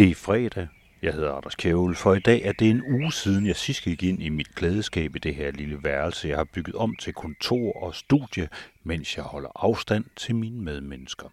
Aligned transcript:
Det 0.00 0.10
er 0.10 0.14
fredag. 0.14 0.68
Jeg 1.02 1.12
hedder 1.12 1.32
Anders 1.32 1.54
Kjævel, 1.54 1.94
for 1.94 2.14
i 2.14 2.20
dag 2.20 2.42
er 2.42 2.52
det 2.52 2.70
en 2.70 2.82
uge 2.82 3.12
siden, 3.12 3.46
jeg 3.46 3.56
sidst 3.56 3.82
gik 3.82 4.02
ind 4.02 4.22
i 4.22 4.28
mit 4.28 4.54
klædeskab 4.54 5.16
i 5.16 5.18
det 5.18 5.34
her 5.34 5.50
lille 5.50 5.84
værelse, 5.84 6.28
jeg 6.28 6.36
har 6.36 6.44
bygget 6.54 6.74
om 6.74 6.96
til 6.96 7.12
kontor 7.12 7.82
og 7.82 7.94
studie, 7.94 8.48
mens 8.84 9.16
jeg 9.16 9.24
holder 9.24 9.48
afstand 9.54 10.04
til 10.16 10.34
mine 10.34 10.62
medmennesker. 10.62 11.28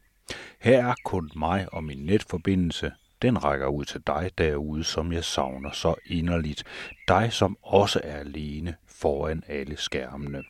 Her 0.59 0.87
er 0.87 0.95
kun 1.05 1.31
mig 1.35 1.67
og 1.73 1.83
min 1.83 1.97
netforbindelse. 1.97 2.91
Den 3.21 3.43
rækker 3.43 3.67
ud 3.67 3.85
til 3.85 4.01
dig 4.07 4.31
derude, 4.37 4.83
som 4.83 5.11
jeg 5.11 5.23
savner 5.23 5.71
så 5.71 5.95
inderligt. 6.05 6.63
Dig, 7.07 7.33
som 7.33 7.57
også 7.63 8.01
er 8.03 8.17
alene 8.17 8.75
foran 8.87 9.43
alle 9.47 9.77
skærmene. 9.77 10.43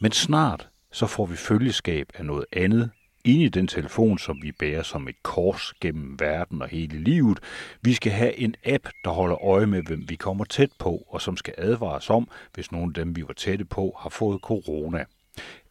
Men 0.00 0.12
snart 0.12 0.68
så 0.92 1.06
får 1.06 1.26
vi 1.26 1.36
følgeskab 1.36 2.08
af 2.14 2.24
noget 2.24 2.44
andet, 2.52 2.90
inde 3.28 3.44
i 3.44 3.48
den 3.48 3.66
telefon, 3.66 4.18
som 4.18 4.42
vi 4.42 4.52
bærer 4.52 4.82
som 4.82 5.08
et 5.08 5.22
kors 5.22 5.74
gennem 5.80 6.20
verden 6.20 6.62
og 6.62 6.68
hele 6.68 6.98
livet. 6.98 7.40
Vi 7.82 7.92
skal 7.92 8.12
have 8.12 8.38
en 8.38 8.54
app, 8.64 8.88
der 9.04 9.10
holder 9.10 9.44
øje 9.44 9.66
med, 9.66 9.82
hvem 9.82 10.04
vi 10.08 10.16
kommer 10.16 10.44
tæt 10.44 10.70
på, 10.78 11.06
og 11.08 11.20
som 11.20 11.36
skal 11.36 11.54
advare 11.58 11.96
os 11.96 12.10
om, 12.10 12.28
hvis 12.54 12.72
nogen 12.72 12.90
af 12.90 12.94
dem, 12.94 13.16
vi 13.16 13.22
var 13.22 13.34
tætte 13.34 13.64
på, 13.64 13.98
har 14.00 14.10
fået 14.10 14.40
corona. 14.40 15.04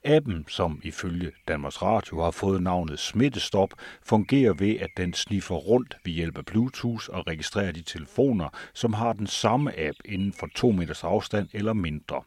Appen, 0.04 0.46
som 0.48 0.82
ifølge 0.84 1.32
Danmarks 1.48 1.82
Radio 1.82 2.24
har 2.24 2.32
fået 2.32 2.64
navnet 2.64 3.00
Smittestop, 3.00 3.70
fungerer 4.04 4.54
ved, 4.54 4.76
at 4.80 4.90
den 4.98 5.14
sniffer 5.14 5.56
rundt 5.56 5.98
ved 6.06 6.14
hjælp 6.14 6.38
af 6.38 6.46
Bluetooth 6.46 7.06
og 7.10 7.28
registrerer 7.28 7.72
de 7.72 7.82
telefoner, 7.82 8.50
som 8.74 8.94
har 8.94 9.14
den 9.14 9.28
samme 9.28 9.80
app 9.80 9.98
inden 10.06 10.34
for 10.34 10.48
2 10.56 10.72
meters 10.72 11.04
afstand 11.04 11.48
eller 11.54 11.74
mindre. 11.74 12.22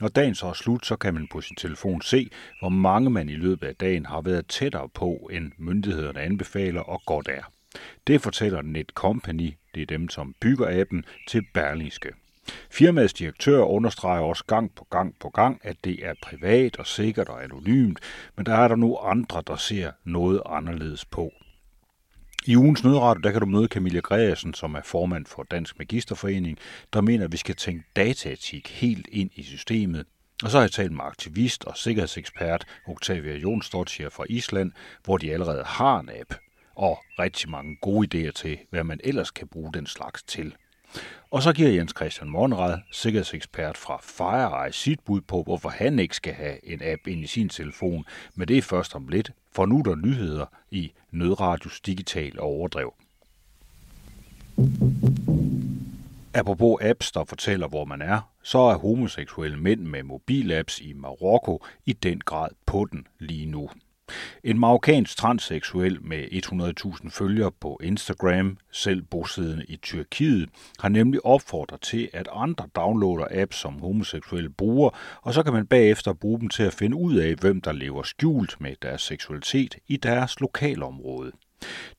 Når 0.00 0.08
dagen 0.08 0.34
så 0.34 0.46
er 0.46 0.52
slut, 0.52 0.86
så 0.86 0.96
kan 0.96 1.14
man 1.14 1.28
på 1.32 1.40
sin 1.40 1.56
telefon 1.56 2.02
se, 2.02 2.30
hvor 2.60 2.68
mange 2.68 3.10
man 3.10 3.28
i 3.28 3.36
løbet 3.36 3.66
af 3.66 3.76
dagen 3.76 4.06
har 4.06 4.20
været 4.20 4.46
tættere 4.46 4.88
på, 4.88 5.30
end 5.32 5.52
myndighederne 5.58 6.20
anbefaler 6.20 6.80
og 6.80 7.02
godt 7.06 7.28
er. 7.28 7.42
Det 8.06 8.20
fortæller 8.20 8.62
Netcompany, 8.62 9.54
det 9.74 9.82
er 9.82 9.86
dem, 9.86 10.08
som 10.08 10.34
bygger 10.40 10.80
appen, 10.80 11.04
til 11.28 11.46
Berlingske. 11.54 12.12
Firmaets 12.70 13.12
direktør 13.12 13.62
understreger 13.62 14.22
også 14.22 14.44
gang 14.44 14.74
på 14.74 14.86
gang 14.90 15.14
på 15.20 15.28
gang, 15.30 15.60
at 15.62 15.76
det 15.84 16.06
er 16.06 16.14
privat 16.22 16.76
og 16.78 16.86
sikkert 16.86 17.28
og 17.28 17.44
anonymt, 17.44 17.98
men 18.36 18.46
der 18.46 18.54
er 18.54 18.68
der 18.68 18.76
nu 18.76 18.96
andre, 18.96 19.42
der 19.46 19.56
ser 19.56 19.90
noget 20.04 20.42
anderledes 20.46 21.04
på. 21.04 21.32
I 22.46 22.56
ugens 22.56 22.84
nødradio, 22.84 23.20
der 23.20 23.30
kan 23.30 23.40
du 23.40 23.46
møde 23.46 23.66
Camilla 23.66 24.00
Gregersen, 24.00 24.54
som 24.54 24.74
er 24.74 24.82
formand 24.84 25.26
for 25.26 25.42
Dansk 25.42 25.78
Magisterforening, 25.78 26.58
der 26.92 27.00
mener, 27.00 27.24
at 27.24 27.32
vi 27.32 27.36
skal 27.36 27.56
tænke 27.56 27.84
dataetik 27.96 28.68
helt 28.68 29.08
ind 29.12 29.30
i 29.34 29.42
systemet. 29.42 30.06
Og 30.42 30.50
så 30.50 30.56
har 30.56 30.62
jeg 30.62 30.72
talt 30.72 30.92
med 30.92 31.04
aktivist 31.04 31.64
og 31.64 31.76
sikkerhedsekspert 31.76 32.64
Octavia 32.86 33.36
Jonsdottir 33.36 34.08
fra 34.08 34.24
Island, 34.28 34.72
hvor 35.04 35.16
de 35.16 35.32
allerede 35.32 35.64
har 35.64 36.00
en 36.00 36.10
app 36.20 36.34
og 36.74 36.98
rigtig 37.18 37.50
mange 37.50 37.76
gode 37.80 38.28
idéer 38.28 38.32
til, 38.32 38.58
hvad 38.70 38.84
man 38.84 39.00
ellers 39.04 39.30
kan 39.30 39.48
bruge 39.48 39.72
den 39.72 39.86
slags 39.86 40.22
til. 40.22 40.54
Og 41.30 41.42
så 41.42 41.52
giver 41.52 41.70
Jens 41.70 41.92
Christian 41.96 42.30
Monrad, 42.30 42.78
sikkerhedsekspert 42.92 43.76
fra 43.76 44.00
FireEye, 44.02 44.72
sit 44.72 45.00
bud 45.00 45.20
på, 45.20 45.42
hvorfor 45.42 45.68
han 45.68 45.98
ikke 45.98 46.16
skal 46.16 46.34
have 46.34 46.68
en 46.68 46.80
app 46.82 47.06
ind 47.06 47.24
i 47.24 47.26
sin 47.26 47.48
telefon, 47.48 48.04
men 48.34 48.48
det 48.48 48.58
er 48.58 48.62
først 48.62 48.94
om 48.94 49.08
lidt, 49.08 49.32
for 49.52 49.66
nu 49.66 49.78
er 49.78 49.82
der 49.82 49.94
nyheder 49.94 50.46
i 50.70 50.92
Nødradios 51.10 51.80
Digital 51.80 52.40
overdrev. 52.40 52.94
Apropos 56.34 56.76
apps, 56.80 57.12
der 57.12 57.24
fortæller, 57.24 57.68
hvor 57.68 57.84
man 57.84 58.02
er, 58.02 58.20
så 58.42 58.58
er 58.58 58.78
homoseksuelle 58.78 59.56
mænd 59.56 59.80
med 59.80 60.02
mobilapps 60.02 60.80
i 60.80 60.92
Marokko 60.92 61.64
i 61.86 61.92
den 61.92 62.20
grad 62.20 62.48
på 62.66 62.88
den 62.92 63.06
lige 63.18 63.46
nu. 63.46 63.70
En 64.44 64.58
marokkansk 64.58 65.16
transseksuel 65.16 65.98
med 66.02 66.24
100.000 66.32 67.10
følgere 67.10 67.52
på 67.60 67.80
Instagram, 67.82 68.56
selv 68.72 69.02
bosiddende 69.02 69.64
i 69.68 69.76
Tyrkiet, 69.76 70.48
har 70.78 70.88
nemlig 70.88 71.26
opfordret 71.26 71.80
til, 71.80 72.10
at 72.12 72.28
andre 72.32 72.68
downloader 72.76 73.26
apps, 73.42 73.56
som 73.56 73.80
homoseksuelle 73.80 74.50
bruger, 74.50 74.90
og 75.22 75.34
så 75.34 75.42
kan 75.42 75.52
man 75.52 75.66
bagefter 75.66 76.12
bruge 76.12 76.40
dem 76.40 76.48
til 76.48 76.62
at 76.62 76.74
finde 76.74 76.96
ud 76.96 77.14
af, 77.14 77.34
hvem 77.34 77.60
der 77.60 77.72
lever 77.72 78.02
skjult 78.02 78.60
med 78.60 78.74
deres 78.82 79.02
seksualitet 79.02 79.76
i 79.88 79.96
deres 79.96 80.40
lokalområde. 80.40 81.32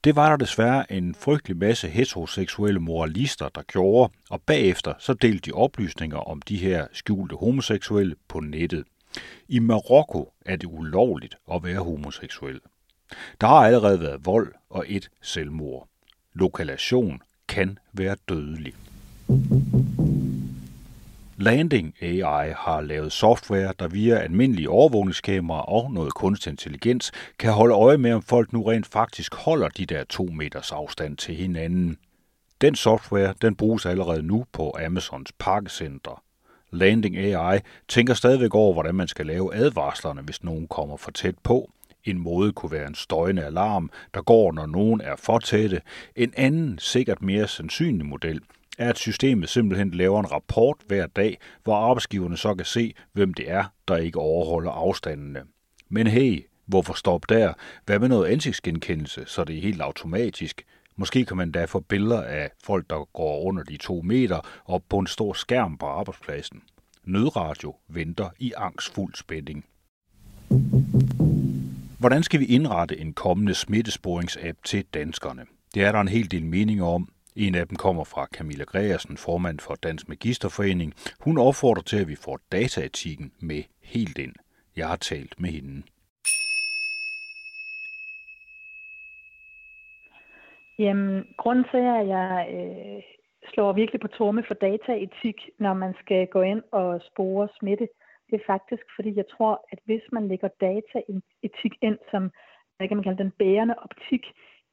Det 0.03 0.15
var 0.15 0.29
der 0.29 0.37
desværre 0.37 0.91
en 0.91 1.15
frygtelig 1.15 1.57
masse 1.57 1.87
heteroseksuelle 1.87 2.79
moralister, 2.79 3.49
der 3.49 3.61
gjorde, 3.61 4.13
og 4.29 4.41
bagefter 4.41 4.93
så 4.99 5.13
delte 5.13 5.51
de 5.51 5.55
oplysninger 5.55 6.17
om 6.17 6.41
de 6.41 6.57
her 6.57 6.87
skjulte 6.93 7.35
homoseksuelle 7.35 8.15
på 8.27 8.39
nettet. 8.39 8.83
I 9.47 9.59
Marokko 9.59 10.33
er 10.45 10.55
det 10.55 10.67
ulovligt 10.71 11.35
at 11.53 11.63
være 11.63 11.79
homoseksuel. 11.79 12.59
Der 13.41 13.47
har 13.47 13.65
allerede 13.65 13.99
været 13.99 14.25
vold 14.25 14.53
og 14.69 14.85
et 14.87 15.09
selvmord. 15.21 15.87
Lokalation 16.33 17.21
kan 17.47 17.79
være 17.93 18.15
dødelig. 18.29 18.73
Landing 21.37 21.95
AI 22.01 22.53
har 22.57 22.81
lavet 22.81 23.11
software, 23.11 23.73
der 23.79 23.87
via 23.87 24.15
almindelige 24.15 24.69
overvågningskameraer 24.69 25.61
og 25.61 25.91
noget 25.91 26.13
kunstig 26.13 26.51
intelligens 26.51 27.11
kan 27.39 27.51
holde 27.51 27.75
øje 27.75 27.97
med, 27.97 28.13
om 28.13 28.21
folk 28.21 28.53
nu 28.53 28.63
rent 28.63 28.87
faktisk 28.87 29.35
holder 29.35 29.69
de 29.69 29.85
der 29.85 30.03
to 30.03 30.23
meters 30.23 30.71
afstand 30.71 31.17
til 31.17 31.35
hinanden. 31.35 31.97
Den 32.61 32.75
software 32.75 33.33
den 33.41 33.55
bruges 33.55 33.85
allerede 33.85 34.23
nu 34.23 34.45
på 34.51 34.75
Amazons 34.85 35.31
pakkecenter. 35.39 36.23
Landing 36.75 37.17
AI 37.17 37.59
tænker 37.87 38.13
stadigvæk 38.13 38.55
over, 38.55 38.73
hvordan 38.73 38.95
man 38.95 39.07
skal 39.07 39.25
lave 39.25 39.55
advarslerne, 39.55 40.21
hvis 40.21 40.43
nogen 40.43 40.67
kommer 40.67 40.97
for 40.97 41.11
tæt 41.11 41.35
på. 41.43 41.71
En 42.03 42.19
måde 42.19 42.51
kunne 42.51 42.71
være 42.71 42.87
en 42.87 42.95
støjende 42.95 43.43
alarm, 43.43 43.89
der 44.13 44.21
går, 44.21 44.51
når 44.51 44.65
nogen 44.65 45.01
er 45.01 45.15
for 45.15 45.39
tætte. 45.39 45.81
En 46.15 46.33
anden, 46.37 46.79
sikkert 46.79 47.21
mere 47.21 47.47
sandsynlig 47.47 48.05
model, 48.05 48.41
er, 48.77 48.89
at 48.89 48.97
systemet 48.97 49.49
simpelthen 49.49 49.91
laver 49.91 50.19
en 50.19 50.31
rapport 50.31 50.77
hver 50.87 51.07
dag, 51.07 51.37
hvor 51.63 51.75
arbejdsgiverne 51.75 52.37
så 52.37 52.55
kan 52.55 52.65
se, 52.65 52.93
hvem 53.13 53.33
det 53.33 53.51
er, 53.51 53.63
der 53.87 53.97
ikke 53.97 54.19
overholder 54.19 54.71
afstandene. 54.71 55.43
Men 55.89 56.07
hey, 56.07 56.45
hvorfor 56.65 56.93
stop 56.93 57.29
der? 57.29 57.53
Hvad 57.85 57.99
med 57.99 58.09
noget 58.09 58.27
ansigtsgenkendelse, 58.27 59.23
så 59.25 59.43
det 59.43 59.57
er 59.57 59.61
helt 59.61 59.81
automatisk? 59.81 60.65
Måske 60.97 61.25
kan 61.25 61.37
man 61.37 61.51
da 61.51 61.65
få 61.65 61.79
billeder 61.79 62.23
af 62.23 62.51
folk, 62.63 62.89
der 62.89 63.05
går 63.13 63.41
under 63.41 63.63
de 63.63 63.77
to 63.77 64.01
meter 64.01 64.39
op 64.65 64.81
på 64.89 64.99
en 64.99 65.07
stor 65.07 65.33
skærm 65.33 65.77
på 65.77 65.85
arbejdspladsen. 65.85 66.61
Nødradio 67.03 67.75
venter 67.87 68.29
i 68.39 68.53
angstfuld 68.57 69.15
spænding. 69.15 69.65
Hvordan 71.99 72.23
skal 72.23 72.39
vi 72.39 72.45
indrette 72.45 72.97
en 72.97 73.13
kommende 73.13 73.53
smittesporingsapp 73.53 74.57
til 74.63 74.85
danskerne? 74.93 75.45
Det 75.73 75.83
er 75.83 75.91
der 75.91 76.01
en 76.01 76.07
hel 76.07 76.31
del 76.31 76.45
meninger 76.45 76.85
om. 76.85 77.09
En 77.35 77.55
af 77.55 77.67
dem 77.67 77.77
kommer 77.77 78.03
fra 78.03 78.27
Camilla 78.33 78.63
Gregersen, 78.63 79.17
formand 79.17 79.59
for 79.59 79.75
Dansk 79.75 80.09
Magisterforening. 80.09 80.93
Hun 81.19 81.37
opfordrer 81.37 81.83
til, 81.83 81.97
at 81.97 82.07
vi 82.07 82.15
får 82.15 82.39
dataetikken 82.51 83.31
med 83.39 83.63
helt 83.81 84.17
ind. 84.17 84.33
Jeg 84.75 84.87
har 84.87 84.95
talt 84.95 85.39
med 85.39 85.49
hende. 85.49 85.83
Jamen, 90.79 91.27
grunden 91.37 91.65
til, 91.71 91.77
at 91.77 92.07
jeg 92.07 92.47
øh, 92.57 93.03
slår 93.53 93.73
virkelig 93.73 94.01
på 94.01 94.07
torme 94.07 94.43
for 94.47 94.53
dataetik, 94.53 95.49
når 95.59 95.73
man 95.73 95.93
skal 95.99 96.27
gå 96.27 96.41
ind 96.41 96.63
og 96.71 97.01
spore 97.01 97.47
smitte, 97.59 97.87
det 98.29 98.35
er 98.35 98.45
faktisk, 98.47 98.83
fordi 98.95 99.17
jeg 99.17 99.27
tror, 99.27 99.65
at 99.71 99.79
hvis 99.85 100.01
man 100.11 100.27
lægger 100.27 100.47
dataetik 100.61 101.73
ind 101.81 101.97
som, 102.11 102.31
hvad 102.77 102.87
kan 102.87 102.97
man 102.97 103.03
kalde 103.03 103.23
den 103.23 103.31
bærende 103.31 103.75
optik 103.77 104.25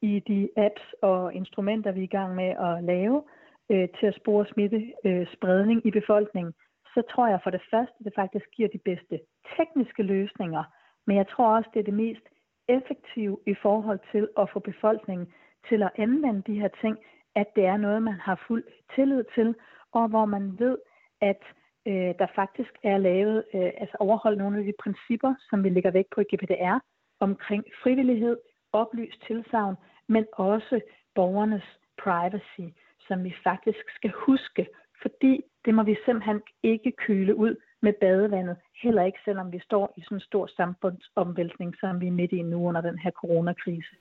i 0.02 0.22
de 0.28 0.48
apps 0.56 0.94
og 1.02 1.34
instrumenter, 1.34 1.92
vi 1.92 2.00
er 2.00 2.04
i 2.04 2.16
gang 2.18 2.34
med 2.34 2.50
at 2.68 2.84
lave 2.84 3.22
øh, 3.70 3.88
til 4.00 4.06
at 4.06 4.18
spore 4.20 4.46
smitte 4.52 4.92
øh, 5.04 5.26
spredning 5.32 5.86
i 5.86 5.90
befolkningen, 5.90 6.54
så 6.94 7.02
tror 7.10 7.28
jeg 7.28 7.40
for 7.42 7.50
det 7.50 7.62
første, 7.70 8.04
det 8.04 8.12
faktisk 8.16 8.46
giver 8.56 8.68
de 8.68 8.78
bedste 8.78 9.20
tekniske 9.56 10.02
løsninger, 10.02 10.64
men 11.06 11.16
jeg 11.16 11.28
tror 11.28 11.56
også, 11.56 11.70
det 11.74 11.80
er 11.80 11.84
det 11.84 11.94
mest 11.94 12.26
effektive 12.68 13.38
i 13.46 13.54
forhold 13.62 14.00
til 14.12 14.28
at 14.38 14.50
få 14.52 14.58
befolkningen 14.58 15.26
til 15.68 15.82
at 15.82 15.90
anvende 15.96 16.42
de 16.46 16.60
her 16.60 16.68
ting, 16.80 16.98
at 17.34 17.46
det 17.56 17.64
er 17.64 17.76
noget, 17.76 18.02
man 18.02 18.20
har 18.20 18.44
fuld 18.46 18.64
tillid 18.94 19.24
til, 19.34 19.54
og 19.92 20.08
hvor 20.08 20.24
man 20.24 20.58
ved, 20.58 20.78
at 21.20 21.42
øh, 21.86 22.14
der 22.18 22.26
faktisk 22.34 22.72
er 22.82 22.98
lavet, 22.98 23.44
øh, 23.54 23.70
altså 23.82 23.96
overholdt 24.00 24.38
nogle 24.38 24.58
af 24.58 24.64
de 24.64 24.72
principper, 24.82 25.34
som 25.50 25.64
vi 25.64 25.68
lægger 25.68 25.90
væk 25.90 26.06
på 26.14 26.20
i 26.20 26.24
GPDR, 26.30 26.78
omkring 27.20 27.64
frivillighed, 27.82 28.36
oplyst 28.72 29.22
tilsavn, 29.26 29.76
men 30.08 30.26
også 30.32 30.80
borgernes 31.14 31.78
privacy, 32.02 32.66
som 33.08 33.24
vi 33.24 33.34
faktisk 33.44 33.84
skal 33.96 34.12
huske, 34.26 34.66
fordi 35.02 35.42
det 35.64 35.74
må 35.74 35.82
vi 35.82 35.96
simpelthen 36.04 36.42
ikke 36.62 36.92
køle 36.92 37.34
ud 37.36 37.56
med 37.82 37.92
badevandet, 38.00 38.56
heller 38.82 39.02
ikke 39.02 39.18
selvom 39.24 39.52
vi 39.52 39.58
står 39.58 39.94
i 39.96 40.02
sådan 40.02 40.16
en 40.16 40.20
stor 40.20 40.46
samfundsomvæltning, 40.46 41.74
som 41.80 42.00
vi 42.00 42.06
er 42.06 42.18
midt 42.20 42.32
i 42.32 42.42
nu 42.42 42.68
under 42.68 42.80
den 42.80 42.98
her 42.98 43.10
coronakrise. 43.10 43.96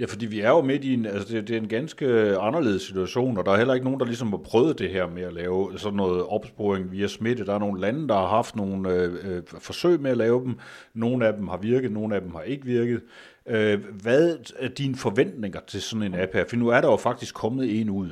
Ja, 0.00 0.04
fordi 0.04 0.26
vi 0.26 0.40
er 0.40 0.48
jo 0.48 0.62
midt 0.62 0.84
i 0.84 0.94
en, 0.94 1.06
altså 1.06 1.34
det, 1.34 1.48
det 1.48 1.56
er 1.56 1.60
en 1.60 1.68
ganske 1.68 2.06
anderledes 2.38 2.82
situation, 2.82 3.38
og 3.38 3.46
der 3.46 3.52
er 3.52 3.56
heller 3.56 3.74
ikke 3.74 3.84
nogen, 3.84 4.00
der 4.00 4.06
ligesom 4.06 4.28
har 4.28 4.36
prøvet 4.36 4.78
det 4.78 4.90
her 4.90 5.06
med 5.06 5.22
at 5.22 5.32
lave 5.32 5.78
sådan 5.78 5.96
noget 5.96 6.26
opsporing 6.26 6.92
via 6.92 7.06
smitte. 7.06 7.46
Der 7.46 7.54
er 7.54 7.58
nogle 7.58 7.80
lande, 7.80 8.08
der 8.08 8.14
har 8.14 8.26
haft 8.26 8.56
nogle 8.56 8.92
øh, 8.92 9.36
øh 9.36 9.42
forsøg 9.58 10.00
med 10.00 10.10
at 10.10 10.16
lave 10.16 10.44
dem. 10.44 10.58
Nogle 10.94 11.26
af 11.26 11.32
dem 11.32 11.48
har 11.48 11.56
virket, 11.56 11.92
nogle 11.92 12.14
af 12.14 12.20
dem 12.20 12.34
har 12.34 12.42
ikke 12.42 12.64
virket. 12.64 13.00
Øh, 13.46 13.84
hvad 14.02 14.36
er 14.58 14.68
dine 14.68 14.96
forventninger 14.96 15.60
til 15.66 15.82
sådan 15.82 16.02
en 16.02 16.20
app 16.20 16.32
her? 16.32 16.44
For 16.48 16.56
nu 16.56 16.68
er 16.68 16.80
der 16.80 16.88
jo 16.88 16.96
faktisk 16.96 17.34
kommet 17.34 17.80
en 17.80 17.90
ud. 17.90 18.10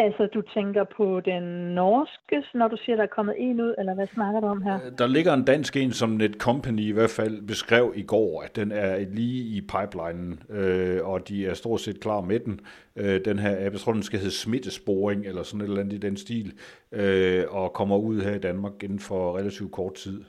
Altså, 0.00 0.26
du 0.26 0.42
tænker 0.42 0.84
på 0.84 1.20
den 1.20 1.42
norske, 1.74 2.44
når 2.54 2.68
du 2.68 2.76
siger, 2.76 2.96
der 2.96 3.02
er 3.02 3.16
kommet 3.16 3.34
en 3.38 3.60
ud, 3.60 3.74
eller 3.78 3.94
hvad 3.94 4.06
snakker 4.06 4.40
du 4.40 4.46
om 4.46 4.62
her? 4.62 4.78
Der 4.98 5.06
ligger 5.06 5.34
en 5.34 5.44
dansk 5.44 5.76
en, 5.76 5.92
som 5.92 6.10
Netcompany 6.10 6.80
i 6.80 6.90
hvert 6.90 7.10
fald 7.10 7.46
beskrev 7.46 7.92
i 7.96 8.02
går, 8.02 8.42
at 8.42 8.56
den 8.56 8.72
er 8.72 8.98
lige 8.98 9.56
i 9.56 9.60
pipelinen, 9.60 10.42
øh, 10.50 11.08
og 11.08 11.28
de 11.28 11.46
er 11.46 11.54
stort 11.54 11.80
set 11.80 12.00
klar 12.00 12.20
med 12.20 12.40
den. 12.40 12.60
Øh, 12.96 13.24
den 13.24 13.38
her 13.38 13.66
app, 13.66 13.72
jeg 13.72 13.80
tror, 13.80 13.92
den 13.92 14.02
skal 14.02 14.18
hedde 14.18 14.34
smittesporing, 14.34 15.26
eller 15.26 15.42
sådan 15.42 15.60
et 15.60 15.68
eller 15.68 15.80
andet 15.80 15.92
i 15.92 16.06
den 16.06 16.16
stil, 16.16 16.52
øh, 16.92 17.44
og 17.50 17.72
kommer 17.72 17.96
ud 17.96 18.20
her 18.20 18.34
i 18.34 18.44
Danmark 18.48 18.82
inden 18.82 19.00
for 19.00 19.38
relativt 19.38 19.72
kort 19.72 19.94
tid. 19.94 20.24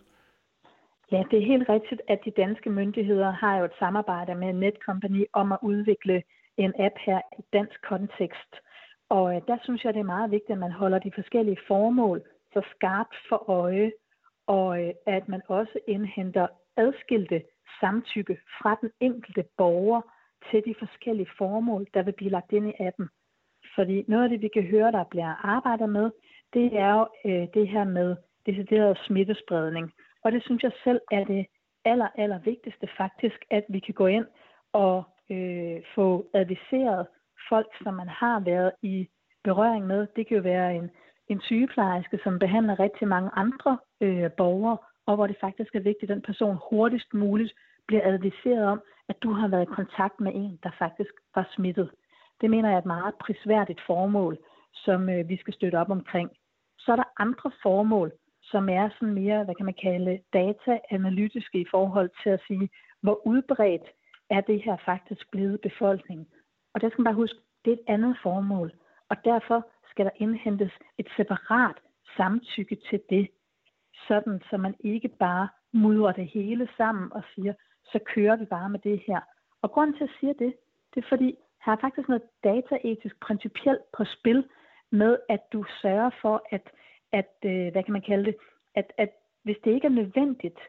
Ja, 1.12 1.24
det 1.32 1.40
er 1.40 1.46
helt 1.46 1.70
rigtigt, 1.70 2.02
at 2.08 2.20
de 2.26 2.32
danske 2.32 2.70
myndigheder 2.70 3.32
har 3.32 3.58
jo 3.58 3.66
et 3.66 3.80
samarbejde 3.80 4.36
med 4.36 4.54
Netcompany 4.54 5.26
om 5.34 5.52
at 5.52 5.58
udvikle 5.62 6.24
en 6.58 6.74
app 6.80 6.96
her 7.06 7.22
i 7.40 7.42
dansk 7.54 7.82
kontekst– 7.90 8.56
og 9.10 9.36
øh, 9.36 9.42
der 9.48 9.58
synes 9.64 9.84
jeg, 9.84 9.94
det 9.94 10.00
er 10.00 10.14
meget 10.16 10.32
vigtigt, 10.32 10.52
at 10.52 10.58
man 10.58 10.72
holder 10.72 11.00
de 11.00 11.12
forskellige 11.16 11.58
formål 11.68 12.22
så 12.54 12.62
skarpt 12.76 13.16
for 13.30 13.50
øje, 13.50 13.92
og 14.48 14.84
øh, 14.84 14.94
at 15.06 15.28
man 15.28 15.42
også 15.48 15.80
indhenter 15.88 16.48
adskilte 16.78 17.44
samtykke 17.80 18.38
fra 18.62 18.78
den 18.82 18.90
enkelte 19.00 19.44
borger 19.58 20.02
til 20.52 20.66
de 20.66 20.76
forskellige 20.80 21.30
formål, 21.38 21.88
der 21.94 22.04
vil 22.04 22.12
blive 22.12 22.32
lagt 22.32 22.52
ind 22.52 22.70
i 22.70 22.74
appen. 22.80 23.10
Fordi 23.76 24.06
noget 24.08 24.24
af 24.24 24.30
det, 24.30 24.42
vi 24.42 24.48
kan 24.48 24.64
høre, 24.64 24.92
der 24.92 25.04
bliver 25.04 25.46
arbejdet 25.46 25.90
med, 25.90 26.12
det 26.54 26.78
er 26.78 26.94
jo 26.94 27.08
øh, 27.26 27.48
det 27.54 27.68
her 27.68 27.84
med 27.84 28.16
decideret 28.46 28.98
smittespredning. 29.08 29.94
Og 30.24 30.32
det 30.32 30.44
synes 30.44 30.64
jeg 30.64 30.72
selv 30.84 31.02
er 31.12 31.24
det 31.24 31.46
aller, 31.86 32.08
aller 32.16 32.40
vigtigste 32.40 32.88
faktisk, 32.98 33.46
at 33.50 33.66
vi 33.70 33.80
kan 33.80 33.94
gå 33.94 34.08
ind 34.08 34.26
og 34.74 35.04
øh, 35.30 35.82
få 35.96 36.30
adviseret 36.34 37.08
folk, 37.50 37.68
som 37.84 37.94
man 37.94 38.08
har 38.08 38.40
været 38.40 38.72
i 38.82 39.08
berøring 39.44 39.88
med. 39.88 40.08
Det 40.16 40.28
kan 40.28 40.38
jo 40.38 40.44
være 40.44 40.76
en, 40.76 40.90
en 41.28 41.42
sygeplejerske, 41.42 42.20
som 42.24 42.40
behandler 42.40 42.80
rigtig 42.80 43.08
mange 43.08 43.30
andre 43.34 43.78
øh, 44.02 44.32
borgere, 44.38 44.78
og 45.06 45.16
hvor 45.16 45.28
det 45.28 45.38
faktisk 45.42 45.76
er 45.76 45.80
vigtigt, 45.80 46.12
at 46.12 46.16
den 46.16 46.22
person 46.22 46.58
hurtigst 46.70 47.14
muligt 47.14 47.54
bliver 47.88 48.08
adviseret 48.14 48.66
om, 48.66 48.82
at 49.10 49.16
du 49.24 49.32
har 49.34 49.48
været 49.48 49.64
i 49.64 49.76
kontakt 49.80 50.20
med 50.20 50.32
en, 50.36 50.60
der 50.64 50.72
faktisk 50.80 51.14
var 51.36 51.50
smittet. 51.56 51.90
Det 52.42 52.50
mener 52.50 52.70
jeg 52.70 52.76
er 52.76 52.82
et 52.82 52.96
meget 52.98 53.16
prisværdigt 53.16 53.82
formål, 53.88 54.38
som 54.74 55.10
øh, 55.10 55.30
vi 55.30 55.38
skal 55.38 55.54
støtte 55.54 55.76
op 55.76 55.90
omkring. 55.90 56.30
Så 56.80 56.92
er 56.92 56.96
der 56.96 57.14
andre 57.20 57.52
formål, 57.64 58.12
som 58.44 58.70
er 58.70 58.90
sådan 58.90 59.14
mere, 59.14 59.44
hvad 59.44 59.56
kan 59.56 59.66
man 59.66 59.82
kalde, 59.82 60.20
data-analytiske 60.34 61.60
i 61.60 61.66
forhold 61.72 62.10
til 62.24 62.30
at 62.30 62.42
sige, 62.48 62.70
hvor 63.02 63.28
udbredt 63.28 63.88
er 64.30 64.42
det 64.42 64.64
her 64.64 64.78
faktisk 64.86 65.32
blevet 65.32 65.62
befolkningen. 65.62 66.28
Og 66.74 66.82
der 66.82 66.90
skal 66.90 67.02
man 67.02 67.10
bare 67.12 67.22
huske, 67.24 67.40
det 67.66 67.72
er 67.72 67.78
et 67.78 67.84
andet 67.88 68.18
formål. 68.24 68.72
Og 69.10 69.18
derfor 69.26 69.68
skal 69.90 70.06
der 70.06 70.12
indhentes 70.16 70.72
et 70.98 71.08
separat 71.18 71.76
samtykke 72.18 72.78
til 72.90 73.02
det, 73.10 73.28
sådan 74.08 74.42
så 74.50 74.58
man 74.58 74.76
ikke 74.80 75.08
bare 75.08 75.48
mudrer 75.72 76.12
det 76.12 76.28
hele 76.28 76.70
sammen 76.78 77.14
og 77.14 77.24
siger, 77.36 77.54
så 77.92 78.00
kører 78.14 78.36
vi 78.36 78.46
bare 78.46 78.70
med 78.70 78.80
det 78.80 79.02
her. 79.08 79.20
Og 79.62 79.72
grunden 79.72 79.98
til 79.98 80.04
at 80.04 80.16
sige 80.20 80.34
det, 80.40 80.54
det 80.96 81.04
er 81.04 81.10
fordi, 81.10 81.38
her 81.66 81.74
er 81.74 81.78
faktisk 81.82 82.08
noget 82.08 82.24
dataetisk 82.44 83.20
principielt 83.20 83.82
på 83.98 84.04
spil 84.06 84.48
med, 84.92 85.18
at 85.30 85.54
du 85.54 85.66
sørger 85.82 86.10
for, 86.22 86.44
at, 86.52 86.70
at 87.12 87.34
øh, 87.46 87.72
hvad 87.72 87.84
kan 87.84 87.94
man 87.94 88.02
kalde 88.02 88.26
det, 88.26 88.36
at, 88.76 88.94
at 88.98 89.10
hvis 89.44 89.58
det 89.64 89.72
ikke 89.72 89.88
er 89.88 90.00
nødvendigt 90.02 90.60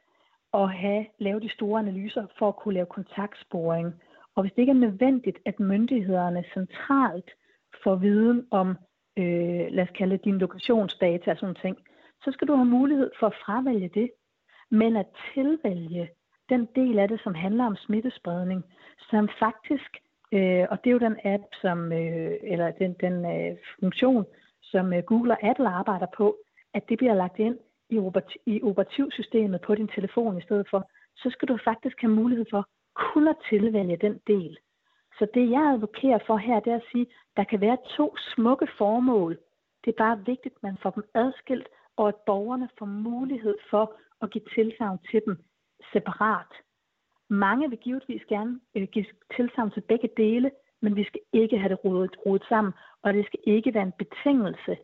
at 0.55 0.73
have 0.73 1.07
lave 1.19 1.41
de 1.41 1.51
store 1.51 1.81
analyser 1.81 2.27
for 2.39 2.49
at 2.49 2.57
kunne 2.57 2.75
lave 2.75 2.87
kontaktsporing, 2.87 3.95
og 4.37 4.43
hvis 4.43 4.53
det 4.53 4.63
ikke 4.63 4.71
er 4.71 4.87
nødvendigt, 4.87 5.39
at 5.47 5.61
myndighederne 5.61 6.45
centralt 6.55 7.31
får 7.85 7.97
viden 7.97 8.47
om, 8.51 8.69
øh, 9.19 9.67
lad 9.71 9.83
os 9.83 9.97
kalde 9.99 10.17
det 10.17 10.25
din 10.25 10.39
lokationsdata 10.39 11.31
og 11.31 11.37
sådan 11.37 11.55
ting, 11.55 11.77
så 12.25 12.33
skal 12.33 12.49
du 12.49 12.55
have 12.55 12.67
mulighed 12.67 13.11
for 13.19 13.27
at 13.27 13.39
fravælge 13.45 13.91
det, 13.95 14.11
men 14.71 14.97
at 14.97 15.07
tilvælge 15.35 16.09
den 16.49 16.69
del 16.77 16.99
af 16.99 17.09
det, 17.09 17.21
som 17.25 17.35
handler 17.35 17.65
om 17.65 17.77
smittespredning, 17.77 18.65
som 19.11 19.29
faktisk, 19.39 19.91
øh, 20.33 20.67
og 20.71 20.79
det 20.85 20.91
er 20.91 20.97
jo 20.99 21.07
den 21.09 21.17
app, 21.25 21.43
som, 21.63 21.93
øh, 21.93 22.35
eller 22.43 22.71
den, 22.71 22.93
den 23.01 23.17
øh, 23.25 23.57
funktion, 23.81 24.25
som 24.63 24.93
øh, 24.93 25.03
Google 25.03 25.33
og 25.33 25.45
Apple 25.51 25.69
arbejder 25.69 26.07
på, 26.17 26.37
at 26.75 26.89
det 26.89 26.99
bliver 26.99 27.15
lagt 27.15 27.39
ind 27.39 27.59
i, 27.91 27.99
operativ, 27.99 28.41
i 28.47 28.63
operativsystemet 28.63 29.61
på 29.61 29.75
din 29.75 29.89
telefon 29.89 30.39
i 30.39 30.43
stedet 30.43 30.67
for, 30.71 30.91
så 31.17 31.31
skal 31.31 31.49
du 31.49 31.59
faktisk 31.65 32.01
have 32.01 32.13
mulighed 32.13 32.47
for 32.51 32.69
kun 33.01 33.29
at 33.29 33.37
tilvælge 33.51 33.97
den 33.97 34.21
del. 34.27 34.59
Så 35.19 35.27
det 35.35 35.51
jeg 35.51 35.65
advokerer 35.75 36.19
for 36.27 36.37
her, 36.37 36.61
det 36.61 36.73
er 36.73 36.77
at 36.77 36.91
sige, 36.93 37.07
der 37.37 37.45
kan 37.45 37.61
være 37.61 37.79
to 37.97 38.17
smukke 38.35 38.69
formål. 38.79 39.39
Det 39.85 39.91
er 39.91 40.03
bare 40.05 40.25
vigtigt, 40.27 40.55
at 40.57 40.63
man 40.63 40.77
får 40.83 40.91
dem 40.91 41.05
adskilt, 41.15 41.69
og 41.97 42.09
at 42.09 42.15
borgerne 42.27 42.69
får 42.79 42.87
mulighed 42.87 43.57
for 43.71 43.95
at 44.23 44.31
give 44.31 44.45
tilsavn 44.55 44.99
til 45.11 45.21
dem 45.27 45.37
separat. 45.93 46.53
Mange 47.29 47.71
vil 47.71 47.79
givetvis 47.79 48.23
gerne 48.29 48.61
øh, 48.75 48.89
give 48.93 49.07
tilsavn 49.37 49.71
til 49.71 49.81
begge 49.81 50.09
dele, 50.17 50.51
men 50.81 50.97
vi 50.97 51.05
skal 51.05 51.21
ikke 51.33 51.59
have 51.59 51.69
det 51.69 51.85
rodet, 51.85 52.17
rodet 52.27 52.45
sammen, 52.49 52.73
og 53.03 53.15
det 53.15 53.27
skal 53.27 53.41
ikke 53.47 53.75
være 53.75 53.83
en 53.83 53.99
betingelse 53.99 54.77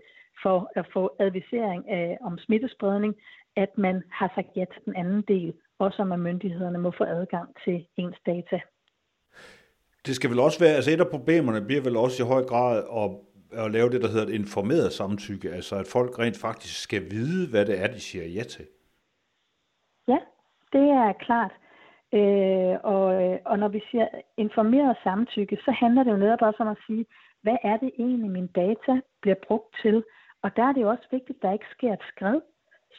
for 0.42 0.70
at 0.74 0.86
få 0.92 1.16
advisering 1.18 1.90
af, 1.90 2.18
om 2.20 2.38
smittespredning, 2.38 3.14
at 3.56 3.78
man 3.78 4.02
har 4.10 4.32
sagt 4.34 4.48
ja 4.56 4.64
til 4.74 4.82
den 4.84 4.96
anden 4.96 5.22
del, 5.28 5.54
også 5.78 6.02
om 6.02 6.12
at 6.12 6.20
myndighederne 6.20 6.78
må 6.78 6.90
få 6.98 7.04
adgang 7.04 7.48
til 7.64 7.86
ens 7.96 8.16
data. 8.26 8.60
Det 10.06 10.14
skal 10.16 10.30
vel 10.30 10.38
også 10.38 10.58
være, 10.64 10.74
altså 10.74 10.90
et 10.90 11.00
af 11.00 11.10
problemerne 11.10 11.66
bliver 11.66 11.82
vel 11.82 11.96
også 11.96 12.22
i 12.22 12.26
høj 12.26 12.42
grad 12.42 12.76
at, 13.00 13.10
at 13.64 13.70
lave 13.72 13.90
det, 13.90 14.02
der 14.02 14.08
hedder 14.08 14.26
et 14.26 14.34
informeret 14.34 14.92
samtykke, 14.92 15.50
altså 15.50 15.76
at 15.76 15.86
folk 15.86 16.18
rent 16.18 16.38
faktisk 16.40 16.82
skal 16.82 17.02
vide, 17.10 17.50
hvad 17.50 17.66
det 17.66 17.82
er, 17.82 17.86
de 17.86 18.00
siger 18.00 18.26
ja 18.26 18.42
til. 18.42 18.66
Ja, 20.08 20.18
det 20.72 20.86
er 20.90 21.12
klart. 21.12 21.52
Øh, 22.14 22.74
og, 22.94 23.04
og 23.44 23.58
når 23.58 23.68
vi 23.68 23.82
siger 23.90 24.06
informeret 24.36 24.96
samtykke, 25.02 25.56
så 25.64 25.70
handler 25.70 26.02
det 26.04 26.10
jo 26.10 26.16
netop 26.16 26.42
også 26.42 26.62
om 26.62 26.68
at 26.68 26.82
sige, 26.86 27.06
hvad 27.42 27.56
er 27.62 27.76
det 27.76 27.90
egentlig, 27.98 28.30
min 28.30 28.46
data 28.46 29.00
bliver 29.22 29.36
brugt 29.46 29.76
til? 29.82 30.04
Og 30.46 30.56
der 30.56 30.62
er 30.62 30.72
det 30.72 30.82
jo 30.82 30.90
også 30.90 31.08
vigtigt, 31.10 31.36
at 31.36 31.42
der 31.42 31.52
ikke 31.52 31.74
sker 31.76 31.92
et 31.92 32.08
skred, 32.12 32.40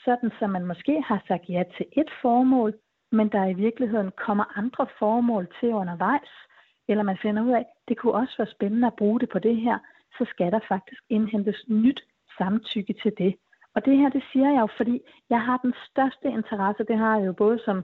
sådan 0.05 0.31
så 0.39 0.47
man 0.47 0.65
måske 0.65 1.01
har 1.01 1.23
sagt 1.27 1.49
ja 1.49 1.63
til 1.77 1.85
et 1.91 2.09
formål, 2.21 2.73
men 3.11 3.29
der 3.29 3.45
i 3.45 3.53
virkeligheden 3.53 4.11
kommer 4.25 4.57
andre 4.57 4.87
formål 4.99 5.47
til 5.59 5.69
undervejs, 5.69 6.33
eller 6.87 7.03
man 7.03 7.17
finder 7.21 7.43
ud 7.43 7.51
af, 7.51 7.59
at 7.59 7.65
det 7.87 7.97
kunne 7.97 8.13
også 8.13 8.35
være 8.37 8.55
spændende 8.55 8.87
at 8.87 8.95
bruge 8.95 9.19
det 9.19 9.29
på 9.29 9.39
det 9.39 9.55
her, 9.55 9.77
så 10.17 10.25
skal 10.29 10.51
der 10.51 10.59
faktisk 10.67 11.01
indhentes 11.09 11.63
nyt 11.67 12.01
samtykke 12.37 12.93
til 12.93 13.13
det. 13.17 13.35
Og 13.75 13.85
det 13.85 13.97
her, 13.97 14.09
det 14.09 14.23
siger 14.31 14.49
jeg 14.49 14.61
jo, 14.61 14.67
fordi 14.77 15.01
jeg 15.29 15.41
har 15.41 15.57
den 15.57 15.73
største 15.89 16.27
interesse, 16.27 16.83
det 16.83 16.97
har 16.97 17.17
jeg 17.17 17.27
jo 17.27 17.33
både 17.33 17.59
som 17.65 17.77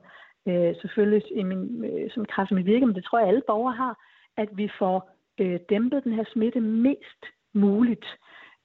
øh, 0.48 0.76
selvfølgelig 0.82 1.24
i 1.32 1.44
min, 1.44 1.86
øh, 1.86 2.12
som 2.12 2.26
kraft 2.26 2.52
i 2.52 2.54
mit 2.54 2.66
virke, 2.66 2.86
men 2.86 2.96
det 2.96 3.04
tror 3.04 3.20
jeg 3.20 3.28
alle 3.28 3.48
borgere 3.48 3.76
har, 3.76 3.94
at 4.38 4.50
vi 4.52 4.70
får 4.80 5.10
øh, 5.42 5.60
dæmpet 5.70 6.04
den 6.04 6.14
her 6.14 6.26
smitte 6.34 6.62
mest 6.62 7.22
muligt, 7.54 8.06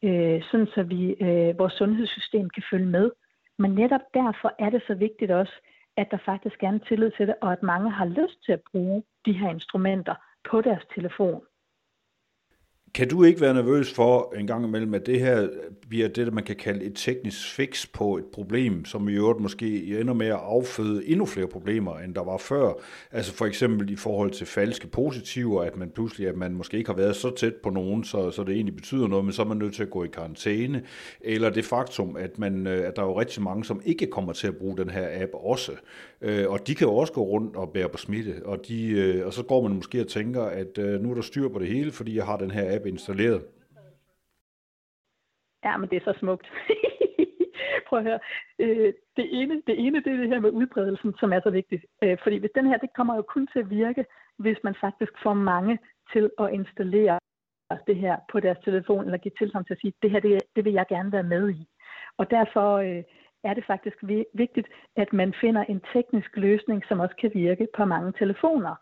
øh, 0.04 0.42
sådan 0.50 0.66
så 0.74 0.82
vi, 0.82 1.14
øh, 1.20 1.58
vores 1.58 1.72
sundhedssystem 1.72 2.50
kan 2.50 2.62
følge 2.70 2.86
med. 2.86 3.10
Men 3.58 3.70
netop 3.70 4.00
derfor 4.14 4.54
er 4.58 4.70
det 4.70 4.82
så 4.86 4.94
vigtigt 4.94 5.30
også, 5.30 5.52
at 5.96 6.08
der 6.10 6.18
faktisk 6.24 6.62
er 6.62 6.68
en 6.68 6.80
tillid 6.88 7.10
til 7.16 7.26
det, 7.26 7.34
og 7.40 7.52
at 7.52 7.62
mange 7.62 7.90
har 7.90 8.06
lyst 8.06 8.44
til 8.44 8.52
at 8.52 8.62
bruge 8.72 9.02
de 9.26 9.32
her 9.32 9.50
instrumenter 9.50 10.14
på 10.50 10.60
deres 10.60 10.84
telefon. 10.94 11.42
Kan 12.94 13.08
du 13.08 13.24
ikke 13.24 13.40
være 13.40 13.54
nervøs 13.54 13.92
for 13.92 14.34
en 14.38 14.46
gang 14.46 14.64
imellem, 14.64 14.94
at 14.94 15.06
det 15.06 15.20
her 15.20 15.48
bliver 15.88 16.08
det, 16.08 16.34
man 16.34 16.44
kan 16.44 16.56
kalde 16.56 16.84
et 16.84 16.92
teknisk 16.94 17.54
fix 17.54 17.86
på 17.92 18.16
et 18.16 18.24
problem, 18.32 18.84
som 18.84 19.08
i 19.08 19.12
øvrigt 19.12 19.40
måske 19.40 20.00
ender 20.00 20.14
med 20.14 20.26
at 20.26 20.38
afføde 20.42 21.08
endnu 21.08 21.26
flere 21.26 21.46
problemer, 21.46 21.98
end 21.98 22.14
der 22.14 22.24
var 22.24 22.36
før? 22.36 22.72
Altså 23.12 23.32
for 23.32 23.46
eksempel 23.46 23.90
i 23.90 23.96
forhold 23.96 24.30
til 24.30 24.46
falske 24.46 24.86
positiver, 24.86 25.62
at 25.62 25.76
man 25.76 25.90
pludselig, 25.90 26.28
at 26.28 26.36
man 26.36 26.54
måske 26.54 26.76
ikke 26.78 26.90
har 26.90 26.96
været 26.96 27.16
så 27.16 27.34
tæt 27.36 27.54
på 27.54 27.70
nogen, 27.70 28.04
så, 28.04 28.30
så 28.30 28.44
det 28.44 28.54
egentlig 28.54 28.76
betyder 28.76 29.08
noget, 29.08 29.24
men 29.24 29.32
så 29.32 29.42
er 29.42 29.46
man 29.46 29.56
nødt 29.56 29.74
til 29.74 29.82
at 29.82 29.90
gå 29.90 30.04
i 30.04 30.08
karantæne. 30.08 30.82
Eller 31.20 31.50
det 31.50 31.64
faktum, 31.64 32.16
at, 32.16 32.38
man, 32.38 32.66
øh, 32.66 32.86
at 32.86 32.96
der 32.96 33.02
er 33.02 33.06
jo 33.06 33.20
rigtig 33.20 33.42
mange, 33.42 33.64
som 33.64 33.80
ikke 33.84 34.06
kommer 34.06 34.32
til 34.32 34.46
at 34.46 34.56
bruge 34.56 34.76
den 34.76 34.90
her 34.90 35.22
app 35.22 35.30
også. 35.34 35.72
Øh, 36.22 36.44
og 36.48 36.66
de 36.66 36.74
kan 36.74 36.86
jo 36.86 36.94
også 36.94 37.12
gå 37.12 37.22
rundt 37.22 37.56
og 37.56 37.70
bære 37.70 37.88
på 37.88 37.98
smitte, 37.98 38.34
og, 38.44 38.58
de, 38.68 38.90
øh, 38.90 39.26
og 39.26 39.32
så 39.32 39.42
går 39.42 39.62
man 39.62 39.76
måske 39.76 40.00
og 40.00 40.08
tænker, 40.08 40.42
at 40.42 40.78
nu 41.00 41.10
er 41.10 41.14
der 41.14 41.22
styr 41.22 41.48
på 41.48 41.58
det 41.58 41.68
hele, 41.68 41.92
fordi 41.92 42.16
jeg 42.16 42.24
har 42.24 42.36
den 42.36 42.50
her 42.50 42.76
app 42.76 42.77
installeret. 42.86 43.46
Ja, 45.64 45.76
men 45.76 45.90
det 45.90 45.96
er 45.96 46.12
så 46.12 46.18
smukt. 46.18 46.46
prøv 47.88 47.98
at 47.98 48.04
høre. 48.04 48.20
Øh, 48.58 48.92
det, 49.16 49.26
ene, 49.40 49.62
det 49.66 49.86
ene, 49.86 50.02
det 50.04 50.12
er 50.12 50.16
det 50.16 50.28
her 50.28 50.40
med 50.40 50.50
udbredelsen, 50.50 51.14
som 51.20 51.32
er 51.32 51.40
så 51.40 51.50
vigtigt. 51.50 51.84
Øh, 52.02 52.18
fordi 52.22 52.36
hvis 52.36 52.50
den 52.54 52.66
her, 52.66 52.78
det 52.78 52.90
kommer 52.96 53.16
jo 53.16 53.22
kun 53.22 53.46
til 53.52 53.58
at 53.58 53.70
virke, 53.70 54.04
hvis 54.38 54.58
man 54.64 54.74
faktisk 54.80 55.12
får 55.22 55.34
mange 55.34 55.78
til 56.12 56.30
at 56.38 56.52
installere 56.52 57.18
det 57.86 57.96
her 57.96 58.16
på 58.32 58.40
deres 58.40 58.58
telefon, 58.64 59.04
eller 59.04 59.18
give 59.18 59.32
tilsagn 59.38 59.64
til 59.64 59.74
at 59.74 59.80
sige, 59.80 59.92
det 60.02 60.10
her, 60.10 60.20
det, 60.20 60.42
det 60.56 60.64
vil 60.64 60.72
jeg 60.72 60.86
gerne 60.88 61.12
være 61.12 61.30
med 61.34 61.50
i. 61.50 61.68
Og 62.18 62.30
derfor 62.30 62.76
øh, 62.76 63.02
er 63.44 63.54
det 63.54 63.64
faktisk 63.66 63.96
vigtigt, 64.34 64.68
at 64.96 65.12
man 65.12 65.34
finder 65.40 65.64
en 65.64 65.80
teknisk 65.92 66.36
løsning, 66.36 66.82
som 66.88 67.00
også 67.00 67.16
kan 67.20 67.30
virke 67.34 67.66
på 67.76 67.84
mange 67.84 68.12
telefoner. 68.18 68.74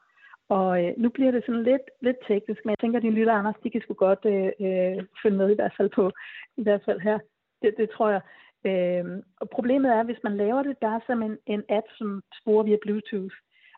Og 0.48 0.84
øh, 0.84 0.92
nu 0.96 1.08
bliver 1.08 1.30
det 1.30 1.42
sådan 1.46 1.62
lidt, 1.62 1.86
lidt 2.00 2.16
teknisk, 2.28 2.60
men 2.64 2.70
jeg 2.70 2.78
tænker, 2.78 2.96
at 2.98 3.02
dine 3.02 3.14
lytter, 3.14 3.32
Anders, 3.32 3.54
de 3.64 3.70
kan 3.70 3.80
sgu 3.80 3.94
godt 3.94 4.24
øh, 4.24 4.50
øh, 4.66 5.04
følge 5.22 5.36
med 5.36 5.50
i 5.50 5.54
hvert 5.54 5.74
fald 5.76 5.90
på, 5.90 6.10
i 6.56 6.62
hvert 6.62 6.82
fald 6.84 7.00
her. 7.00 7.18
Det, 7.62 7.74
det 7.78 7.90
tror 7.90 8.08
jeg. 8.10 8.20
Øh, 8.68 9.22
og 9.40 9.50
problemet 9.50 9.90
er, 9.90 10.00
at 10.00 10.06
hvis 10.06 10.22
man 10.24 10.36
laver 10.36 10.62
det, 10.62 10.76
der 10.82 10.88
er 10.88 11.00
som 11.06 11.22
en, 11.22 11.38
en 11.46 11.62
app, 11.68 11.86
som 11.98 12.22
sporer 12.40 12.62
via 12.62 12.76
Bluetooth, 12.82 13.36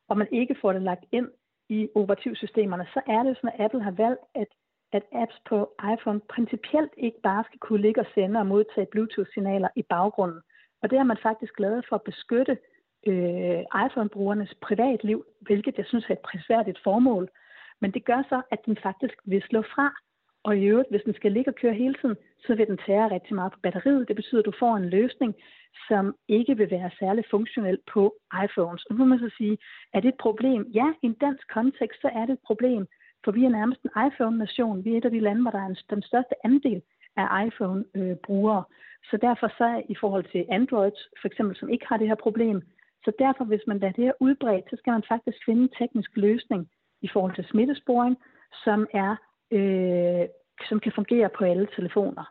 og 0.08 0.18
man 0.18 0.28
ikke 0.32 0.56
får 0.60 0.72
det 0.72 0.82
lagt 0.82 1.04
ind 1.12 1.28
i 1.68 1.88
operativsystemerne, 1.94 2.86
så 2.94 3.00
er 3.06 3.22
det 3.22 3.36
sådan, 3.36 3.50
at 3.54 3.64
Apple 3.64 3.82
har 3.82 3.90
valgt, 3.90 4.20
at, 4.34 4.48
at 4.92 5.02
apps 5.12 5.38
på 5.48 5.74
iPhone 5.94 6.20
principielt 6.20 6.92
ikke 6.96 7.20
bare 7.22 7.44
skal 7.44 7.58
kunne 7.58 7.82
ligge 7.82 8.00
og 8.00 8.06
sende 8.14 8.40
og 8.40 8.46
modtage 8.46 8.86
Bluetooth-signaler 8.92 9.68
i 9.76 9.82
baggrunden. 9.82 10.40
Og 10.82 10.90
det 10.90 10.98
har 10.98 11.04
man 11.04 11.18
faktisk 11.22 11.60
lavet 11.60 11.86
for 11.88 11.96
at 11.96 12.02
beskytte 12.02 12.58
øh, 13.06 13.60
iPhone-brugernes 13.86 14.54
privatliv, 14.62 15.24
hvilket 15.40 15.78
jeg 15.78 15.86
synes 15.86 16.04
er 16.08 16.12
et 16.12 16.18
prisværdigt 16.18 16.78
formål. 16.84 17.28
Men 17.80 17.90
det 17.90 18.04
gør 18.04 18.22
så, 18.28 18.42
at 18.50 18.60
den 18.66 18.76
faktisk 18.82 19.14
vil 19.24 19.42
slå 19.42 19.62
fra. 19.62 19.94
Og 20.42 20.56
i 20.58 20.64
øvrigt, 20.64 20.90
hvis 20.90 21.02
den 21.04 21.14
skal 21.14 21.32
ligge 21.32 21.50
og 21.50 21.54
køre 21.54 21.74
hele 21.74 21.94
tiden, 21.94 22.16
så 22.46 22.54
vil 22.54 22.66
den 22.66 22.78
tære 22.86 23.10
rigtig 23.10 23.34
meget 23.34 23.52
på 23.52 23.58
batteriet. 23.62 24.08
Det 24.08 24.16
betyder, 24.16 24.40
at 24.40 24.46
du 24.46 24.52
får 24.58 24.76
en 24.76 24.88
løsning, 24.88 25.34
som 25.88 26.14
ikke 26.28 26.56
vil 26.56 26.70
være 26.70 26.90
særlig 26.98 27.24
funktionel 27.30 27.78
på 27.92 28.14
iPhones. 28.44 28.84
Og 28.84 28.94
nu 28.94 28.98
må 28.98 29.04
man 29.04 29.18
så 29.18 29.30
sige, 29.36 29.58
er 29.94 30.00
det 30.00 30.08
et 30.08 30.20
problem? 30.20 30.62
Ja, 30.74 30.92
i 31.02 31.06
en 31.06 31.12
dansk 31.12 31.48
kontekst, 31.48 32.00
så 32.00 32.08
er 32.08 32.26
det 32.26 32.32
et 32.32 32.46
problem, 32.46 32.86
for 33.24 33.32
vi 33.32 33.44
er 33.44 33.48
nærmest 33.48 33.80
en 33.82 33.90
iPhone-nation. 34.06 34.84
Vi 34.84 34.92
er 34.92 34.98
et 34.98 35.04
af 35.04 35.10
de 35.10 35.20
lande, 35.20 35.42
hvor 35.42 35.50
der 35.50 35.58
er 35.58 35.74
den 35.90 36.02
største 36.02 36.34
andel 36.44 36.82
af 37.16 37.46
iPhone-brugere. 37.46 38.64
Øh, 38.68 38.74
så 39.10 39.16
derfor 39.16 39.48
så 39.48 39.82
i 39.88 39.94
forhold 40.00 40.24
til 40.32 40.46
Android, 40.48 40.96
for 41.20 41.28
eksempel, 41.28 41.56
som 41.56 41.68
ikke 41.68 41.86
har 41.88 41.96
det 41.96 42.08
her 42.08 42.14
problem, 42.14 42.62
så 43.04 43.12
derfor, 43.18 43.44
hvis 43.44 43.66
man 43.66 43.78
lader 43.78 43.92
det 43.92 44.04
her 44.04 44.12
udbredt, 44.20 44.64
så 44.70 44.76
skal 44.78 44.90
man 44.90 45.02
faktisk 45.08 45.38
finde 45.44 45.62
en 45.62 45.74
teknisk 45.78 46.10
løsning 46.16 46.68
i 47.02 47.08
forhold 47.12 47.34
til 47.34 47.46
smittesporing, 47.50 48.16
som 48.64 48.86
er 48.94 49.16
øh, 49.50 50.28
som 50.68 50.80
kan 50.80 50.92
fungere 50.94 51.28
på 51.38 51.44
alle 51.44 51.68
telefoner. 51.76 52.24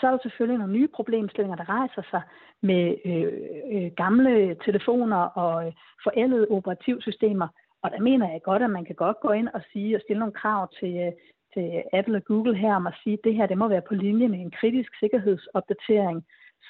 Så 0.00 0.06
er 0.06 0.10
der 0.10 0.18
selvfølgelig 0.22 0.58
nogle 0.58 0.72
nye 0.72 0.88
problemstillinger, 0.88 1.56
der 1.56 1.68
rejser 1.68 2.02
sig 2.10 2.22
med 2.62 2.96
øh, 3.04 3.32
øh, 3.74 3.90
gamle 3.96 4.56
telefoner 4.64 5.16
og 5.16 5.66
øh, 5.66 5.72
forældede 6.04 6.46
operativsystemer. 6.50 7.48
Og 7.82 7.90
der 7.90 8.00
mener 8.00 8.30
jeg 8.30 8.42
godt, 8.42 8.62
at 8.62 8.70
man 8.70 8.84
kan 8.84 8.94
godt 8.94 9.20
gå 9.20 9.30
ind 9.30 9.48
og 9.48 9.60
sige 9.72 9.96
og 9.96 10.00
stille 10.00 10.20
nogle 10.20 10.40
krav 10.42 10.68
til, 10.80 10.96
øh, 11.06 11.12
til 11.54 11.82
Apple 11.92 12.16
og 12.16 12.24
Google 12.24 12.56
her 12.56 12.74
om 12.74 12.86
at 12.86 12.94
sige, 13.02 13.12
at 13.12 13.24
det 13.24 13.34
her 13.34 13.46
det 13.46 13.58
må 13.58 13.68
være 13.68 13.88
på 13.88 13.94
linje 13.94 14.28
med 14.28 14.38
en 14.38 14.50
kritisk 14.50 14.90
sikkerhedsopdatering, 15.00 16.24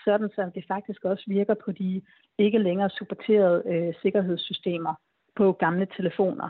sådan 0.04 0.30
så 0.34 0.50
det 0.54 0.64
faktisk 0.68 1.04
også 1.04 1.24
virker 1.26 1.54
på 1.54 1.72
de 1.72 2.02
ikke 2.38 2.58
længere 2.58 2.90
supporterede 2.90 3.62
øh, 3.66 3.94
sikkerhedssystemer 4.02 4.94
på 5.36 5.52
gamle 5.52 5.86
telefoner. 5.96 6.48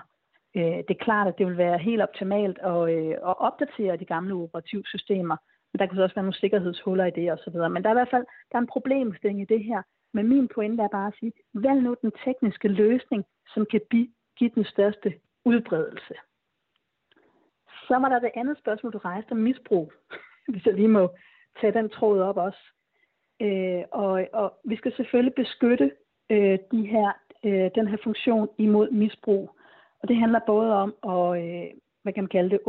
Øh, 0.56 0.62
det 0.86 0.90
er 0.90 1.04
klart, 1.04 1.28
at 1.28 1.38
det 1.38 1.46
vil 1.46 1.56
være 1.56 1.78
helt 1.78 2.02
optimalt 2.02 2.58
at, 2.58 2.94
øh, 2.94 3.10
at 3.10 3.34
opdatere 3.48 3.96
de 3.96 4.04
gamle 4.04 4.34
operativsystemer, 4.34 5.36
men 5.72 5.78
der 5.78 5.86
kan 5.86 5.98
også 5.98 6.14
være 6.14 6.24
nogle 6.24 6.42
sikkerhedshuller 6.42 7.04
i 7.06 7.10
det 7.10 7.32
osv. 7.32 7.56
Men 7.70 7.82
der 7.82 7.88
er 7.88 7.94
i 7.94 8.00
hvert 8.00 8.14
fald 8.14 8.26
der 8.52 8.56
er 8.58 8.62
en 8.62 8.74
problemstilling 8.76 9.40
i 9.40 9.52
det 9.54 9.64
her. 9.64 9.82
Men 10.12 10.28
min 10.28 10.48
pointe 10.54 10.82
er 10.82 10.88
bare 10.88 11.06
at 11.06 11.14
sige, 11.20 11.32
vælg 11.54 11.82
nu 11.82 11.96
den 12.02 12.12
tekniske 12.24 12.68
løsning, 12.68 13.24
som 13.54 13.66
kan 13.70 13.80
give 14.38 14.50
den 14.54 14.64
største 14.64 15.14
udbredelse. 15.44 16.14
Så 17.88 17.94
var 17.98 18.08
der 18.08 18.18
det 18.18 18.30
andet 18.34 18.58
spørgsmål, 18.58 18.92
du 18.92 18.98
rejste 18.98 19.32
om 19.32 19.38
misbrug, 19.38 19.92
hvis 20.48 20.66
jeg 20.66 20.74
lige 20.74 20.88
må 20.88 21.14
tage 21.60 21.72
den 21.72 21.90
tråd 21.90 22.20
op 22.20 22.36
også. 22.36 22.62
Øh, 23.42 23.82
og, 23.92 24.28
og 24.32 24.58
vi 24.64 24.76
skal 24.76 24.92
selvfølgelig 24.96 25.34
beskytte 25.34 25.90
øh, 26.30 26.58
de 26.72 26.86
her, 26.86 27.12
øh, 27.44 27.70
den 27.74 27.88
her 27.88 27.96
funktion 28.04 28.48
imod 28.58 28.90
misbrug. 28.90 29.50
Og 30.02 30.08
det 30.08 30.16
handler 30.16 30.40
både 30.46 30.72
om 30.74 30.94
at, 31.12 31.42
øh, 31.42 31.66
hvad 32.02 32.12
kan 32.12 32.22
man 32.22 32.34
kalde 32.36 32.50
det, 32.50 32.60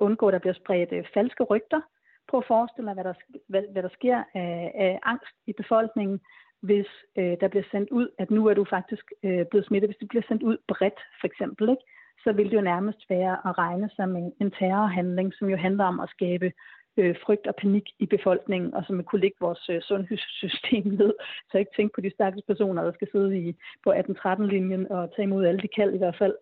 undgå, 0.00 0.28
at 0.28 0.32
der 0.32 0.38
bliver 0.38 0.54
spredt 0.54 0.92
øh, 0.92 1.04
falske 1.14 1.44
rygter. 1.44 1.80
Prøv 2.28 2.38
at 2.38 2.46
forestille 2.48 2.86
dig, 2.86 2.94
hvad 2.94 3.04
der, 3.04 3.14
hvad, 3.48 3.62
hvad 3.72 3.82
der 3.82 3.88
sker 3.88 4.22
af, 4.34 4.72
af 4.74 4.98
angst 5.02 5.36
i 5.46 5.52
befolkningen, 5.52 6.20
hvis 6.62 6.86
øh, 7.18 7.36
der 7.40 7.48
bliver 7.48 7.64
sendt 7.70 7.90
ud, 7.90 8.08
at 8.18 8.30
nu 8.30 8.46
er 8.46 8.54
du 8.54 8.64
faktisk 8.70 9.12
øh, 9.22 9.46
blevet 9.50 9.66
smittet. 9.66 9.88
Hvis 9.88 10.00
det 10.00 10.08
bliver 10.08 10.22
sendt 10.28 10.42
ud 10.42 10.56
bredt, 10.68 11.00
for 11.20 11.26
eksempel, 11.26 11.68
ikke? 11.70 11.82
så 12.24 12.32
vil 12.32 12.50
det 12.50 12.56
jo 12.56 12.60
nærmest 12.60 13.10
være 13.10 13.36
at 13.48 13.58
regne 13.58 13.90
som 13.96 14.16
en, 14.16 14.32
en 14.40 14.50
terrorhandling, 14.50 15.34
som 15.34 15.48
jo 15.48 15.56
handler 15.56 15.84
om 15.84 16.00
at 16.00 16.10
skabe 16.10 16.52
øh, 17.00 17.14
frygt 17.24 17.46
og 17.46 17.56
panik 17.56 17.86
i 17.98 18.06
befolkningen, 18.06 18.74
og 18.74 18.84
som 18.84 18.96
vil 18.96 19.04
kunne 19.04 19.20
lægge 19.20 19.36
vores 19.40 19.68
øh, 19.70 19.80
sundhedssystem 19.82 20.86
ned. 21.00 21.12
Så 21.50 21.58
ikke 21.58 21.76
tænke 21.76 21.94
på 21.94 22.00
de 22.00 22.10
stakkels 22.10 22.46
personer, 22.46 22.84
der 22.84 22.92
skal 22.92 23.08
sidde 23.12 23.38
i, 23.38 23.56
på 23.84 23.92
18-13-linjen 23.92 24.92
og 24.92 25.14
tage 25.14 25.26
imod 25.28 25.46
alle 25.46 25.60
de 25.60 25.68
kald 25.68 25.94
i 25.94 25.98
hvert 25.98 26.18
fald. 26.18 26.34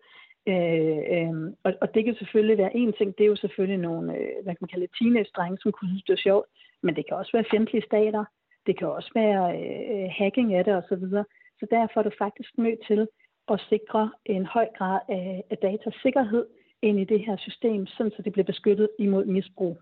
Øh, 0.47 1.01
øh, 1.15 1.33
og, 1.63 1.71
og 1.81 1.93
det 1.93 2.05
kan 2.05 2.15
selvfølgelig 2.15 2.57
være 2.57 2.75
en 2.75 2.93
ting, 2.93 3.17
det 3.17 3.23
er 3.23 3.33
jo 3.33 3.35
selvfølgelig 3.35 3.79
nogle, 3.87 4.17
øh, 4.17 4.43
hvad 4.43 4.53
kan 4.53 4.63
man 4.63 4.71
kalde 4.73 4.87
det, 4.87 4.95
teenage-drenge, 4.99 5.57
som 5.61 5.71
kunne 5.71 5.89
synes, 5.89 6.03
det 6.03 6.13
er 6.13 6.27
sjovt, 6.27 6.47
men 6.83 6.95
det 6.95 7.07
kan 7.07 7.17
også 7.17 7.31
være 7.33 7.51
fjendtlige 7.51 7.87
stater, 7.89 8.23
det 8.67 8.77
kan 8.77 8.87
også 8.87 9.11
være 9.15 9.43
øh, 9.61 10.09
hacking 10.17 10.53
af 10.53 10.63
det 10.65 10.73
osv. 10.75 11.03
Så, 11.15 11.23
så 11.59 11.65
derfor 11.71 11.99
er 11.99 12.03
du 12.03 12.11
faktisk 12.17 12.57
nødt 12.57 12.79
til 12.87 13.07
at 13.53 13.61
sikre 13.69 14.11
en 14.25 14.45
høj 14.45 14.67
grad 14.77 14.99
af, 15.09 15.43
af 15.49 15.57
datasikkerhed 15.57 16.45
ind 16.81 16.99
i 16.99 17.03
det 17.03 17.19
her 17.25 17.37
system, 17.37 17.87
sådan 17.87 18.11
så 18.15 18.21
det 18.21 18.31
bliver 18.33 18.45
beskyttet 18.45 18.89
imod 18.99 19.25
misbrug. 19.25 19.77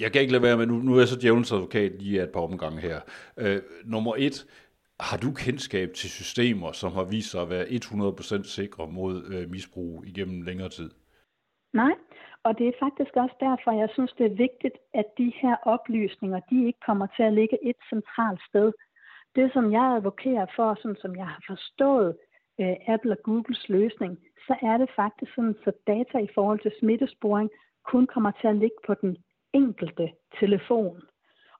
Jeg 0.00 0.12
kan 0.12 0.20
ikke 0.20 0.32
lade 0.32 0.42
være 0.42 0.56
med, 0.56 0.66
nu, 0.66 0.74
nu 0.74 0.94
er 0.94 0.98
jeg 0.98 1.08
så 1.08 1.18
djævelens 1.20 1.52
advokat 1.52 1.92
lige 2.02 2.22
et 2.22 2.32
par 2.32 2.40
omgange 2.40 2.80
her. 2.80 3.00
Øh, 3.38 3.60
nummer 3.84 4.14
et, 4.18 4.46
har 5.00 5.16
du 5.16 5.30
kendskab 5.44 5.88
til 5.94 6.10
systemer, 6.10 6.72
som 6.72 6.92
har 6.92 7.04
vist 7.04 7.30
sig 7.30 7.42
at 7.42 7.50
være 7.50 7.64
100% 7.64 8.44
sikre 8.44 8.86
mod 8.86 9.14
øh, 9.34 9.50
misbrug 9.50 10.04
igennem 10.06 10.42
længere 10.42 10.68
tid? 10.68 10.90
Nej, 11.72 11.94
og 12.46 12.58
det 12.58 12.66
er 12.68 12.80
faktisk 12.84 13.12
også 13.16 13.36
derfor, 13.40 13.70
jeg 13.82 13.88
synes, 13.92 14.12
det 14.18 14.26
er 14.26 14.40
vigtigt, 14.46 14.76
at 14.94 15.06
de 15.18 15.32
her 15.42 15.56
oplysninger, 15.74 16.40
de 16.50 16.66
ikke 16.66 16.82
kommer 16.86 17.06
til 17.16 17.22
at 17.22 17.32
ligge 17.32 17.58
et 17.70 17.76
centralt 17.92 18.40
sted. 18.48 18.72
Det, 19.36 19.52
som 19.52 19.72
jeg 19.72 19.86
advokerer 19.96 20.46
for, 20.56 20.78
sådan 20.82 21.00
som 21.00 21.16
jeg 21.16 21.26
har 21.26 21.42
forstået 21.46 22.16
øh, 22.60 22.76
Apple 22.94 23.12
og 23.12 23.22
Googles 23.24 23.68
løsning, 23.68 24.18
så 24.46 24.54
er 24.62 24.76
det 24.76 24.90
faktisk 24.96 25.34
sådan, 25.34 25.56
så 25.64 25.72
data 25.86 26.18
i 26.18 26.30
forhold 26.34 26.60
til 26.60 26.72
smittesporing 26.80 27.50
kun 27.92 28.06
kommer 28.06 28.32
til 28.40 28.48
at 28.48 28.56
ligge 28.56 28.80
på 28.86 28.94
den 28.94 29.16
enkelte 29.52 30.12
telefon. 30.40 31.02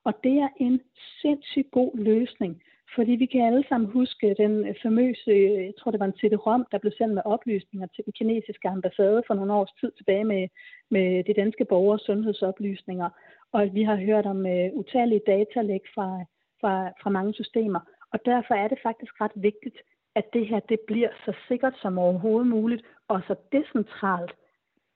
Og 0.04 0.14
det 0.24 0.32
er 0.32 0.48
en 0.60 0.80
sindssygt 1.22 1.70
god 1.70 1.98
løsning, 1.98 2.62
fordi 2.94 3.12
vi 3.12 3.26
kan 3.26 3.40
alle 3.40 3.64
sammen 3.68 3.90
huske 3.90 4.34
den 4.38 4.74
famøse, 4.82 5.30
jeg 5.66 5.74
tror 5.78 5.90
det 5.90 6.00
var 6.00 6.06
en 6.06 6.18
CD-ROM, 6.20 6.66
der 6.72 6.78
blev 6.78 6.92
sendt 6.98 7.14
med 7.14 7.22
oplysninger 7.24 7.86
til 7.86 8.04
den 8.04 8.12
kinesiske 8.12 8.68
ambassade 8.68 9.22
for 9.26 9.34
nogle 9.34 9.52
års 9.52 9.72
tid 9.80 9.92
tilbage 9.96 10.24
med, 10.24 10.48
med 10.90 11.24
de 11.24 11.34
danske 11.34 11.64
borgers 11.64 12.00
sundhedsoplysninger. 12.00 13.08
Og 13.52 13.74
vi 13.74 13.82
har 13.82 13.96
hørt 13.96 14.26
om 14.26 14.38
uh, 14.38 14.78
utallige 14.80 15.26
datalæg 15.26 15.80
fra, 15.94 16.24
fra, 16.60 16.88
fra 17.02 17.10
mange 17.10 17.34
systemer. 17.34 17.80
Og 18.12 18.18
derfor 18.24 18.54
er 18.54 18.68
det 18.68 18.78
faktisk 18.82 19.20
ret 19.20 19.36
vigtigt, 19.36 19.78
at 20.14 20.24
det 20.32 20.46
her 20.46 20.60
det 20.60 20.80
bliver 20.86 21.08
så 21.24 21.32
sikkert 21.48 21.74
som 21.82 21.98
overhovedet 21.98 22.46
muligt, 22.46 22.82
og 23.08 23.20
så 23.26 23.34
decentralt, 23.52 24.32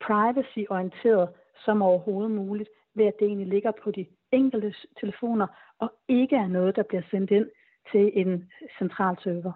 privacy-orienteret 0.06 1.28
som 1.64 1.82
overhovedet 1.82 2.30
muligt, 2.30 2.70
ved 2.94 3.06
at 3.06 3.14
det 3.18 3.26
egentlig 3.26 3.48
ligger 3.48 3.72
på 3.84 3.90
de 3.90 4.06
enkelte 4.32 4.74
telefoner, 5.00 5.46
og 5.78 5.92
ikke 6.08 6.36
er 6.36 6.48
noget, 6.48 6.76
der 6.76 6.82
bliver 6.82 7.02
sendt 7.10 7.30
ind 7.30 7.46
til 7.92 8.10
en 8.14 8.50
central 8.78 9.16
server. 9.22 9.52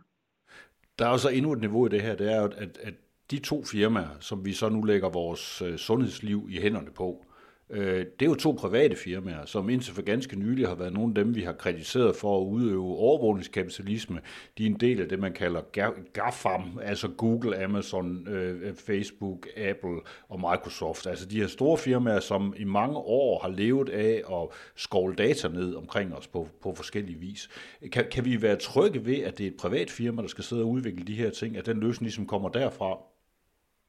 Der 0.99 1.07
er 1.07 1.11
også 1.11 1.29
endnu 1.29 1.53
et 1.53 1.61
niveau 1.61 1.87
i 1.87 1.89
det 1.89 2.03
her, 2.03 2.17
det 2.17 2.33
er, 2.33 2.45
at, 2.45 2.79
at 2.79 2.95
de 3.31 3.39
to 3.39 3.65
firmaer, 3.65 4.21
som 4.21 4.45
vi 4.45 4.53
så 4.53 4.69
nu 4.69 4.83
lægger 4.83 5.09
vores 5.09 5.63
øh, 5.63 5.77
sundhedsliv 5.77 6.49
i 6.51 6.61
hænderne 6.61 6.91
på, 6.91 7.25
Øh, 7.71 8.07
det 8.21 8.23
er 8.23 8.27
jo 8.27 8.35
to 8.35 8.53
private 8.53 8.97
firmaer, 8.97 9.45
som 9.45 9.69
indtil 9.69 9.95
for 9.95 10.03
ganske 10.03 10.39
nylig 10.39 10.69
har 10.69 10.75
været 10.75 10.93
nogle 10.93 11.11
af 11.11 11.25
dem, 11.25 11.35
vi 11.35 11.41
har 11.41 11.53
kritiseret 11.53 12.17
for 12.17 12.41
at 12.41 12.45
udøve 12.45 12.97
overvågningskapitalisme. 12.97 14.21
De 14.59 14.63
er 14.63 14.71
en 14.71 14.81
del 14.81 15.01
af 15.01 15.09
det, 15.09 15.19
man 15.19 15.33
kalder 15.33 15.61
GAFAM, 16.13 16.79
altså 16.83 17.09
Google, 17.09 17.65
Amazon, 17.65 18.29
øh, 18.29 18.75
Facebook, 18.75 19.47
Apple 19.57 20.01
og 20.29 20.41
Microsoft. 20.41 21.07
Altså 21.07 21.27
de 21.27 21.41
her 21.41 21.47
store 21.47 21.79
firmaer, 21.79 22.21
som 22.21 22.55
i 22.57 22.65
mange 22.65 22.97
år 22.97 23.39
har 23.43 23.49
levet 23.49 23.89
af 23.89 24.23
at 24.33 24.49
skovle 24.77 25.15
data 25.15 25.49
ned 25.49 25.75
omkring 25.75 26.15
os 26.15 26.27
på, 26.27 26.49
på 26.63 26.75
forskellige 26.75 27.19
vis. 27.19 27.49
Kan, 27.93 28.05
kan 28.13 28.25
vi 28.25 28.43
være 28.43 28.57
trygge 28.57 29.07
ved, 29.07 29.19
at 29.19 29.39
det 29.39 29.47
er 29.47 29.51
et 29.51 29.57
privat 29.57 29.91
firma, 29.91 30.23
der 30.23 30.29
skal 30.29 30.45
sidde 30.45 30.63
og 30.63 30.69
udvikle 30.69 31.05
de 31.05 31.15
her 31.15 31.31
ting, 31.31 31.57
at 31.57 31.67
den 31.67 31.81
løsning 31.81 32.03
ligesom 32.03 32.27
kommer 32.27 32.49
derfra? 32.49 32.99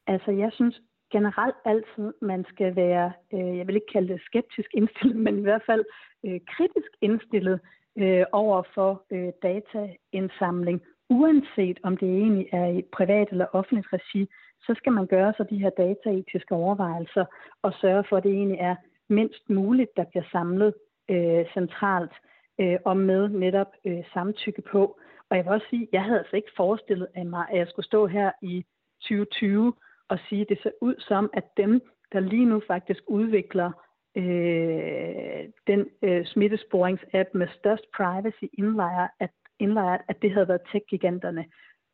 Altså 0.06 0.30
jeg 0.30 0.50
synes 0.52 0.82
generelt 1.12 1.56
altid, 1.64 2.12
man 2.22 2.44
skal 2.48 2.76
være, 2.76 3.12
øh, 3.34 3.58
jeg 3.58 3.66
vil 3.66 3.74
ikke 3.74 3.92
kalde 3.92 4.12
det 4.12 4.22
skeptisk 4.24 4.70
indstillet, 4.74 5.16
men 5.26 5.38
i 5.38 5.42
hvert 5.42 5.62
fald 5.66 5.84
øh, 6.26 6.40
kritisk 6.48 6.90
indstillet 7.00 7.60
øh, 7.98 8.24
over 8.32 8.62
for 8.74 9.02
øh, 9.10 9.32
dataindsamling, 9.42 10.82
uanset 11.10 11.78
om 11.82 11.96
det 11.96 12.08
egentlig 12.08 12.48
er 12.52 12.66
i 12.66 12.82
privat 12.92 13.28
eller 13.30 13.46
offentligt 13.52 13.92
regi, 13.92 14.28
så 14.60 14.74
skal 14.76 14.92
man 14.92 15.06
gøre 15.06 15.34
sig 15.36 15.50
de 15.50 15.58
her 15.58 15.70
dataetiske 15.70 16.54
overvejelser 16.54 17.24
og 17.62 17.72
sørge 17.80 18.04
for, 18.08 18.16
at 18.16 18.22
det 18.24 18.32
egentlig 18.32 18.58
er 18.60 18.76
mindst 19.08 19.50
muligt, 19.50 19.90
der 19.96 20.04
bliver 20.04 20.24
samlet 20.32 20.74
øh, 21.10 21.44
centralt 21.54 22.12
øh, 22.60 22.78
og 22.84 22.96
med 22.96 23.28
netop 23.28 23.72
øh, 23.84 24.04
samtykke 24.12 24.62
på. 24.62 24.98
Og 25.30 25.36
jeg 25.36 25.44
vil 25.44 25.52
også 25.52 25.66
sige, 25.70 25.88
jeg 25.92 26.02
havde 26.02 26.18
altså 26.18 26.36
ikke 26.36 26.52
forestillet 26.56 27.08
mig, 27.26 27.46
at 27.50 27.58
jeg 27.58 27.68
skulle 27.68 27.86
stå 27.86 28.06
her 28.06 28.30
i 28.42 28.64
2020 29.00 29.72
og 30.08 30.18
sige, 30.28 30.40
at 30.40 30.48
det 30.48 30.58
ser 30.62 30.70
ud 30.80 30.94
som, 30.98 31.30
at 31.32 31.44
dem, 31.56 31.80
der 32.12 32.20
lige 32.20 32.44
nu 32.44 32.62
faktisk 32.66 33.02
udvikler 33.06 33.70
øh, 34.16 35.44
den 35.66 35.88
øh, 36.02 36.24
smittesporings-app 36.26 37.28
med 37.34 37.48
størst 37.58 37.86
privacy 37.96 38.44
indlejret, 38.52 39.08
at, 39.20 39.30
indlejret, 39.58 40.00
at 40.08 40.22
det 40.22 40.32
havde 40.32 40.48
været 40.48 40.68
tech-giganterne. 40.72 41.44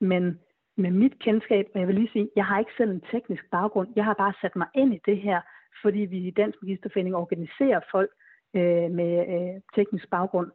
Men 0.00 0.40
med 0.76 0.90
mit 0.90 1.18
kendskab, 1.18 1.66
og 1.74 1.80
jeg 1.80 1.88
vil 1.88 1.94
lige 1.94 2.10
sige, 2.12 2.28
jeg 2.36 2.44
har 2.44 2.58
ikke 2.58 2.76
selv 2.76 2.90
en 2.90 3.04
teknisk 3.12 3.44
baggrund, 3.50 3.88
jeg 3.96 4.04
har 4.04 4.14
bare 4.14 4.32
sat 4.40 4.56
mig 4.56 4.66
ind 4.74 4.94
i 4.94 5.00
det 5.06 5.18
her, 5.18 5.40
fordi 5.82 5.98
vi 5.98 6.18
i 6.18 6.30
Dansk 6.30 6.58
Magisterforening 6.62 7.16
organiserer 7.16 7.80
folk 7.90 8.10
øh, 8.54 8.90
med 8.90 9.12
øh, 9.34 9.60
teknisk 9.74 10.10
baggrund. 10.10 10.50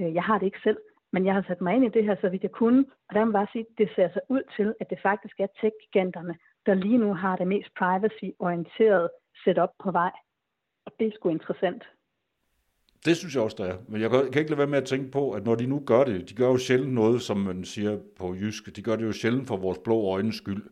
Øh, 0.00 0.14
jeg 0.14 0.22
har 0.22 0.38
det 0.38 0.46
ikke 0.46 0.60
selv, 0.62 0.78
men 1.12 1.26
jeg 1.26 1.34
har 1.34 1.44
sat 1.48 1.60
mig 1.60 1.74
ind 1.74 1.84
i 1.84 1.88
det 1.88 2.04
her, 2.04 2.16
så 2.20 2.28
vidt 2.28 2.42
jeg 2.42 2.50
kunne, 2.50 2.84
og 3.08 3.14
der 3.14 3.24
må 3.24 3.32
bare 3.32 3.46
sige, 3.52 3.66
at 3.70 3.78
det 3.78 3.88
ser 3.94 4.08
så 4.08 4.20
ud 4.28 4.42
til, 4.56 4.74
at 4.80 4.90
det 4.90 4.98
faktisk 5.02 5.40
er 5.40 5.46
tech-giganterne, 5.60 6.34
der 6.66 6.74
lige 6.74 6.98
nu 6.98 7.14
har 7.14 7.36
det 7.36 7.46
mest 7.46 7.70
privacy-orienterede 7.78 9.08
setup 9.44 9.70
på 9.84 9.90
vej. 9.90 10.12
Og 10.86 10.92
det 10.98 11.06
er 11.06 11.10
sgu 11.14 11.28
interessant. 11.28 11.82
Det 13.04 13.16
synes 13.16 13.34
jeg 13.34 13.42
også, 13.42 13.56
der 13.58 13.64
er. 13.64 13.76
Men 13.88 14.00
jeg 14.00 14.10
kan 14.10 14.38
ikke 14.38 14.50
lade 14.50 14.58
være 14.58 14.66
med 14.66 14.78
at 14.78 14.84
tænke 14.84 15.10
på, 15.10 15.32
at 15.32 15.44
når 15.44 15.54
de 15.54 15.66
nu 15.66 15.82
gør 15.86 16.04
det, 16.04 16.28
de 16.28 16.34
gør 16.34 16.46
jo 16.46 16.58
sjældent 16.58 16.94
noget, 16.94 17.22
som 17.22 17.36
man 17.36 17.64
siger 17.64 17.98
på 18.16 18.34
jysk, 18.34 18.76
de 18.76 18.82
gør 18.82 18.96
det 18.96 19.04
jo 19.04 19.12
sjældent 19.12 19.48
for 19.48 19.56
vores 19.56 19.78
blå 19.84 20.10
øjnes 20.10 20.34
skyld. 20.34 20.62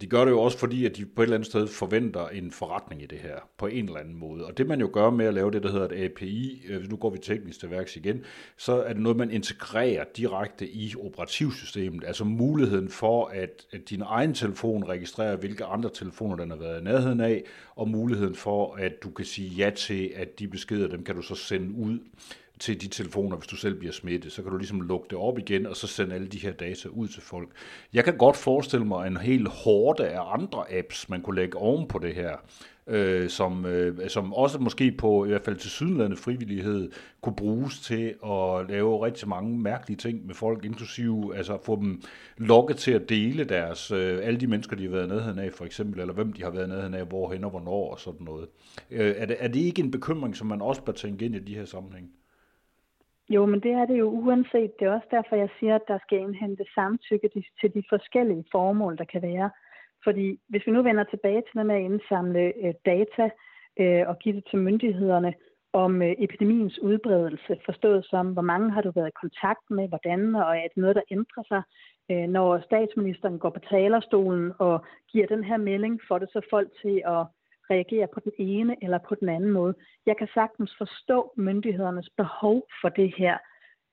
De 0.00 0.06
gør 0.06 0.24
det 0.24 0.30
jo 0.30 0.40
også 0.40 0.58
fordi, 0.58 0.84
at 0.84 0.96
de 0.96 1.06
på 1.06 1.22
et 1.22 1.26
eller 1.26 1.36
andet 1.36 1.46
sted 1.46 1.66
forventer 1.66 2.28
en 2.28 2.50
forretning 2.50 3.02
i 3.02 3.06
det 3.06 3.18
her, 3.18 3.36
på 3.58 3.66
en 3.66 3.84
eller 3.84 4.00
anden 4.00 4.16
måde. 4.16 4.46
Og 4.46 4.58
det 4.58 4.66
man 4.66 4.80
jo 4.80 4.90
gør 4.92 5.10
med 5.10 5.26
at 5.26 5.34
lave 5.34 5.50
det, 5.50 5.62
der 5.62 5.72
hedder 5.72 5.88
et 5.88 6.04
API, 6.04 6.62
øh, 6.68 6.90
nu 6.90 6.96
går 6.96 7.10
vi 7.10 7.18
teknisk 7.18 7.60
til 7.60 7.70
værks 7.70 7.96
igen, 7.96 8.24
så 8.56 8.82
er 8.82 8.92
det 8.92 9.02
noget, 9.02 9.18
man 9.18 9.30
integrerer 9.30 10.04
direkte 10.16 10.68
i 10.68 10.94
operativsystemet. 11.04 12.04
Altså 12.04 12.24
muligheden 12.24 12.88
for, 12.88 13.26
at, 13.26 13.66
at 13.72 13.90
din 13.90 14.02
egen 14.06 14.34
telefon 14.34 14.84
registrerer, 14.84 15.36
hvilke 15.36 15.64
andre 15.64 15.90
telefoner 15.94 16.36
den 16.36 16.50
har 16.50 16.58
været 16.58 16.80
i 16.80 16.84
nærheden 16.84 17.20
af, 17.20 17.44
og 17.76 17.88
muligheden 17.88 18.34
for, 18.34 18.74
at 18.74 19.02
du 19.02 19.10
kan 19.10 19.24
sige 19.24 19.48
ja 19.48 19.70
til, 19.70 20.12
at 20.16 20.38
de 20.38 20.48
beskeder, 20.48 20.88
dem 20.88 21.04
kan 21.04 21.14
du 21.14 21.22
så 21.22 21.34
sende 21.34 21.74
ud 21.74 21.98
til 22.60 22.80
de 22.80 22.88
telefoner, 22.88 23.36
hvis 23.36 23.48
du 23.48 23.56
selv 23.56 23.78
bliver 23.78 23.92
smittet. 23.92 24.32
Så 24.32 24.42
kan 24.42 24.52
du 24.52 24.58
ligesom 24.58 24.80
lukke 24.80 25.06
det 25.10 25.18
op 25.18 25.38
igen, 25.38 25.66
og 25.66 25.76
så 25.76 25.86
sende 25.86 26.14
alle 26.14 26.26
de 26.26 26.38
her 26.38 26.52
data 26.52 26.88
ud 26.88 27.08
til 27.08 27.22
folk. 27.22 27.48
Jeg 27.92 28.04
kan 28.04 28.16
godt 28.16 28.36
forestille 28.36 28.86
mig 28.86 29.06
en 29.06 29.16
hel 29.16 29.48
hårde 29.48 30.08
af 30.08 30.32
andre 30.34 30.72
apps, 30.72 31.08
man 31.08 31.22
kunne 31.22 31.36
lægge 31.36 31.58
oven 31.58 31.88
på 31.88 31.98
det 31.98 32.14
her, 32.14 32.36
øh, 32.88 33.28
som, 33.28 33.66
øh, 33.66 34.08
som 34.08 34.32
også 34.32 34.58
måske 34.58 34.92
på 34.92 35.24
i 35.24 35.28
hvert 35.28 35.42
fald 35.42 35.56
til 35.56 35.70
sydenlande 35.70 36.16
frivillighed 36.16 36.90
kunne 37.20 37.36
bruges 37.36 37.80
til 37.80 38.14
at 38.24 38.68
lave 38.68 39.06
rigtig 39.06 39.28
mange 39.28 39.58
mærkelige 39.58 39.96
ting 39.96 40.26
med 40.26 40.34
folk, 40.34 40.64
inklusive 40.64 41.36
altså 41.36 41.58
få 41.64 41.76
dem 41.76 42.02
lukket 42.36 42.76
til 42.76 42.90
at 42.90 43.08
dele 43.08 43.44
deres, 43.44 43.90
øh, 43.90 44.18
alle 44.22 44.40
de 44.40 44.46
mennesker, 44.46 44.76
de 44.76 44.82
har 44.82 44.90
været 44.90 45.08
nede 45.08 45.42
af 45.42 45.52
for 45.52 45.64
eksempel, 45.64 46.00
eller 46.00 46.14
hvem 46.14 46.32
de 46.32 46.42
har 46.42 46.50
været 46.50 46.68
nede 46.68 46.98
af, 46.98 47.06
hvorhen 47.06 47.44
og 47.44 47.50
hvornår 47.50 47.90
og 47.92 48.00
sådan 48.00 48.24
noget. 48.24 48.48
Øh, 48.90 49.14
er, 49.16 49.26
det, 49.26 49.36
er 49.38 49.48
det 49.48 49.60
ikke 49.60 49.82
en 49.82 49.90
bekymring, 49.90 50.36
som 50.36 50.46
man 50.46 50.62
også 50.62 50.82
bør 50.82 50.92
tænke 50.92 51.24
ind 51.24 51.34
i 51.34 51.38
de 51.38 51.54
her 51.54 51.64
sammenhæng? 51.64 52.10
Jo, 53.28 53.46
men 53.46 53.60
det 53.60 53.72
er 53.72 53.86
det 53.86 53.98
jo 53.98 54.08
uanset. 54.10 54.72
Det 54.78 54.86
er 54.86 54.94
også 54.94 55.08
derfor, 55.10 55.36
jeg 55.36 55.48
siger, 55.58 55.74
at 55.74 55.88
der 55.88 55.98
skal 55.98 56.18
indhente 56.18 56.64
samtykke 56.74 57.28
til 57.60 57.74
de 57.74 57.82
forskellige 57.88 58.44
formål, 58.52 58.98
der 58.98 59.04
kan 59.04 59.22
være. 59.22 59.50
Fordi 60.04 60.40
hvis 60.48 60.66
vi 60.66 60.72
nu 60.72 60.82
vender 60.82 61.04
tilbage 61.04 61.42
til 61.42 61.58
det 61.58 61.66
med 61.66 61.74
at 61.74 61.82
indsamle 61.82 62.52
øh, 62.64 62.74
data 62.86 63.30
øh, 63.80 64.08
og 64.08 64.18
give 64.18 64.36
det 64.36 64.44
til 64.50 64.58
myndighederne 64.58 65.34
om 65.72 66.02
øh, 66.02 66.14
epidemiens 66.18 66.78
udbredelse, 66.78 67.60
forstået 67.64 68.06
som, 68.10 68.32
hvor 68.32 68.42
mange 68.42 68.70
har 68.70 68.82
du 68.82 68.90
været 68.90 69.08
i 69.08 69.20
kontakt 69.20 69.70
med, 69.70 69.88
hvordan, 69.88 70.34
og 70.34 70.56
er 70.56 70.68
det 70.68 70.76
noget, 70.76 70.96
der 70.96 71.10
ændrer 71.10 71.42
sig, 71.48 71.62
øh, 72.10 72.28
når 72.28 72.60
statsministeren 72.60 73.38
går 73.38 73.50
på 73.50 73.60
talerstolen 73.70 74.52
og 74.58 74.84
giver 75.12 75.26
den 75.26 75.44
her 75.44 75.56
melding, 75.56 76.00
får 76.08 76.18
det 76.18 76.28
så 76.32 76.40
folk 76.50 76.68
til 76.82 77.02
at 77.06 77.26
reagerer 77.70 78.06
på 78.06 78.20
den 78.20 78.32
ene 78.38 78.76
eller 78.82 78.98
på 78.98 79.14
den 79.14 79.28
anden 79.28 79.50
måde. 79.50 79.74
Jeg 80.06 80.16
kan 80.16 80.28
sagtens 80.34 80.74
forstå 80.78 81.32
myndighedernes 81.36 82.08
behov 82.16 82.62
for 82.80 82.88
det 82.88 83.14
her. 83.16 83.38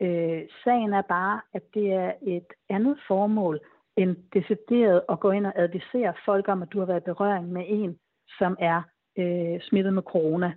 Øh, 0.02 0.42
sagen 0.64 0.94
er 0.94 1.02
bare, 1.02 1.42
at 1.54 1.64
det 1.74 1.94
er 1.94 2.14
et 2.22 2.48
andet 2.70 2.98
formål 3.08 3.60
end 3.98 4.16
decideret 4.34 5.02
at 5.10 5.20
gå 5.20 5.32
ind 5.32 5.46
og 5.46 5.54
advisere 5.56 6.14
folk 6.26 6.48
om, 6.48 6.62
at 6.62 6.74
du 6.74 6.80
har 6.80 6.86
været 6.86 7.02
i 7.02 7.10
berøring 7.12 7.52
med 7.52 7.66
en, 7.68 8.00
som 8.38 8.58
er 8.60 8.82
øh, 9.18 9.62
smittet 9.62 9.94
med 9.94 10.04
corona. 10.04 10.54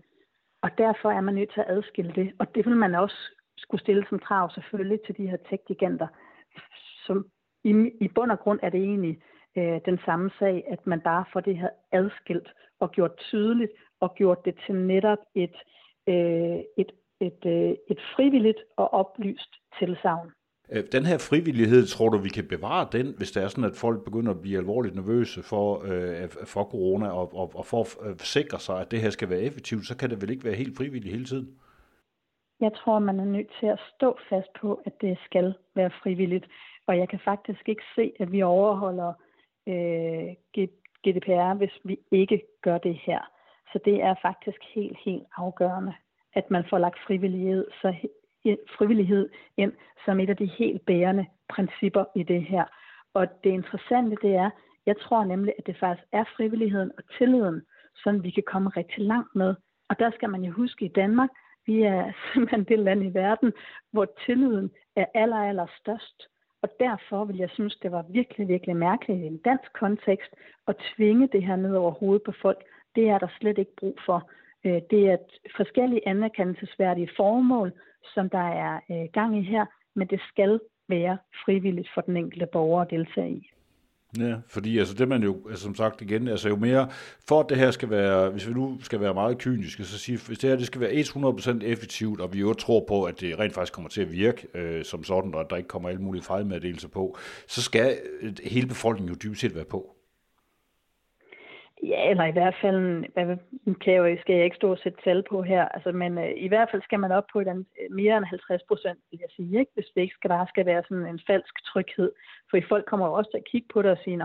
Og 0.62 0.70
derfor 0.78 1.10
er 1.10 1.20
man 1.20 1.34
nødt 1.34 1.52
til 1.52 1.60
at 1.60 1.70
adskille 1.76 2.12
det. 2.12 2.32
Og 2.38 2.54
det 2.54 2.66
vil 2.66 2.76
man 2.76 2.94
også 2.94 3.16
skulle 3.56 3.80
stille 3.80 4.06
som 4.08 4.18
krav 4.18 4.50
selvfølgelig 4.50 5.00
til 5.06 5.16
de 5.16 5.26
her 5.26 5.36
tech-giganter. 5.36 6.06
Som 7.06 7.26
i, 7.64 7.70
I 8.00 8.08
bund 8.08 8.30
og 8.30 8.38
grund 8.38 8.60
er 8.62 8.70
det 8.70 8.80
egentlig 8.80 9.18
øh, 9.58 9.80
den 9.86 9.98
samme 10.04 10.30
sag, 10.38 10.64
at 10.68 10.86
man 10.86 11.00
bare 11.00 11.24
får 11.32 11.40
det 11.40 11.56
her 11.56 11.70
adskilt 11.92 12.48
og 12.80 12.90
gjort 12.90 13.16
tydeligt 13.16 13.72
og 14.00 14.14
gjort 14.14 14.44
det 14.44 14.54
til 14.66 14.74
netop 14.74 15.18
et, 15.34 15.56
øh, 16.08 16.58
et, 16.76 16.92
et, 17.20 17.40
øh, 17.46 17.74
et 17.90 18.00
frivilligt 18.16 18.58
og 18.76 18.94
oplyst 18.94 19.52
tilsavn. 19.78 20.30
Øh, 20.72 20.84
den 20.92 21.04
her 21.06 21.18
frivillighed, 21.18 21.86
tror 21.86 22.08
du, 22.08 22.18
vi 22.18 22.28
kan 22.28 22.48
bevare 22.48 22.88
den, 22.92 23.14
hvis 23.16 23.30
det 23.30 23.42
er 23.42 23.48
sådan, 23.48 23.70
at 23.70 23.76
folk 23.76 24.04
begynder 24.04 24.32
at 24.32 24.40
blive 24.40 24.58
alvorligt 24.58 24.94
nervøse 24.94 25.42
for, 25.42 25.82
øh, 25.84 26.28
for 26.44 26.64
corona, 26.64 27.08
og, 27.10 27.34
og, 27.34 27.52
og 27.54 27.66
for 27.66 27.80
at 27.80 28.20
sikre 28.20 28.58
sig, 28.58 28.80
at 28.80 28.90
det 28.90 29.00
her 29.00 29.10
skal 29.10 29.30
være 29.30 29.40
effektivt, 29.40 29.86
så 29.86 29.96
kan 29.96 30.10
det 30.10 30.22
vel 30.22 30.30
ikke 30.30 30.44
være 30.44 30.54
helt 30.54 30.76
frivilligt 30.76 31.14
hele 31.14 31.24
tiden? 31.24 31.48
Jeg 32.60 32.72
tror, 32.74 32.98
man 32.98 33.20
er 33.20 33.24
nødt 33.24 33.50
til 33.60 33.66
at 33.66 33.80
stå 33.94 34.18
fast 34.30 34.48
på, 34.60 34.80
at 34.86 34.92
det 35.00 35.18
skal 35.24 35.54
være 35.74 35.90
frivilligt. 36.02 36.46
Og 36.86 36.98
jeg 36.98 37.08
kan 37.08 37.20
faktisk 37.24 37.68
ikke 37.68 37.82
se, 37.94 38.12
at 38.20 38.32
vi 38.32 38.42
overholder 38.42 39.12
øh, 39.68 40.28
GDPR, 41.04 41.54
hvis 41.54 41.78
vi 41.84 41.98
ikke 42.12 42.42
gør 42.62 42.78
det 42.78 42.94
her. 43.06 43.20
Så 43.72 43.78
det 43.84 44.02
er 44.02 44.14
faktisk 44.22 44.58
helt, 44.74 44.98
helt 45.04 45.24
afgørende, 45.36 45.94
at 46.34 46.50
man 46.50 46.64
får 46.70 46.78
lagt 46.78 46.98
frivillighed, 47.06 47.66
så, 47.82 47.94
frivillighed 48.78 49.28
ind 49.56 49.72
som 50.04 50.20
et 50.20 50.30
af 50.30 50.36
de 50.36 50.46
helt 50.46 50.86
bærende 50.86 51.26
principper 51.48 52.04
i 52.14 52.22
det 52.22 52.42
her. 52.42 52.64
Og 53.14 53.26
det 53.44 53.50
interessante 53.50 54.16
det 54.22 54.34
er, 54.34 54.50
jeg 54.86 54.96
tror 55.00 55.24
nemlig, 55.24 55.54
at 55.58 55.66
det 55.66 55.76
faktisk 55.80 56.08
er 56.12 56.24
frivilligheden 56.36 56.92
og 56.98 57.02
tilliden, 57.18 57.62
som 58.02 58.24
vi 58.24 58.30
kan 58.30 58.42
komme 58.46 58.70
rigtig 58.70 59.04
langt 59.04 59.34
med. 59.34 59.54
Og 59.88 59.98
der 59.98 60.10
skal 60.10 60.30
man 60.30 60.42
jo 60.44 60.52
huske 60.52 60.84
i 60.84 60.88
Danmark, 60.88 61.30
vi 61.66 61.82
er 61.82 62.12
simpelthen 62.32 62.64
det 62.64 62.78
land 62.78 63.02
i 63.04 63.14
verden, 63.14 63.52
hvor 63.92 64.06
tilliden 64.26 64.70
er 64.96 65.06
aller, 65.14 65.36
aller 65.36 65.66
størst. 65.80 66.28
Og 66.62 66.68
derfor 66.80 67.24
vil 67.24 67.36
jeg 67.36 67.50
synes, 67.50 67.76
det 67.76 67.92
var 67.92 68.04
virkelig, 68.08 68.48
virkelig 68.48 68.76
mærkeligt 68.76 69.20
i 69.20 69.26
en 69.26 69.38
dansk 69.38 69.72
kontekst 69.72 70.30
at 70.68 70.76
tvinge 70.96 71.28
det 71.32 71.42
her 71.44 71.56
ned 71.56 71.74
over 71.74 71.90
hovedet 71.90 72.22
på 72.22 72.32
folk. 72.42 72.64
Det 72.94 73.08
er 73.08 73.18
der 73.18 73.28
slet 73.40 73.58
ikke 73.58 73.76
brug 73.76 73.98
for. 74.06 74.30
Øh, 74.64 74.80
det 74.90 75.10
er 75.10 75.16
forskellige 75.56 76.08
anerkendelsesværdige 76.08 77.10
formål, 77.16 77.72
som 78.14 78.30
der 78.30 78.48
er 78.66 78.80
øh, 78.90 79.08
gang 79.12 79.38
i 79.38 79.42
her, 79.42 79.66
men 79.94 80.08
det 80.08 80.20
skal 80.28 80.60
være 80.88 81.18
frivilligt 81.44 81.88
for 81.94 82.00
den 82.00 82.16
enkelte 82.16 82.46
borger 82.52 82.82
at 82.82 82.90
deltage 82.90 83.30
i. 83.30 83.50
Ja, 84.16 84.34
fordi 84.48 84.78
altså 84.78 84.94
det 84.94 85.08
man 85.08 85.22
jo, 85.22 85.36
altså, 85.48 85.62
som 85.62 85.74
sagt 85.74 86.00
igen, 86.00 86.28
altså 86.28 86.48
jo 86.48 86.56
mere, 86.56 86.88
for 87.28 87.40
at 87.40 87.46
det 87.48 87.56
her 87.56 87.70
skal 87.70 87.90
være, 87.90 88.30
hvis 88.30 88.48
vi 88.48 88.52
nu 88.52 88.78
skal 88.82 89.00
være 89.00 89.14
meget 89.14 89.38
kyniske, 89.38 89.84
så 89.84 89.98
sige, 89.98 90.18
hvis 90.26 90.38
det 90.38 90.50
her 90.50 90.56
det 90.56 90.66
skal 90.66 90.80
være 90.80 90.90
100% 90.90 91.64
effektivt, 91.64 92.20
og 92.20 92.32
vi 92.32 92.38
jo 92.40 92.52
tror 92.52 92.84
på, 92.88 93.04
at 93.04 93.20
det 93.20 93.38
rent 93.38 93.54
faktisk 93.54 93.72
kommer 93.72 93.88
til 93.88 94.00
at 94.00 94.12
virke 94.12 94.46
øh, 94.54 94.84
som 94.84 95.04
sådan, 95.04 95.34
og 95.34 95.40
at 95.40 95.46
der 95.50 95.56
ikke 95.56 95.68
kommer 95.68 95.88
alle 95.88 96.02
mulige 96.02 96.22
fejlmeddelelser 96.22 96.88
på, 96.88 97.16
så 97.46 97.62
skal 97.62 97.98
øh, 98.20 98.32
hele 98.44 98.66
befolkningen 98.66 99.14
jo 99.14 99.18
dybest 99.22 99.40
set 99.40 99.54
være 99.54 99.64
på. 99.64 99.97
Ja, 101.82 102.10
eller 102.10 102.24
i 102.24 102.32
hvert 102.32 102.56
fald, 102.60 103.04
hvad 103.12 103.36
kan 103.82 103.94
jeg 103.94 103.98
jo, 103.98 104.20
skal 104.20 104.34
jeg 104.34 104.44
ikke 104.44 104.56
stå 104.56 104.70
og 104.70 104.78
sætte 104.78 104.98
tal 105.04 105.22
på 105.30 105.42
her, 105.42 105.68
altså, 105.68 105.92
men 105.92 106.18
øh, 106.18 106.32
i 106.36 106.48
hvert 106.48 106.68
fald 106.70 106.82
skal 106.82 107.00
man 107.00 107.12
op 107.12 107.24
på 107.32 107.40
et, 107.40 107.66
mere 107.90 108.16
end 108.16 108.24
50 108.24 108.62
procent, 108.68 108.98
vil 109.10 109.20
jeg 109.20 109.30
sige, 109.36 109.58
ikke? 109.58 109.72
hvis 109.74 109.86
det 109.94 110.00
ikke 110.00 110.14
skal, 110.14 110.28
bare 110.28 110.46
skal 110.48 110.66
være 110.66 110.82
sådan 110.88 111.06
en 111.06 111.20
falsk 111.26 111.64
tryghed. 111.64 112.12
For 112.50 112.58
folk 112.68 112.84
kommer 112.86 113.06
jo 113.06 113.12
også 113.12 113.30
til 113.30 113.38
at 113.38 113.50
kigge 113.50 113.68
på 113.72 113.82
det 113.82 113.90
og 113.90 113.98
sige, 114.04 114.16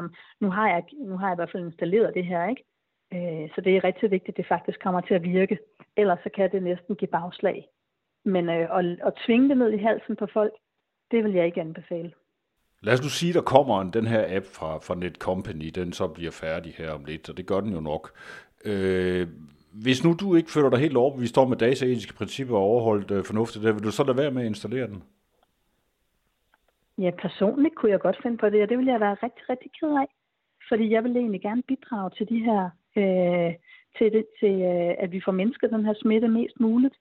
nu 0.42 0.50
har 0.50 0.68
jeg, 0.70 0.84
nu 0.94 1.18
har 1.18 1.28
jeg 1.28 1.36
i 1.36 1.40
hvert 1.40 1.52
fald 1.52 1.66
installeret 1.66 2.14
det 2.14 2.26
her, 2.26 2.50
ikke? 2.50 2.64
Øh, 3.14 3.50
så 3.56 3.62
det 3.62 3.76
er 3.76 3.84
rigtig 3.84 4.12
vigtigt, 4.12 4.34
at 4.34 4.38
det 4.38 4.48
faktisk 4.48 4.80
kommer 4.80 5.02
til 5.02 5.14
at 5.14 5.24
virke. 5.24 5.60
Ellers 5.98 6.20
så 6.24 6.30
kan 6.36 6.52
det 6.52 6.64
næsten 6.64 6.96
give 6.96 7.16
bagslag. 7.18 7.68
Men 8.26 8.50
øh, 8.50 8.78
at, 8.78 8.86
at 9.08 9.14
tvinge 9.26 9.50
det 9.50 9.58
ned 9.58 9.72
i 9.72 9.78
halsen 9.78 10.16
på 10.16 10.28
folk, 10.34 10.54
det 11.12 11.24
vil 11.24 11.34
jeg 11.34 11.46
ikke 11.46 11.62
anbefale. 11.62 12.14
Lad 12.84 12.94
os 12.94 13.04
nu 13.04 13.10
sige, 13.10 13.34
der 13.34 13.42
kommer 13.42 13.82
en, 13.82 13.94
den 13.94 14.08
her 14.08 14.38
app 14.38 14.46
fra, 14.46 14.78
fra 14.78 14.96
Netcompany, 14.96 15.70
den 15.76 15.94
så 15.94 16.08
bliver 16.08 16.32
færdig 16.32 16.74
her 16.78 16.92
om 16.92 17.06
lidt, 17.06 17.30
og 17.30 17.38
det 17.38 17.46
gør 17.46 17.60
den 17.60 17.74
jo 17.74 17.80
nok. 17.80 18.12
Øh, 18.66 19.28
hvis 19.72 20.04
nu 20.04 20.14
du 20.20 20.36
ikke 20.36 20.52
føler 20.52 20.70
dig 20.70 20.80
helt 20.80 20.98
overbevist 20.98 21.38
om, 21.38 21.52
at 21.52 21.60
dataetiske 21.60 22.14
principper 22.14 22.56
er 22.56 22.60
overholdt 22.60 23.12
øh, 23.12 23.24
fornuftigt, 23.24 23.66
øh, 23.66 23.76
vil 23.76 23.84
du 23.84 23.92
så 23.92 24.04
lade 24.04 24.18
være 24.18 24.32
med 24.32 24.42
at 24.42 24.48
installere 24.48 24.88
den? 24.88 25.04
Ja, 26.98 27.12
personligt 27.22 27.76
kunne 27.76 27.92
jeg 27.92 28.00
godt 28.00 28.20
finde 28.24 28.38
på 28.38 28.50
det, 28.50 28.64
og 28.64 28.70
det 28.70 28.78
ville 28.78 28.92
jeg 28.92 29.00
være 29.00 29.18
rigtig, 29.24 29.50
rigtig 29.50 29.72
ked 29.80 29.90
af. 29.90 30.10
Fordi 30.70 30.92
jeg 30.92 31.04
vil 31.04 31.18
egentlig 31.18 31.42
gerne 31.42 31.64
bidrage 31.64 32.10
til 32.18 32.30
de 32.30 32.40
her, 32.40 32.62
øh, 32.96 33.54
til, 33.98 34.12
det, 34.12 34.26
til 34.40 34.62
øh, 34.62 34.94
at 35.04 35.12
vi 35.12 35.22
får 35.26 35.32
mennesket 35.32 35.72
den 35.72 35.86
her 35.86 35.94
smitte 36.02 36.28
mest 36.28 36.60
muligt. 36.60 36.96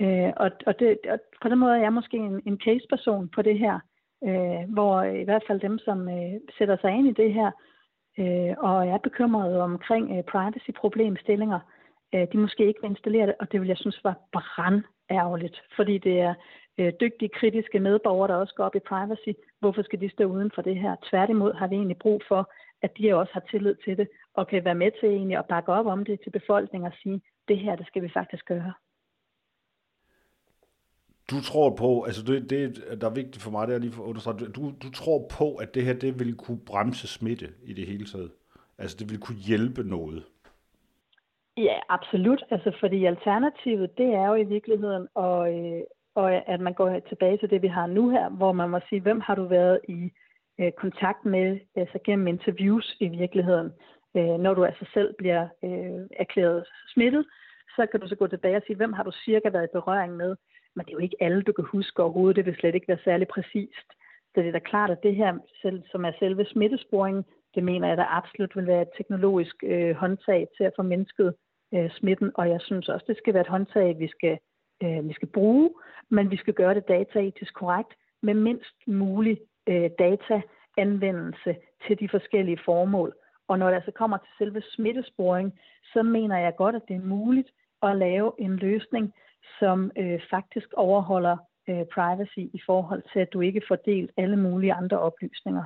Øh, 0.00 0.32
og, 0.36 0.50
og, 0.66 0.78
det, 0.78 0.98
og 1.10 1.18
på 1.42 1.48
den 1.48 1.58
måde 1.58 1.76
er 1.76 1.82
jeg 1.82 1.92
måske 1.92 2.16
en, 2.16 2.42
en 2.46 2.58
case-person 2.64 3.28
på 3.28 3.42
det 3.42 3.58
her, 3.58 3.80
øh, 4.26 4.72
hvor 4.74 4.94
øh, 4.96 5.20
i 5.20 5.24
hvert 5.24 5.44
fald 5.46 5.60
dem, 5.60 5.78
som 5.78 6.08
øh, 6.08 6.40
sætter 6.58 6.76
sig 6.80 6.90
ind 6.90 7.08
i 7.08 7.18
det 7.22 7.34
her, 7.34 7.50
øh, 8.18 8.54
og 8.58 8.88
er 8.88 8.98
bekymrede 8.98 9.62
omkring 9.62 10.18
øh, 10.18 10.24
privacy-problemstillinger, 10.32 11.60
øh, 12.14 12.26
de 12.32 12.38
måske 12.38 12.66
ikke 12.66 12.80
vil 12.82 12.90
installere 12.90 13.26
det, 13.26 13.34
og 13.40 13.52
det 13.52 13.60
vil 13.60 13.68
jeg 13.68 13.78
synes 13.78 14.04
var 14.04 14.16
brandærgerligt, 14.32 15.62
fordi 15.76 15.98
det 15.98 16.20
er 16.20 16.34
øh, 16.78 16.92
dygtige, 17.00 17.28
kritiske 17.28 17.80
medborgere, 17.80 18.28
der 18.28 18.34
også 18.34 18.54
går 18.54 18.64
op 18.64 18.76
i 18.76 18.88
privacy. 18.88 19.32
Hvorfor 19.60 19.82
skal 19.82 20.00
de 20.00 20.10
stå 20.10 20.24
uden 20.24 20.50
for 20.54 20.62
det 20.62 20.76
her? 20.76 20.96
Tværtimod 21.10 21.52
har 21.54 21.66
vi 21.66 21.74
egentlig 21.74 21.98
brug 21.98 22.22
for, 22.28 22.52
at 22.82 22.98
de 22.98 23.14
også 23.14 23.32
har 23.32 23.44
tillid 23.50 23.74
til 23.84 23.96
det, 23.98 24.08
og 24.34 24.48
kan 24.48 24.64
være 24.64 24.74
med 24.74 24.90
til 25.00 25.08
egentlig 25.08 25.38
at 25.38 25.46
bakke 25.48 25.72
op 25.72 25.86
om 25.86 26.04
det 26.04 26.20
til 26.20 26.30
befolkningen 26.30 26.86
og 26.86 26.98
sige, 27.02 27.20
det 27.48 27.58
her, 27.58 27.76
det 27.76 27.86
skal 27.86 28.02
vi 28.02 28.08
faktisk 28.08 28.44
gøre. 28.44 28.72
Du 31.30 31.40
tror 31.40 31.76
på, 31.76 32.02
altså 32.02 32.22
det, 32.22 32.50
det 32.50 33.00
der 33.00 33.06
er 33.06 33.14
vigtigt 33.14 33.42
for 33.42 33.50
mig, 33.50 33.68
det 33.68 33.74
er 33.74 33.78
lige 33.78 33.92
for 33.92 34.02
at 34.02 34.08
understrege, 34.08 34.38
du, 34.38 34.72
du 34.82 34.90
tror 34.90 35.28
på, 35.38 35.54
at 35.54 35.74
det 35.74 35.84
her, 35.84 35.94
det 35.94 36.18
vil 36.18 36.36
kunne 36.36 36.60
bremse 36.66 37.08
smitte 37.08 37.48
i 37.64 37.72
det 37.72 37.86
hele 37.86 38.04
taget? 38.04 38.30
Altså 38.78 38.96
det 39.00 39.10
vil 39.10 39.20
kunne 39.20 39.38
hjælpe 39.38 39.82
noget? 39.82 40.24
Ja, 41.56 41.78
absolut. 41.88 42.42
Altså, 42.50 42.76
fordi 42.80 43.04
alternativet, 43.04 43.98
det 43.98 44.06
er 44.14 44.26
jo 44.26 44.34
i 44.34 44.44
virkeligheden, 44.44 45.08
og, 45.14 45.54
øh, 45.54 45.82
og 46.14 46.48
at 46.48 46.60
man 46.60 46.74
går 46.74 47.00
tilbage 47.08 47.38
til 47.38 47.50
det, 47.50 47.62
vi 47.62 47.68
har 47.68 47.86
nu 47.86 48.10
her, 48.10 48.28
hvor 48.28 48.52
man 48.52 48.70
må 48.70 48.80
sige, 48.88 49.00
hvem 49.00 49.20
har 49.20 49.34
du 49.34 49.44
været 49.44 49.80
i 49.88 50.12
øh, 50.60 50.72
kontakt 50.72 51.24
med, 51.24 51.58
altså 51.76 51.98
gennem 52.04 52.26
interviews 52.26 52.96
i 53.00 53.08
virkeligheden. 53.08 53.72
Øh, 54.16 54.38
når 54.44 54.54
du 54.54 54.64
altså 54.64 54.84
selv 54.94 55.14
bliver 55.18 55.48
øh, 55.64 56.00
erklæret 56.16 56.64
smittet, 56.88 57.26
så 57.76 57.86
kan 57.90 58.00
du 58.00 58.08
så 58.08 58.16
gå 58.16 58.26
tilbage 58.26 58.56
og 58.56 58.62
sige, 58.66 58.76
hvem 58.76 58.92
har 58.92 59.02
du 59.02 59.12
cirka 59.24 59.48
været 59.48 59.64
i 59.64 59.76
berøring 59.76 60.16
med. 60.16 60.36
Men 60.76 60.84
det 60.84 60.90
er 60.90 60.96
jo 60.96 61.06
ikke 61.06 61.16
alle, 61.20 61.42
du 61.42 61.52
kan 61.52 61.64
huske 61.64 62.02
overhovedet. 62.02 62.36
Det 62.36 62.46
vil 62.46 62.56
slet 62.56 62.74
ikke 62.74 62.88
være 62.88 63.04
særlig 63.04 63.28
præcist. 63.28 63.88
Så 64.34 64.40
det 64.40 64.48
er 64.48 64.52
da 64.52 64.58
klart, 64.58 64.90
at 64.90 65.02
det 65.02 65.14
her, 65.16 65.38
selv, 65.62 65.82
som 65.90 66.04
er 66.04 66.12
selve 66.18 66.44
smittesporingen, 66.44 67.24
det 67.54 67.64
mener 67.64 67.88
jeg, 67.88 67.96
der 67.96 68.16
absolut 68.18 68.56
vil 68.56 68.66
være 68.66 68.82
et 68.82 68.96
teknologisk 68.96 69.56
øh, 69.62 69.96
håndtag 69.96 70.48
til 70.56 70.64
at 70.64 70.72
få 70.76 70.82
mennesket 70.82 71.34
øh, 71.74 71.90
smitten. 71.90 72.30
Og 72.34 72.48
jeg 72.48 72.60
synes 72.60 72.88
også, 72.88 73.04
det 73.08 73.16
skal 73.16 73.34
være 73.34 73.40
et 73.40 73.54
håndtag, 73.56 73.98
vi 73.98 74.08
skal, 74.08 74.38
øh, 74.82 75.08
vi 75.08 75.12
skal 75.12 75.28
bruge, 75.28 75.70
men 76.10 76.30
vi 76.30 76.36
skal 76.36 76.54
gøre 76.54 76.74
det 76.74 76.88
dataetisk 76.88 77.54
korrekt 77.54 77.92
med 78.22 78.34
mindst 78.34 78.76
mulig 78.86 79.40
øh, 79.66 79.90
dataanvendelse 79.98 81.56
til 81.86 82.00
de 82.00 82.08
forskellige 82.08 82.58
formål. 82.64 83.14
Og 83.48 83.58
når 83.58 83.66
det 83.68 83.74
altså 83.74 83.90
kommer 83.90 84.16
til 84.16 84.32
selve 84.38 84.62
smittesporing, 84.62 85.58
så 85.92 86.02
mener 86.02 86.38
jeg 86.38 86.56
godt, 86.56 86.76
at 86.76 86.88
det 86.88 86.96
er 86.96 87.00
muligt 87.16 87.48
at 87.82 87.96
lave 87.96 88.32
en 88.38 88.56
løsning, 88.56 89.14
som 89.58 89.90
øh, 89.98 90.20
faktisk 90.30 90.68
overholder 90.72 91.36
øh, 91.68 91.84
privacy 91.94 92.38
i 92.38 92.60
forhold 92.66 93.02
til, 93.12 93.18
at 93.18 93.32
du 93.32 93.40
ikke 93.40 93.62
får 93.68 93.76
delt 93.76 94.10
alle 94.16 94.36
mulige 94.36 94.72
andre 94.72 94.98
oplysninger. 94.98 95.64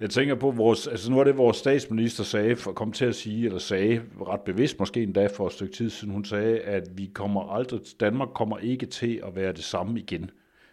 Jeg 0.00 0.10
tænker 0.10 0.34
på, 0.34 0.50
vores, 0.50 0.86
altså 0.86 1.12
nu 1.12 1.18
er 1.20 1.24
det, 1.24 1.38
vores 1.38 1.56
statsminister 1.56 2.24
sagde, 2.24 2.56
for 2.56 2.72
kom 2.72 2.92
til 2.92 3.04
at 3.04 3.14
sige, 3.14 3.46
eller 3.46 3.58
sagde 3.58 4.02
ret 4.20 4.40
bevidst 4.40 4.80
måske 4.80 5.02
endda 5.02 5.28
for 5.36 5.46
et 5.46 5.52
stykke 5.52 5.74
tid 5.74 5.90
siden, 5.90 6.14
hun 6.14 6.24
sagde, 6.24 6.60
at 6.60 6.82
vi 6.96 7.06
kommer 7.14 7.42
aldrig, 7.52 7.80
Danmark 8.00 8.28
kommer 8.28 8.58
ikke 8.58 8.86
til 8.86 9.20
at 9.26 9.36
være 9.36 9.52
det 9.52 9.64
samme 9.64 10.00
igen. 10.00 10.30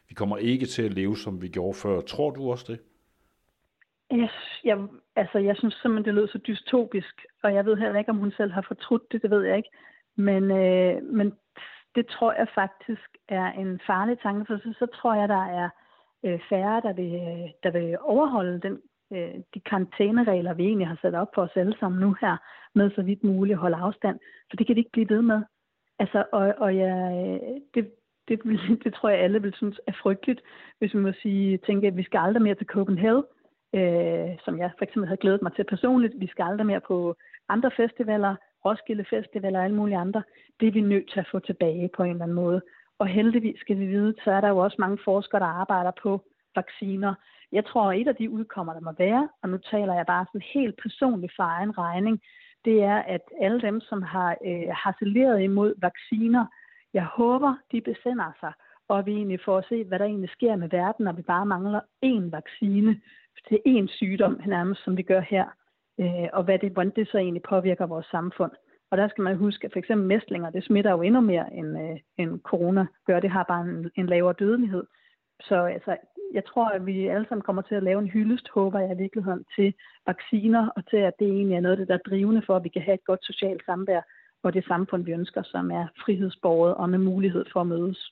Vi 0.10 0.14
kommer 0.16 0.38
ikke 0.38 0.66
til 0.66 0.84
at 0.84 0.94
leve, 0.94 1.18
som 1.18 1.42
vi 1.42 1.48
gjorde 1.48 1.78
før. 1.78 2.02
Tror 2.02 2.32
du 2.32 2.52
også 2.52 2.66
det? 2.68 2.80
Jeg, 4.12 4.30
jeg, 4.64 4.78
altså, 5.16 5.38
jeg 5.38 5.56
synes 5.58 5.74
simpelthen, 5.74 6.06
det 6.06 6.14
lød 6.14 6.28
så 6.28 6.38
dystopisk, 6.38 7.26
og 7.44 7.54
jeg 7.54 7.66
ved 7.66 7.76
heller 7.76 8.00
ikke, 8.00 8.12
om 8.12 8.18
hun 8.18 8.32
selv 8.38 8.52
har 8.52 8.66
fortrudt 8.68 9.12
det, 9.12 9.22
det 9.22 9.32
ved 9.32 9.44
jeg 9.44 9.58
ikke. 9.58 9.70
Men, 10.16 10.52
øh, 10.52 11.04
men 11.04 11.34
det 11.96 12.08
tror 12.08 12.34
jeg 12.34 12.48
faktisk 12.56 13.18
er 13.28 13.52
en 13.52 13.80
farlig 13.88 14.20
tanke, 14.20 14.46
for 14.46 14.58
så, 14.58 14.74
så 14.80 14.86
tror 14.86 15.14
jeg, 15.14 15.30
der 15.30 15.46
er 15.46 15.70
øh, 16.26 16.40
færre, 16.50 16.82
der 16.82 16.94
vil, 16.94 17.14
øh, 17.16 17.50
der 17.64 17.72
vil 17.72 17.98
overholde 18.02 18.60
den, 18.60 18.82
øh, 19.14 19.36
de 19.54 19.60
karantæneregler, 19.60 20.54
vi 20.54 20.64
egentlig 20.66 20.88
har 20.88 21.00
sat 21.02 21.16
op 21.16 21.28
for 21.36 21.42
os 21.42 21.56
alle 21.56 21.76
sammen 21.80 22.02
nu 22.02 22.16
her, 22.22 22.38
med 22.76 22.92
så 22.92 23.02
vidt 23.02 23.24
muligt 23.24 23.56
at 23.56 23.60
holde 23.60 23.78
afstand. 23.78 24.20
For 24.50 24.58
det 24.58 24.68
kan 24.68 24.76
de 24.76 24.80
ikke 24.80 24.92
blive 24.92 25.10
ved 25.10 25.22
med. 25.22 25.42
Altså, 26.00 26.26
og, 26.32 26.54
og 26.58 26.78
jeg, 26.78 27.40
det, 27.74 27.92
det, 28.28 28.44
det 28.84 28.94
tror 28.94 29.10
jeg 29.10 29.20
alle 29.20 29.42
vil 29.42 29.54
synes 29.54 29.80
er 29.88 29.94
frygteligt, 30.04 30.42
hvis 30.80 30.94
vi 30.94 31.00
må 31.00 31.12
sige, 31.22 31.58
tænke, 31.58 31.88
at 31.88 31.98
vi 31.98 32.04
skal 32.04 32.18
aldrig 32.18 32.44
mere 32.44 32.56
til 32.56 32.68
Copenhagen, 32.68 33.24
øh, 33.76 34.30
som 34.46 34.58
jeg 34.60 34.72
for 34.78 34.84
eksempel 34.86 35.08
havde 35.08 35.24
glædet 35.24 35.42
mig 35.42 35.54
til 35.56 35.64
personligt. 35.64 36.14
Vi 36.20 36.28
skal 36.28 36.44
aldrig 36.44 36.66
mere 36.66 36.82
på 36.82 37.16
andre 37.50 37.72
festivaler, 37.78 38.36
Roskilde 38.66 39.06
Festival 39.10 39.56
og 39.56 39.64
alle 39.64 39.76
mulige 39.76 39.98
andre. 39.98 40.24
Det 40.60 40.68
er 40.68 40.72
vi 40.72 40.82
nødt 40.82 41.12
til 41.12 41.20
at 41.20 41.28
få 41.32 41.40
tilbage 41.40 41.90
på 41.96 42.04
en 42.04 42.10
eller 42.10 42.24
anden 42.24 42.36
måde. 42.36 42.62
Og 43.00 43.08
heldigvis 43.08 43.60
skal 43.60 43.80
vi 43.80 43.86
vide, 43.86 44.14
så 44.24 44.32
er 44.32 44.42
der 44.42 44.50
jo 44.50 44.58
også 44.58 44.76
mange 44.80 44.98
forskere, 45.06 45.40
der 45.40 45.46
arbejder 45.46 45.92
på 46.04 46.22
vacciner. 46.56 47.14
Jeg 47.52 47.66
tror, 47.66 47.92
at 47.92 48.00
et 48.02 48.08
af 48.08 48.16
de 48.16 48.30
udkommer, 48.30 48.74
der 48.74 48.80
må 48.82 48.92
være, 48.98 49.30
og 49.42 49.50
nu 49.50 49.58
taler 49.58 49.94
jeg 49.94 50.06
bare 50.06 50.26
sådan 50.26 50.48
helt 50.54 50.82
personligt 50.82 51.34
for 51.36 51.44
egen 51.44 51.78
regning, 51.78 52.22
det 52.66 52.84
er, 52.84 52.98
at 52.98 53.22
alle 53.42 53.62
dem, 53.62 53.82
som 53.82 54.02
har 54.02 54.38
øh, 54.46 54.68
harceleret 54.84 55.42
imod 55.42 55.74
vacciner, 55.78 56.46
jeg 56.94 57.06
håber, 57.06 57.56
de 57.72 57.82
besender 57.82 58.32
sig, 58.40 58.54
og 58.88 59.06
vi 59.06 59.12
egentlig 59.12 59.40
får 59.46 59.58
at 59.58 59.66
se, 59.70 59.84
hvad 59.84 60.00
der 60.00 60.06
egentlig 60.06 60.30
sker 60.30 60.56
med 60.56 60.70
verden, 60.70 61.06
når 61.06 61.12
vi 61.12 61.22
bare 61.22 61.46
mangler 61.46 61.82
én 62.06 62.30
vaccine 62.32 63.02
til 63.48 63.60
én 63.68 63.88
sygdom, 63.88 64.42
nærmest 64.46 64.84
som 64.84 64.98
vi 64.98 65.02
gør 65.02 65.20
her, 65.20 65.46
øh, 66.00 66.28
og 66.34 66.44
hvad 66.44 66.60
det, 66.60 66.72
hvordan 66.72 66.94
det 66.96 67.08
så 67.08 67.18
egentlig 67.18 67.44
påvirker 67.44 67.86
vores 67.86 68.06
samfund. 68.06 68.52
Og 68.92 68.98
der 68.98 69.08
skal 69.08 69.22
man 69.22 69.38
huske, 69.38 69.66
at 69.66 69.72
for 69.72 69.80
eksempel 69.80 70.08
mæslinger, 70.08 70.50
det 70.50 70.66
smitter 70.66 70.92
jo 70.92 71.02
endnu 71.02 71.22
mere, 71.22 71.54
end, 71.54 71.78
øh, 71.84 72.00
end 72.18 72.40
corona 72.42 72.86
gør. 73.08 73.20
Det 73.20 73.30
har 73.30 73.44
bare 73.44 73.62
en, 73.62 73.92
en 73.96 74.06
lavere 74.06 74.36
dødelighed. 74.40 74.84
Så 75.42 75.56
altså, 75.56 75.98
jeg 76.34 76.46
tror, 76.46 76.70
at 76.70 76.86
vi 76.86 77.08
alle 77.08 77.26
sammen 77.30 77.42
kommer 77.44 77.62
til 77.62 77.76
at 77.76 77.84
lave 77.84 78.00
en 78.00 78.08
hyldest, 78.08 78.50
håber 78.50 78.80
jeg 78.80 78.92
i 78.96 79.02
virkeligheden, 79.02 79.44
til 79.56 79.74
vacciner, 80.08 80.70
og 80.76 80.90
til, 80.90 80.98
at 80.98 81.14
det 81.20 81.28
egentlig 81.28 81.56
er 81.56 81.62
noget 81.62 81.74
af 81.74 81.78
det, 81.78 81.88
der 81.88 81.94
er 81.94 82.10
drivende 82.10 82.42
for, 82.46 82.56
at 82.56 82.64
vi 82.64 82.70
kan 82.70 82.82
have 82.82 82.94
et 82.94 83.06
godt 83.06 83.26
socialt 83.26 83.66
samvær, 83.66 84.02
og 84.44 84.54
det 84.54 84.66
samfund, 84.68 85.04
vi 85.04 85.12
ønsker, 85.12 85.44
som 85.44 85.72
er 85.72 85.88
frihedsborget 86.06 86.76
og 86.76 86.90
med 86.90 87.00
mulighed 87.00 87.46
for 87.54 87.62
at 87.62 87.68
mødes. 87.68 88.12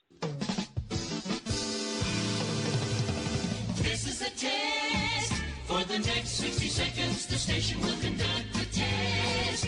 For 5.82 5.88
the 5.88 6.00
next 6.00 6.30
60 6.38 6.68
seconds, 6.68 7.26
the 7.26 7.38
station 7.38 7.82
will 7.82 8.00
conduct 8.06 8.56
a 8.56 8.66
test 8.80 9.66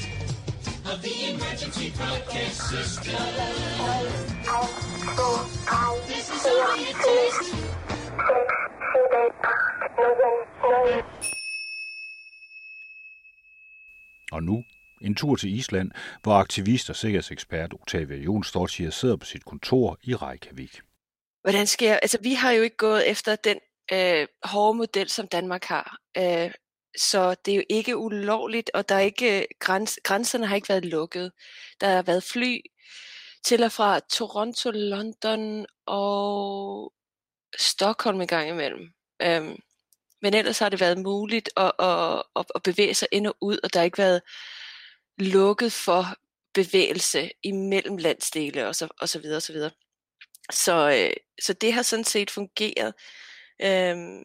of 0.92 1.02
the 1.02 1.16
emergency 1.32 1.92
broadcast 1.98 2.58
system. 2.70 3.16
This 6.08 6.26
is 6.36 6.46
only 6.46 6.84
a 6.92 6.96
test. 7.08 7.56
Og 14.32 14.44
nu 14.44 14.64
en 15.02 15.16
tur 15.16 15.36
til 15.36 15.58
Island, 15.58 15.92
hvor 16.24 16.34
aktivist 16.34 16.90
og 16.90 16.96
sikkerhedsekspert 16.96 17.74
Octavia 17.74 18.18
Jonsdottir 18.18 18.90
sidder 18.90 19.16
på 19.16 19.26
sit 19.26 19.46
kontor 19.46 20.00
i 20.04 20.16
Reykjavik. 20.16 20.82
Hvordan 21.42 21.68
sker 21.68 21.94
Altså, 21.94 22.18
vi 22.22 22.34
har 22.34 22.52
jo 22.52 22.62
ikke 22.62 22.78
gået 22.78 23.12
efter 23.12 23.36
den 23.36 23.60
øh, 23.92 24.28
hårde 24.44 24.78
model, 24.78 25.10
som 25.10 25.28
Danmark 25.28 25.64
har. 25.64 25.98
Øh, 26.18 26.52
så 26.98 27.36
det 27.46 27.52
er 27.52 27.56
jo 27.56 27.64
ikke 27.70 27.98
ulovligt, 27.98 28.72
og 28.74 28.90
der 28.90 28.96
er 28.96 29.00
ikke, 29.00 29.40
øh, 29.40 29.46
græns, 29.60 30.00
grænserne 30.04 30.48
har 30.48 30.56
ikke 30.56 30.70
været 30.70 30.86
lukket. 30.86 31.32
Der 31.82 31.88
har 31.88 32.02
været 32.02 32.24
fly 32.24 32.60
til 33.44 33.64
og 33.64 33.72
fra 33.72 34.00
Toronto, 34.00 34.72
London 34.72 35.66
og 35.86 36.94
Stockholm 37.60 38.22
en 38.22 38.28
gang 38.28 38.50
imellem. 38.50 38.94
Øhm, 39.22 39.58
men 40.22 40.34
ellers 40.34 40.60
har 40.60 40.70
det 40.70 40.80
været 40.80 40.98
muligt 40.98 41.50
at, 41.58 41.72
at, 41.80 42.24
at, 42.36 42.46
at 42.56 42.64
bevæge 42.64 42.94
sig 42.94 43.08
ind 43.12 43.28
og 43.28 43.36
ud, 43.42 43.58
og 43.64 43.74
der 43.74 43.80
har 43.80 43.86
ikke 43.86 43.98
været 43.98 44.22
lukket 45.18 45.74
for 45.74 46.06
bevægelse 46.54 47.30
imellem 47.44 47.98
landsdele 47.98 48.68
og 48.68 48.76
så, 48.76 48.88
og 49.00 49.10
så 49.10 49.20
videre 49.20 49.38
og 49.38 49.42
så 49.42 49.54
videre. 49.54 49.72
Så, 50.52 50.90
øh, 50.90 51.14
så 51.42 51.54
det 51.54 51.74
har 51.74 51.82
sådan 51.82 52.06
set 52.06 52.32
fungeret. 52.32 52.94
Øhm, 53.64 54.24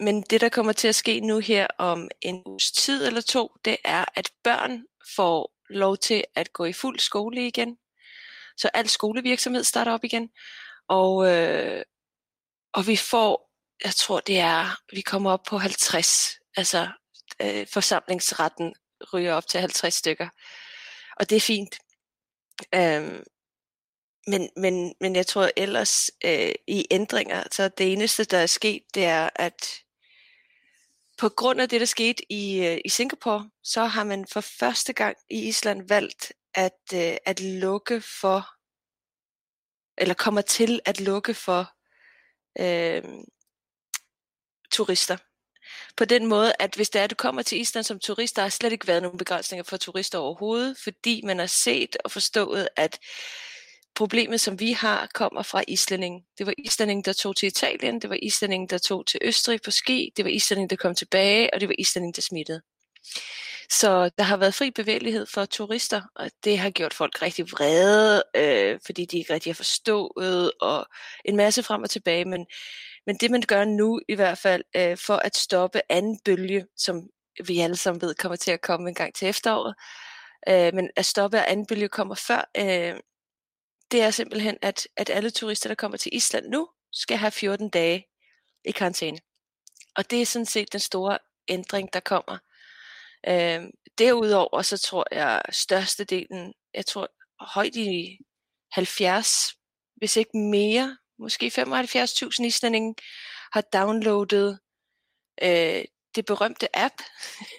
men 0.00 0.22
det 0.22 0.40
der 0.40 0.48
kommer 0.48 0.72
til 0.72 0.88
at 0.88 0.94
ske 0.94 1.20
nu 1.20 1.38
her 1.38 1.66
om 1.78 2.08
en 2.20 2.42
uges 2.46 2.72
tid 2.72 3.06
eller 3.06 3.20
to, 3.20 3.56
det 3.64 3.76
er 3.84 4.04
at 4.14 4.30
børn 4.44 4.84
får 5.16 5.52
lov 5.70 5.96
til 5.96 6.24
at 6.34 6.52
gå 6.52 6.64
i 6.64 6.72
fuld 6.72 6.98
skole 6.98 7.46
igen. 7.46 7.78
Så 8.56 8.70
al 8.74 8.88
skolevirksomhed 8.88 9.64
starter 9.64 9.92
op 9.92 10.04
igen. 10.04 10.30
Og, 10.88 11.32
øh, 11.32 11.82
og 12.72 12.86
vi 12.86 12.96
får, 12.96 13.50
jeg 13.84 13.94
tror 13.94 14.20
det 14.20 14.38
er, 14.38 14.80
vi 14.92 15.00
kommer 15.00 15.30
op 15.30 15.42
på 15.48 15.58
50, 15.58 16.38
altså 16.56 16.88
øh, 17.42 17.66
forsamlingsretten 17.72 18.74
ryger 19.12 19.34
op 19.34 19.46
til 19.46 19.60
50 19.60 19.94
stykker. 19.94 20.28
og 21.16 21.30
det 21.30 21.36
er 21.36 21.40
fint. 21.40 21.78
Øhm, 22.74 23.24
men, 24.28 24.50
men, 24.56 24.94
men 25.00 25.16
jeg 25.16 25.26
tror 25.26 25.50
ellers 25.56 26.10
øh, 26.24 26.52
i 26.66 26.86
ændringer, 26.90 27.42
så 27.52 27.68
det 27.68 27.92
eneste, 27.92 28.24
der 28.24 28.38
er 28.38 28.46
sket, 28.46 28.82
det 28.94 29.04
er, 29.04 29.30
at 29.36 29.82
på 31.18 31.28
grund 31.28 31.60
af 31.60 31.68
det, 31.68 31.80
der 31.80 31.86
skete 31.86 32.32
i, 32.32 32.66
øh, 32.66 32.78
i 32.84 32.88
Singapore, 32.88 33.50
så 33.62 33.84
har 33.84 34.04
man 34.04 34.26
for 34.26 34.40
første 34.40 34.92
gang 34.92 35.16
i 35.30 35.48
Island 35.48 35.88
valgt 35.88 36.32
at, 36.54 36.80
øh, 36.94 37.16
at 37.24 37.40
lukke 37.40 38.00
for, 38.20 38.48
eller 39.98 40.14
kommer 40.14 40.40
til 40.40 40.80
at 40.84 41.00
lukke 41.00 41.34
for 41.34 41.72
øh, 42.60 43.02
turister. 44.72 45.16
På 45.96 46.04
den 46.04 46.26
måde, 46.26 46.52
at 46.58 46.74
hvis 46.74 46.90
det 46.90 46.98
er, 46.98 47.04
at 47.04 47.10
du 47.10 47.14
kommer 47.14 47.42
til 47.42 47.60
Island 47.60 47.84
som 47.84 47.98
turist, 47.98 48.36
der 48.36 48.42
har 48.42 48.48
slet 48.48 48.72
ikke 48.72 48.86
været 48.86 49.02
nogen 49.02 49.18
begrænsninger 49.18 49.62
for 49.62 49.76
turister 49.76 50.18
overhovedet, 50.18 50.78
fordi 50.84 51.22
man 51.24 51.38
har 51.38 51.46
set 51.46 51.96
og 52.04 52.10
forstået, 52.10 52.68
at 52.76 52.98
problemet, 53.98 54.40
som 54.40 54.60
vi 54.60 54.72
har, 54.72 55.08
kommer 55.14 55.42
fra 55.42 55.62
islænding. 55.68 56.22
Det 56.38 56.46
var 56.46 56.54
islænding, 56.58 57.04
der 57.04 57.12
tog 57.12 57.36
til 57.36 57.46
Italien, 57.46 58.00
det 58.00 58.10
var 58.10 58.18
islænding, 58.22 58.70
der 58.70 58.78
tog 58.78 59.06
til 59.06 59.20
Østrig 59.24 59.60
på 59.64 59.70
ski, 59.70 60.12
det 60.16 60.24
var 60.24 60.30
islænding, 60.30 60.70
der 60.70 60.76
kom 60.76 60.94
tilbage, 60.94 61.54
og 61.54 61.60
det 61.60 61.68
var 61.68 61.74
islænding, 61.78 62.16
der 62.16 62.22
smittede. 62.22 62.60
Så 63.70 64.10
der 64.18 64.24
har 64.24 64.36
været 64.36 64.54
fri 64.54 64.70
bevægelighed 64.70 65.26
for 65.26 65.44
turister, 65.44 66.02
og 66.16 66.30
det 66.44 66.58
har 66.58 66.70
gjort 66.70 66.94
folk 66.94 67.22
rigtig 67.22 67.52
vrede, 67.52 68.22
øh, 68.36 68.78
fordi 68.86 69.04
de 69.04 69.18
ikke 69.18 69.32
rigtig 69.34 69.50
har 69.50 69.54
forstået, 69.54 70.52
og 70.60 70.86
en 71.24 71.36
masse 71.36 71.62
frem 71.62 71.82
og 71.82 71.90
tilbage. 71.90 72.24
Men, 72.24 72.46
men 73.06 73.16
det 73.16 73.30
man 73.30 73.42
gør 73.48 73.64
nu 73.64 74.00
i 74.08 74.14
hvert 74.14 74.38
fald, 74.38 74.62
øh, 74.76 74.96
for 75.06 75.16
at 75.16 75.36
stoppe 75.36 75.80
anden 75.88 76.18
bølge, 76.24 76.66
som 76.76 77.02
vi 77.46 77.60
alle 77.60 77.76
sammen 77.76 78.00
ved 78.00 78.14
kommer 78.14 78.36
til 78.36 78.50
at 78.50 78.60
komme 78.60 78.88
en 78.88 78.94
gang 78.94 79.14
til 79.14 79.28
efteråret, 79.28 79.74
øh, 80.48 80.74
men 80.74 80.90
at 80.96 81.06
stoppe, 81.06 81.40
anden 81.40 81.66
bølge 81.66 81.88
kommer 81.88 82.14
før, 82.14 82.50
øh, 82.56 83.00
det 83.90 84.02
er 84.02 84.10
simpelthen, 84.10 84.56
at, 84.62 84.88
at 84.96 85.10
alle 85.10 85.30
turister, 85.30 85.68
der 85.68 85.74
kommer 85.74 85.98
til 85.98 86.14
Island 86.14 86.48
nu, 86.48 86.68
skal 86.92 87.16
have 87.16 87.30
14 87.30 87.68
dage 87.68 88.06
i 88.64 88.70
karantæne. 88.70 89.18
Og 89.96 90.10
det 90.10 90.22
er 90.22 90.26
sådan 90.26 90.46
set 90.46 90.72
den 90.72 90.80
store 90.80 91.18
ændring, 91.48 91.92
der 91.92 92.00
kommer. 92.00 92.38
Øh, 93.28 93.60
derudover 93.98 94.62
så 94.62 94.78
tror 94.78 95.04
jeg 95.12 95.42
størstedelen, 95.50 96.54
jeg 96.74 96.86
tror 96.86 97.08
højt 97.40 97.76
i 97.76 98.18
70, 98.72 99.54
hvis 99.96 100.16
ikke 100.16 100.38
mere, 100.38 100.96
måske 101.18 101.46
75.000 101.46 102.44
islændinge 102.44 102.94
har 103.52 103.60
downloadet 103.60 104.58
øh, 105.42 105.84
det 106.14 106.24
berømte 106.26 106.78
app. 106.78 106.94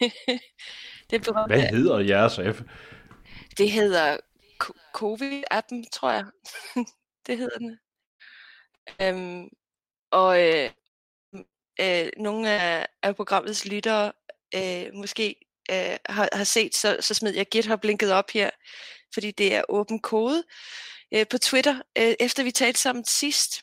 det 1.09 1.23
berømte 1.23 1.55
Hvad 1.55 1.69
hedder 1.69 1.99
jeres 1.99 2.39
app? 2.39 2.61
Det 3.57 3.71
hedder 3.71 4.17
COVID-appen, 4.93 5.85
tror 5.93 6.11
jeg. 6.11 6.25
det 7.27 7.37
hedder 7.37 7.57
den. 7.57 7.79
Øhm, 9.01 9.49
og 10.11 10.47
øh, 10.47 10.71
øh, 11.81 12.09
nogle 12.17 12.49
af, 12.49 12.87
af 13.03 13.15
programmets 13.15 13.65
lyttere 13.65 14.11
øh, 14.55 14.93
måske 14.93 15.35
øh, 15.71 15.97
har, 16.05 16.29
har 16.33 16.43
set, 16.43 16.75
så, 16.75 16.97
så 16.99 17.13
smed 17.13 17.33
jeg 17.33 17.45
GitHub-linket 17.45 18.11
op 18.11 18.31
her, 18.31 18.49
fordi 19.13 19.31
det 19.31 19.55
er 19.55 19.63
åben 19.69 19.99
kode 19.99 20.43
øh, 21.13 21.27
på 21.27 21.37
Twitter, 21.37 21.81
øh, 21.97 22.13
efter 22.19 22.43
vi 22.43 22.51
talte 22.51 22.79
sammen 22.79 23.05
sidst. 23.05 23.61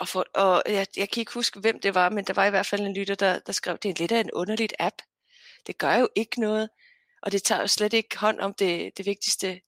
Og, 0.00 0.08
for, 0.08 0.26
og 0.34 0.62
jeg, 0.66 0.86
jeg 0.96 1.10
kan 1.10 1.20
ikke 1.20 1.34
huske, 1.34 1.60
hvem 1.60 1.80
det 1.80 1.94
var, 1.94 2.08
men 2.08 2.24
der 2.24 2.32
var 2.32 2.46
i 2.46 2.50
hvert 2.50 2.66
fald 2.66 2.80
en 2.80 2.94
lytter, 2.94 3.14
der, 3.14 3.38
der 3.38 3.52
skrev, 3.52 3.78
det 3.78 3.90
er 3.90 3.94
lidt 3.98 4.12
af 4.12 4.20
en 4.20 4.30
underligt 4.32 4.74
app. 4.78 4.94
Det 5.66 5.78
gør 5.78 5.94
jo 5.94 6.08
ikke 6.14 6.40
noget, 6.40 6.68
og 7.22 7.32
det 7.32 7.42
tager 7.42 7.60
jo 7.60 7.66
slet 7.66 7.92
ikke 7.92 8.18
hånd 8.18 8.40
om 8.40 8.54
det, 8.54 8.98
det 8.98 9.06
vigtigste, 9.06 9.60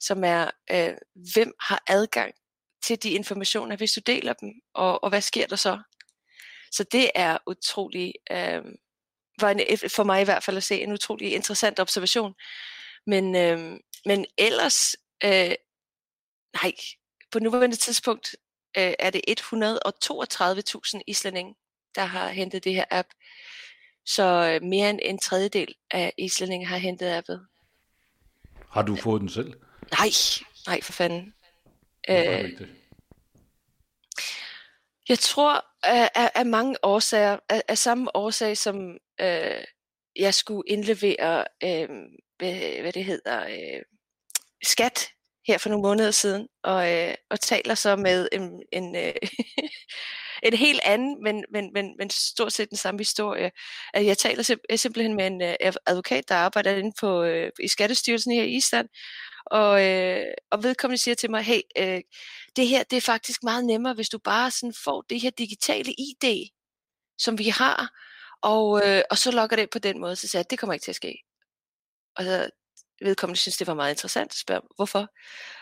som 0.00 0.24
er, 0.24 0.50
øh, 0.70 0.94
hvem 1.34 1.52
har 1.60 1.82
adgang 1.88 2.34
til 2.82 3.02
de 3.02 3.10
informationer, 3.10 3.76
hvis 3.76 3.92
du 3.92 4.00
deler 4.06 4.32
dem, 4.32 4.52
og, 4.74 5.04
og 5.04 5.08
hvad 5.10 5.20
sker 5.20 5.46
der 5.46 5.56
så? 5.56 5.78
Så 6.72 6.84
det 6.92 7.10
er 7.14 7.38
utrolig, 7.46 8.14
øh, 8.30 8.62
var 9.40 9.50
en, 9.50 9.60
for 9.88 10.04
mig 10.04 10.20
i 10.20 10.24
hvert 10.24 10.42
fald 10.42 10.56
at 10.56 10.64
se, 10.64 10.82
en 10.82 10.92
utrolig 10.92 11.32
interessant 11.32 11.80
observation. 11.80 12.34
Men, 13.06 13.36
øh, 13.36 13.80
men 14.04 14.26
ellers, 14.38 14.96
øh, 15.24 15.54
nej, 16.62 16.72
på 17.32 17.38
nuværende 17.38 17.76
tidspunkt 17.76 18.36
øh, 18.78 18.92
er 18.98 19.10
det 19.10 19.20
132.000 19.30 21.00
islændinge, 21.06 21.54
der 21.94 22.04
har 22.04 22.28
hentet 22.28 22.64
det 22.64 22.74
her 22.74 22.84
app. 22.90 23.08
Så 24.06 24.22
øh, 24.22 24.68
mere 24.68 24.90
end 24.90 24.98
en 25.02 25.18
tredjedel 25.18 25.74
af 25.90 26.12
islændinge 26.18 26.66
har 26.66 26.76
hentet 26.76 27.06
appet. 27.06 27.46
Har 28.70 28.82
du 28.82 28.96
fået 28.96 29.20
den 29.20 29.28
selv? 29.28 29.54
Nej, 29.92 30.10
nej 30.66 30.82
for 30.82 30.92
fanden. 30.92 31.34
Øh, 32.08 32.60
jeg 35.08 35.18
tror 35.18 35.64
af, 35.82 36.10
af, 36.14 36.30
af 36.34 36.46
mange 36.46 36.76
årsager, 36.82 37.38
af, 37.48 37.62
af 37.68 37.78
samme 37.78 38.16
årsag 38.16 38.56
som 38.56 38.98
øh, 39.20 39.64
jeg 40.16 40.34
skulle 40.34 40.62
indlevere, 40.66 41.44
øh, 41.62 41.88
hvad, 42.38 42.80
hvad 42.80 42.92
det 42.92 43.04
hedder, 43.04 43.46
øh, 43.46 43.82
skat 44.64 45.08
her 45.46 45.58
for 45.58 45.68
nogle 45.68 45.82
måneder 45.82 46.10
siden, 46.10 46.48
og, 46.64 46.92
øh, 46.92 47.14
og 47.30 47.40
taler 47.40 47.74
så 47.74 47.96
med 47.96 48.28
en, 48.32 48.62
en, 48.72 48.96
øh, 48.96 49.14
en 50.42 50.52
helt 50.52 50.80
anden, 50.84 51.22
men, 51.22 51.44
men, 51.52 51.70
men, 51.74 51.94
men 51.98 52.10
stort 52.10 52.52
set 52.52 52.70
den 52.70 52.78
samme 52.78 52.98
historie. 53.00 53.50
At 53.94 54.06
jeg 54.06 54.18
taler 54.18 54.42
sim- 54.42 54.76
simpelthen 54.76 55.16
med 55.16 55.26
en 55.26 55.42
øh, 55.42 55.54
advokat, 55.86 56.28
der 56.28 56.34
arbejder 56.34 56.76
inde 56.76 56.92
på, 57.00 57.22
øh, 57.22 57.50
i 57.60 57.68
Skattestyrelsen 57.68 58.32
her 58.32 58.42
i 58.42 58.56
Island, 58.56 58.88
og, 59.46 59.84
øh, 59.84 60.26
og 60.50 60.62
vedkommende 60.62 61.02
siger 61.02 61.14
til 61.14 61.30
mig, 61.30 61.42
hey, 61.42 61.60
øh, 61.78 62.00
det 62.56 62.68
her 62.68 62.82
det 62.82 62.96
er 62.96 63.00
faktisk 63.00 63.42
meget 63.42 63.64
nemmere, 63.64 63.94
hvis 63.94 64.08
du 64.08 64.18
bare 64.18 64.50
sådan 64.50 64.74
får 64.84 65.02
det 65.02 65.20
her 65.20 65.30
digitale 65.30 65.92
ID, 65.98 66.50
som 67.18 67.38
vi 67.38 67.48
har, 67.48 67.90
og, 68.42 68.82
øh, 68.86 69.02
og 69.10 69.18
så 69.18 69.30
logger 69.30 69.56
det 69.56 69.70
på 69.70 69.78
den 69.78 70.00
måde. 70.00 70.16
Så 70.16 70.28
sagde 70.28 70.42
jeg, 70.42 70.50
det 70.50 70.58
kommer 70.58 70.74
ikke 70.74 70.84
til 70.84 70.92
at 70.92 70.96
ske. 70.96 71.22
Og 72.16 72.24
så 72.24 72.50
vedkommende 73.00 73.40
synes, 73.40 73.56
det 73.56 73.66
var 73.66 73.74
meget 73.74 73.92
interessant 73.92 74.32
at 74.32 74.38
spørge, 74.38 74.60
hvorfor? 74.76 75.08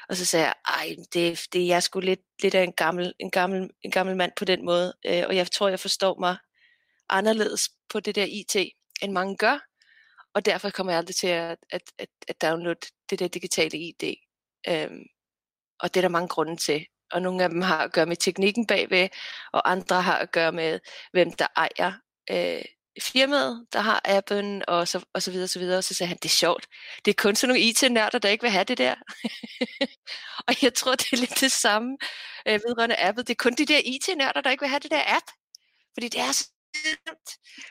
Og 0.08 0.16
så 0.16 0.24
sagde 0.24 0.46
jeg, 0.46 0.54
ej, 0.68 0.96
det, 1.12 1.40
det 1.52 1.66
jeg 1.66 1.76
er 1.76 1.80
sgu 1.80 2.00
lidt, 2.00 2.20
lidt 2.42 2.54
af 2.54 2.62
en 2.62 2.72
gammel, 2.72 3.12
en, 3.18 3.30
gammel, 3.30 3.70
en 3.82 3.90
gammel 3.90 4.16
mand 4.16 4.32
på 4.36 4.44
den 4.44 4.64
måde, 4.64 4.94
øh, 5.06 5.22
og 5.28 5.36
jeg 5.36 5.50
tror, 5.50 5.68
jeg 5.68 5.80
forstår 5.80 6.20
mig 6.20 6.36
anderledes 7.08 7.68
på 7.88 8.00
det 8.00 8.14
der 8.14 8.24
IT, 8.24 8.56
end 9.02 9.12
mange 9.12 9.36
gør, 9.36 9.58
og 10.34 10.44
derfor 10.44 10.70
kommer 10.70 10.92
jeg 10.92 10.98
aldrig 10.98 11.16
til 11.16 11.26
at, 11.26 11.58
at, 11.70 11.82
at, 11.98 12.08
at 12.28 12.42
downloade 12.42 12.80
det 13.10 13.18
der 13.18 13.28
digitale 13.28 13.78
ID. 13.78 14.14
Øhm, 14.68 15.02
og 15.80 15.94
det 15.94 15.96
er 15.96 16.02
der 16.02 16.08
mange 16.08 16.28
grunde 16.28 16.56
til. 16.56 16.86
Og 17.12 17.22
nogle 17.22 17.44
af 17.44 17.50
dem 17.50 17.60
har 17.62 17.78
at 17.78 17.92
gøre 17.92 18.06
med 18.06 18.16
teknikken 18.16 18.66
bagved, 18.66 19.08
og 19.52 19.70
andre 19.70 20.02
har 20.02 20.18
at 20.18 20.32
gøre 20.32 20.52
med, 20.52 20.80
hvem 21.12 21.32
der 21.32 21.46
ejer 21.56 21.92
øh, 22.30 22.64
firmaet, 23.00 23.66
der 23.72 23.80
har 23.80 24.00
appen, 24.04 24.62
og 24.68 24.88
så, 24.88 25.04
og 25.14 25.22
så 25.22 25.30
videre, 25.30 25.44
og 25.44 25.48
så 25.48 25.58
videre. 25.58 25.78
Og 25.78 25.84
så 25.84 25.94
sagde 25.94 26.08
han, 26.08 26.18
det 26.22 26.24
er 26.24 26.28
sjovt. 26.28 26.66
Det 27.04 27.10
er 27.10 27.22
kun 27.22 27.36
sådan 27.36 27.48
nogle 27.48 27.60
IT-nørder, 27.60 28.18
der 28.18 28.28
ikke 28.28 28.42
vil 28.42 28.50
have 28.50 28.64
det 28.64 28.78
der. 28.78 28.94
og 30.48 30.62
jeg 30.62 30.74
tror, 30.74 30.94
det 30.94 31.12
er 31.12 31.16
lidt 31.16 31.40
det 31.40 31.52
samme 31.52 31.98
øh, 32.48 32.60
vedrørende 32.66 32.96
appet. 32.96 33.26
Det 33.28 33.32
er 33.34 33.42
kun 33.42 33.52
de 33.52 33.66
der 33.66 33.80
IT-nørder, 33.84 34.40
der 34.40 34.50
ikke 34.50 34.62
vil 34.62 34.68
have 34.68 34.80
det 34.80 34.90
der 34.90 35.02
app. 35.06 35.26
Fordi 35.94 36.08
det 36.08 36.20
er 36.20 36.32
så 36.32 36.53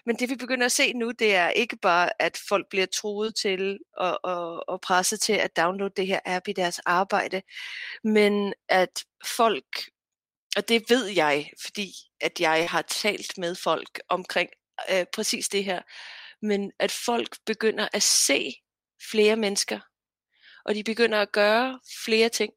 men 0.06 0.16
det 0.16 0.30
vi 0.30 0.36
begynder 0.36 0.66
at 0.66 0.72
se 0.72 0.94
nu, 0.94 1.12
det 1.12 1.36
er 1.36 1.50
ikke 1.50 1.78
bare, 1.78 2.22
at 2.22 2.40
folk 2.48 2.70
bliver 2.70 2.86
troet 2.86 3.36
til 3.36 3.80
og, 3.98 4.20
og, 4.24 4.70
og 4.70 4.82
presset 4.82 5.22
til 5.22 5.34
at 5.34 5.58
downloade 5.58 5.94
det 5.98 6.08
her 6.08 6.20
app 6.26 6.48
i 6.48 6.54
deres 6.54 6.80
arbejde, 6.80 7.42
men 8.04 8.54
at 8.70 9.06
folk, 9.38 9.66
og 10.58 10.70
det 10.70 10.90
ved 10.90 11.06
jeg, 11.06 11.52
fordi 11.66 11.92
at 12.22 12.40
jeg 12.40 12.70
har 12.70 12.82
talt 12.82 13.38
med 13.38 13.56
folk 13.56 14.02
omkring 14.10 14.50
øh, 14.92 15.06
præcis 15.14 15.50
det 15.50 15.64
her, 15.64 15.82
men 16.42 16.72
at 16.80 16.92
folk 16.92 17.38
begynder 17.46 17.88
at 17.94 18.04
se 18.04 18.54
flere 19.12 19.36
mennesker, 19.36 19.80
og 20.66 20.76
de 20.76 20.84
begynder 20.84 21.22
at 21.22 21.32
gøre 21.32 21.80
flere 22.06 22.30
ting, 22.30 22.54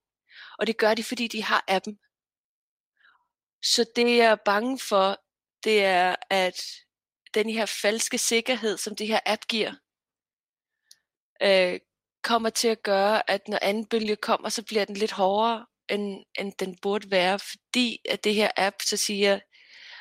og 0.58 0.66
det 0.66 0.76
gør 0.76 0.94
de, 0.94 1.04
fordi 1.04 1.28
de 1.28 1.42
har 1.42 1.64
appen. 1.68 1.98
Så 3.62 3.84
det 3.96 4.16
jeg 4.16 4.26
er 4.26 4.36
bange 4.44 4.78
for, 4.78 5.25
det 5.66 5.84
er, 5.84 6.16
at 6.30 6.62
den 7.34 7.50
her 7.50 7.66
falske 7.66 8.18
sikkerhed, 8.18 8.76
som 8.76 8.96
det 8.96 9.06
her 9.06 9.20
app 9.26 9.42
giver, 9.48 9.72
øh, 11.42 11.80
kommer 12.22 12.50
til 12.50 12.68
at 12.68 12.82
gøre, 12.82 13.30
at 13.30 13.48
når 13.48 13.58
anden 13.62 13.86
bølge 13.86 14.16
kommer, 14.16 14.48
så 14.48 14.62
bliver 14.62 14.84
den 14.84 14.96
lidt 14.96 15.12
hårdere, 15.12 15.66
end, 15.88 16.24
end 16.38 16.52
den 16.58 16.76
burde 16.82 17.10
være, 17.10 17.38
fordi 17.38 17.98
at 18.08 18.24
det 18.24 18.34
her 18.34 18.50
app 18.56 18.76
så 18.82 18.96
siger, 18.96 19.38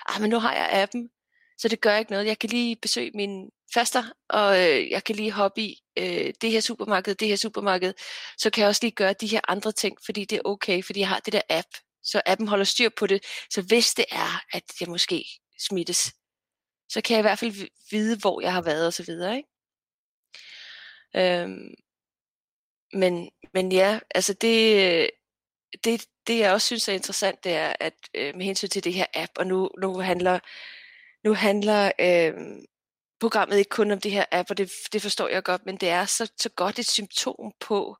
ah, 0.09 0.21
men 0.21 0.29
nu 0.29 0.39
har 0.39 0.53
jeg 0.53 0.69
appen, 0.71 1.09
så 1.57 1.67
det 1.67 1.81
gør 1.81 1.97
ikke 1.97 2.11
noget. 2.11 2.25
Jeg 2.25 2.39
kan 2.39 2.49
lige 2.49 2.75
besøge 2.75 3.11
min 3.15 3.49
faster, 3.73 4.03
og 4.29 4.59
øh, 4.63 4.89
jeg 4.89 5.03
kan 5.03 5.15
lige 5.15 5.31
hoppe 5.31 5.61
i 5.61 5.81
øh, 5.97 6.33
det 6.41 6.51
her 6.51 6.59
supermarked, 6.59 7.15
det 7.15 7.27
her 7.27 7.35
supermarked, 7.35 7.93
så 8.37 8.49
kan 8.49 8.61
jeg 8.61 8.67
også 8.67 8.79
lige 8.83 8.91
gøre 8.91 9.13
de 9.13 9.27
her 9.27 9.41
andre 9.47 9.71
ting, 9.71 9.97
fordi 10.05 10.25
det 10.25 10.35
er 10.35 10.41
okay, 10.45 10.83
fordi 10.83 10.99
jeg 10.99 11.07
har 11.09 11.19
det 11.19 11.33
der 11.33 11.41
app, 11.49 11.67
så 12.03 12.21
appen 12.25 12.47
holder 12.47 12.65
styr 12.65 12.89
på 12.97 13.07
det. 13.07 13.25
Så 13.49 13.61
hvis 13.61 13.93
det 13.93 14.05
er, 14.11 14.41
at 14.53 14.63
jeg 14.81 14.89
måske 14.89 15.25
smittes, 15.59 16.13
så 16.89 17.01
kan 17.01 17.13
jeg 17.13 17.19
i 17.19 17.27
hvert 17.27 17.39
fald 17.39 17.69
vide, 17.91 18.17
hvor 18.17 18.41
jeg 18.41 18.53
har 18.53 18.61
været 18.61 18.87
og 18.87 18.93
så 18.93 19.03
videre. 19.03 19.37
Ikke? 19.37 19.49
Øhm, 21.15 21.73
men, 22.93 23.29
men 23.53 23.71
ja, 23.71 23.99
altså 24.15 24.33
det, 24.33 25.09
det, 25.83 26.05
det 26.27 26.39
jeg 26.39 26.53
også 26.53 26.65
synes 26.65 26.87
er 26.87 26.93
interessant, 26.93 27.43
det 27.43 27.51
er, 27.51 27.73
at 27.79 27.93
øh, 28.13 28.35
med 28.35 28.45
hensyn 28.45 28.67
til 28.67 28.83
det 28.83 28.93
her 28.93 29.05
app, 29.13 29.31
og 29.37 29.47
nu, 29.47 29.69
nu 29.81 29.99
handler, 29.99 30.39
nu 31.23 31.33
handler 31.33 31.91
øh, 31.99 32.33
programmet 33.19 33.57
ikke 33.57 33.69
kun 33.69 33.91
om 33.91 34.01
det 34.01 34.11
her 34.11 34.25
app, 34.31 34.49
og 34.49 34.57
det, 34.57 34.71
det 34.93 35.01
forstår 35.01 35.27
jeg 35.27 35.43
godt, 35.43 35.65
men 35.65 35.77
det 35.77 35.89
er 35.89 36.05
så, 36.05 36.31
så 36.37 36.49
godt 36.49 36.79
et 36.79 36.87
symptom 36.87 37.53
på, 37.59 37.97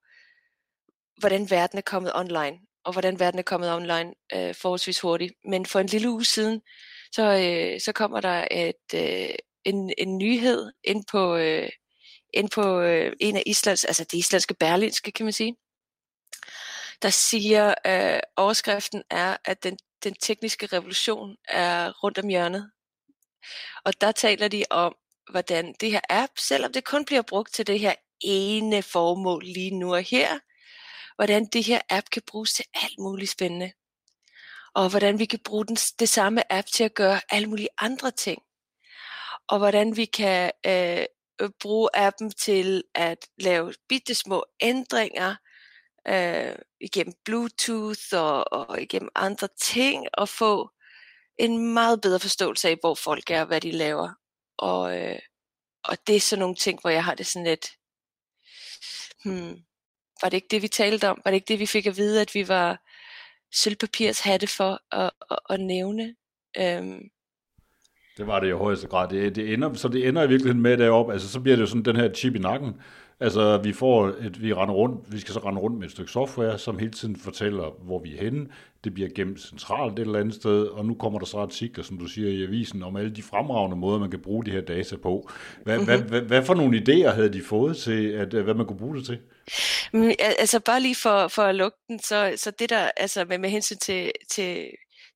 hvordan 1.17 1.49
verden 1.49 1.77
er 1.77 1.81
kommet 1.81 2.15
online, 2.15 2.59
og 2.83 2.91
hvordan 2.91 3.19
verden 3.19 3.39
er 3.39 3.43
kommet 3.43 3.73
online 3.73 4.13
øh, 4.35 4.55
forholdsvis 4.55 4.99
hurtigt. 4.99 5.33
Men 5.45 5.65
for 5.65 5.79
en 5.79 5.87
lille 5.87 6.09
uge 6.09 6.25
siden, 6.25 6.61
så, 7.15 7.23
øh, 7.23 7.81
så 7.81 7.91
kommer 7.91 8.21
der 8.21 8.47
et, 8.51 8.93
øh, 8.95 9.35
en, 9.65 9.93
en 9.97 10.17
nyhed 10.17 10.71
ind 10.83 11.05
på, 11.11 11.35
øh, 11.35 11.69
ind 12.33 12.49
på 12.49 12.79
øh, 12.81 13.13
en 13.19 13.35
af 13.35 13.43
Islands, 13.45 13.85
altså 13.85 14.03
det 14.03 14.17
islandske 14.17 14.53
berlinske, 14.53 15.11
kan 15.11 15.25
man 15.25 15.33
sige, 15.33 15.55
der 17.01 17.09
siger, 17.09 17.73
øh, 17.87 18.19
overskriften 18.35 19.03
er, 19.09 19.37
at 19.45 19.63
den, 19.63 19.77
den 20.03 20.13
tekniske 20.13 20.65
revolution 20.65 21.35
er 21.47 21.91
rundt 22.03 22.17
om 22.17 22.27
hjørnet. 22.27 22.71
Og 23.85 24.01
der 24.01 24.11
taler 24.11 24.47
de 24.47 24.63
om, 24.69 24.95
hvordan 25.31 25.75
det 25.79 25.91
her 25.91 26.01
app, 26.09 26.31
selvom 26.37 26.73
det 26.73 26.83
kun 26.83 27.05
bliver 27.05 27.21
brugt 27.21 27.53
til 27.53 27.67
det 27.67 27.79
her 27.79 27.93
ene 28.21 28.83
formål 28.83 29.43
lige 29.43 29.79
nu 29.79 29.93
og 29.95 30.01
her, 30.01 30.39
hvordan 31.15 31.45
det 31.45 31.63
her 31.63 31.79
app 31.89 32.09
kan 32.09 32.21
bruges 32.27 32.53
til 32.53 32.65
alt 32.73 32.99
muligt 32.99 33.31
spændende. 33.31 33.71
Og 34.75 34.89
hvordan 34.89 35.19
vi 35.19 35.25
kan 35.25 35.39
bruge 35.39 35.65
den, 35.65 35.75
det 35.75 36.09
samme 36.09 36.53
app 36.53 36.67
til 36.67 36.83
at 36.83 36.93
gøre 36.93 37.21
alle 37.29 37.47
mulige 37.47 37.69
andre 37.77 38.11
ting. 38.11 38.41
Og 39.47 39.57
hvordan 39.57 39.97
vi 39.97 40.05
kan 40.05 40.51
øh, 40.65 41.05
øh, 41.41 41.49
bruge 41.59 41.89
appen 41.93 42.31
til 42.31 42.83
at 42.95 43.27
lave 43.37 43.73
bitte 43.89 44.15
små 44.15 44.45
ændringer 44.61 45.35
øh, 46.07 46.55
igennem 46.79 47.13
Bluetooth 47.25 48.13
og, 48.13 48.53
og 48.53 48.81
igennem 48.81 49.09
andre 49.15 49.47
ting, 49.61 50.07
og 50.13 50.29
få 50.29 50.69
en 51.37 51.73
meget 51.73 52.01
bedre 52.01 52.19
forståelse 52.19 52.69
af, 52.69 52.77
hvor 52.81 52.95
folk 52.95 53.31
er 53.31 53.41
og 53.41 53.47
hvad 53.47 53.61
de 53.61 53.71
laver. 53.71 54.09
Og, 54.57 54.97
øh, 55.01 55.19
og 55.83 55.97
det 56.07 56.15
er 56.15 56.19
sådan 56.19 56.39
nogle 56.39 56.55
ting, 56.55 56.81
hvor 56.81 56.89
jeg 56.89 57.03
har 57.03 57.15
det 57.15 57.27
sådan 57.27 57.47
lidt, 57.47 57.67
hmm, 59.25 59.63
var 60.21 60.29
det 60.29 60.37
ikke 60.37 60.47
det, 60.51 60.61
vi 60.61 60.67
talte 60.67 61.09
om? 61.09 61.21
Var 61.25 61.31
det 61.31 61.35
ikke 61.35 61.47
det, 61.47 61.59
vi 61.59 61.65
fik 61.65 61.85
at 61.85 61.97
vide, 61.97 62.21
at 62.21 62.33
vi 62.33 62.47
var 62.47 62.84
sølvpapirs 63.55 64.19
hatte 64.19 64.47
for 64.47 64.81
at, 64.91 65.11
at, 65.31 65.39
at 65.49 65.59
nævne? 65.59 66.15
Øhm. 66.59 67.09
Det 68.17 68.27
var 68.27 68.39
det 68.39 68.47
i 68.47 68.51
højeste 68.51 68.87
grad. 68.87 69.09
Det, 69.09 69.35
det 69.35 69.53
ender, 69.53 69.73
så 69.73 69.87
det 69.87 70.07
ender 70.07 70.23
i 70.23 70.27
virkeligheden 70.27 70.61
med 70.61 70.77
deroppe. 70.77 71.13
Altså, 71.13 71.29
så 71.29 71.39
bliver 71.39 71.55
det 71.55 71.61
jo 71.61 71.67
sådan 71.67 71.85
den 71.85 71.95
her 71.95 72.13
chip 72.13 72.35
i 72.35 72.39
nakken. 72.39 72.81
Altså, 73.19 73.57
vi 73.57 73.73
får 73.73 74.07
et, 74.07 74.41
vi 74.41 74.53
render 74.53 74.73
rundt, 74.73 75.13
vi 75.13 75.19
skal 75.19 75.33
så 75.33 75.39
rende 75.39 75.61
rundt 75.61 75.77
med 75.77 75.85
et 75.85 75.91
stykke 75.91 76.11
software, 76.11 76.59
som 76.59 76.79
hele 76.79 76.91
tiden 76.91 77.15
fortæller, 77.15 77.71
hvor 77.81 77.99
vi 77.99 78.15
er 78.17 78.23
henne. 78.23 78.47
Det 78.83 78.93
bliver 78.93 79.09
gemt 79.15 79.41
centralt 79.41 79.99
et 79.99 80.05
eller 80.05 80.19
andet 80.19 80.35
sted, 80.35 80.67
og 80.67 80.85
nu 80.85 80.93
kommer 80.93 81.19
der 81.19 81.25
så 81.25 81.37
artikler, 81.37 81.83
som 81.83 81.97
du 81.97 82.05
siger 82.05 82.29
i 82.29 82.43
avisen, 82.43 82.83
om 82.83 82.95
alle 82.95 83.15
de 83.15 83.23
fremragende 83.23 83.77
måder, 83.77 83.99
man 83.99 84.11
kan 84.11 84.19
bruge 84.19 84.45
de 84.45 84.51
her 84.51 84.61
data 84.61 84.95
på. 84.95 85.29
Hvad, 85.63 85.77
mm-hmm. 85.77 85.85
hvad, 85.85 86.09
hvad, 86.09 86.21
hvad 86.21 86.45
for 86.45 86.53
nogle 86.53 86.77
idéer 86.77 87.09
havde 87.09 87.33
de 87.33 87.41
fået 87.41 87.77
til, 87.77 88.07
at, 88.07 88.27
hvad 88.27 88.53
man 88.53 88.65
kunne 88.65 88.79
bruge 88.79 88.97
det 88.97 89.05
til? 89.05 89.19
Men, 89.93 90.15
altså 90.19 90.59
bare 90.59 90.81
lige 90.81 90.95
for, 90.95 91.27
for 91.27 91.41
at 91.41 91.55
lukke 91.55 91.77
den, 91.87 91.99
så, 91.99 92.33
så 92.35 92.51
det 92.59 92.69
der, 92.69 92.91
altså 92.97 93.25
med, 93.29 93.37
med 93.37 93.49
hensyn 93.49 93.77
til, 93.77 94.11
til, 94.29 94.65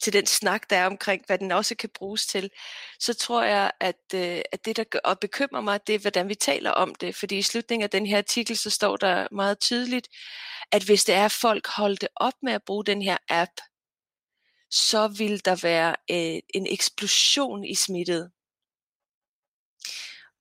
til 0.01 0.13
den 0.13 0.25
snak, 0.25 0.69
der 0.69 0.77
er 0.77 0.85
omkring, 0.85 1.23
hvad 1.27 1.37
den 1.37 1.51
også 1.51 1.75
kan 1.75 1.89
bruges 1.89 2.25
til, 2.25 2.51
så 2.99 3.13
tror 3.13 3.43
jeg, 3.43 3.71
at, 3.79 4.01
øh, 4.15 4.41
at 4.51 4.65
det, 4.65 4.77
der 4.77 4.83
gør, 4.83 4.99
og 5.03 5.19
bekymrer 5.19 5.61
mig, 5.61 5.87
det 5.87 5.95
er, 5.95 5.99
hvordan 5.99 6.29
vi 6.29 6.35
taler 6.35 6.71
om 6.71 6.95
det. 6.95 7.15
Fordi 7.15 7.37
i 7.37 7.41
slutningen 7.41 7.83
af 7.83 7.89
den 7.89 8.05
her 8.05 8.17
artikel, 8.17 8.57
så 8.57 8.69
står 8.69 8.97
der 8.97 9.27
meget 9.31 9.59
tydeligt, 9.59 10.07
at 10.71 10.83
hvis 10.83 11.03
det 11.03 11.15
er, 11.15 11.25
at 11.25 11.31
folk 11.31 11.67
holdt 11.67 12.07
op 12.15 12.33
med 12.43 12.53
at 12.53 12.63
bruge 12.63 12.85
den 12.85 13.01
her 13.01 13.17
app, 13.29 13.51
så 14.71 15.07
vil 15.07 15.45
der 15.45 15.59
være 15.63 15.95
øh, 16.11 16.41
en 16.53 16.67
eksplosion 16.67 17.63
i 17.63 17.75
smittet. 17.75 18.31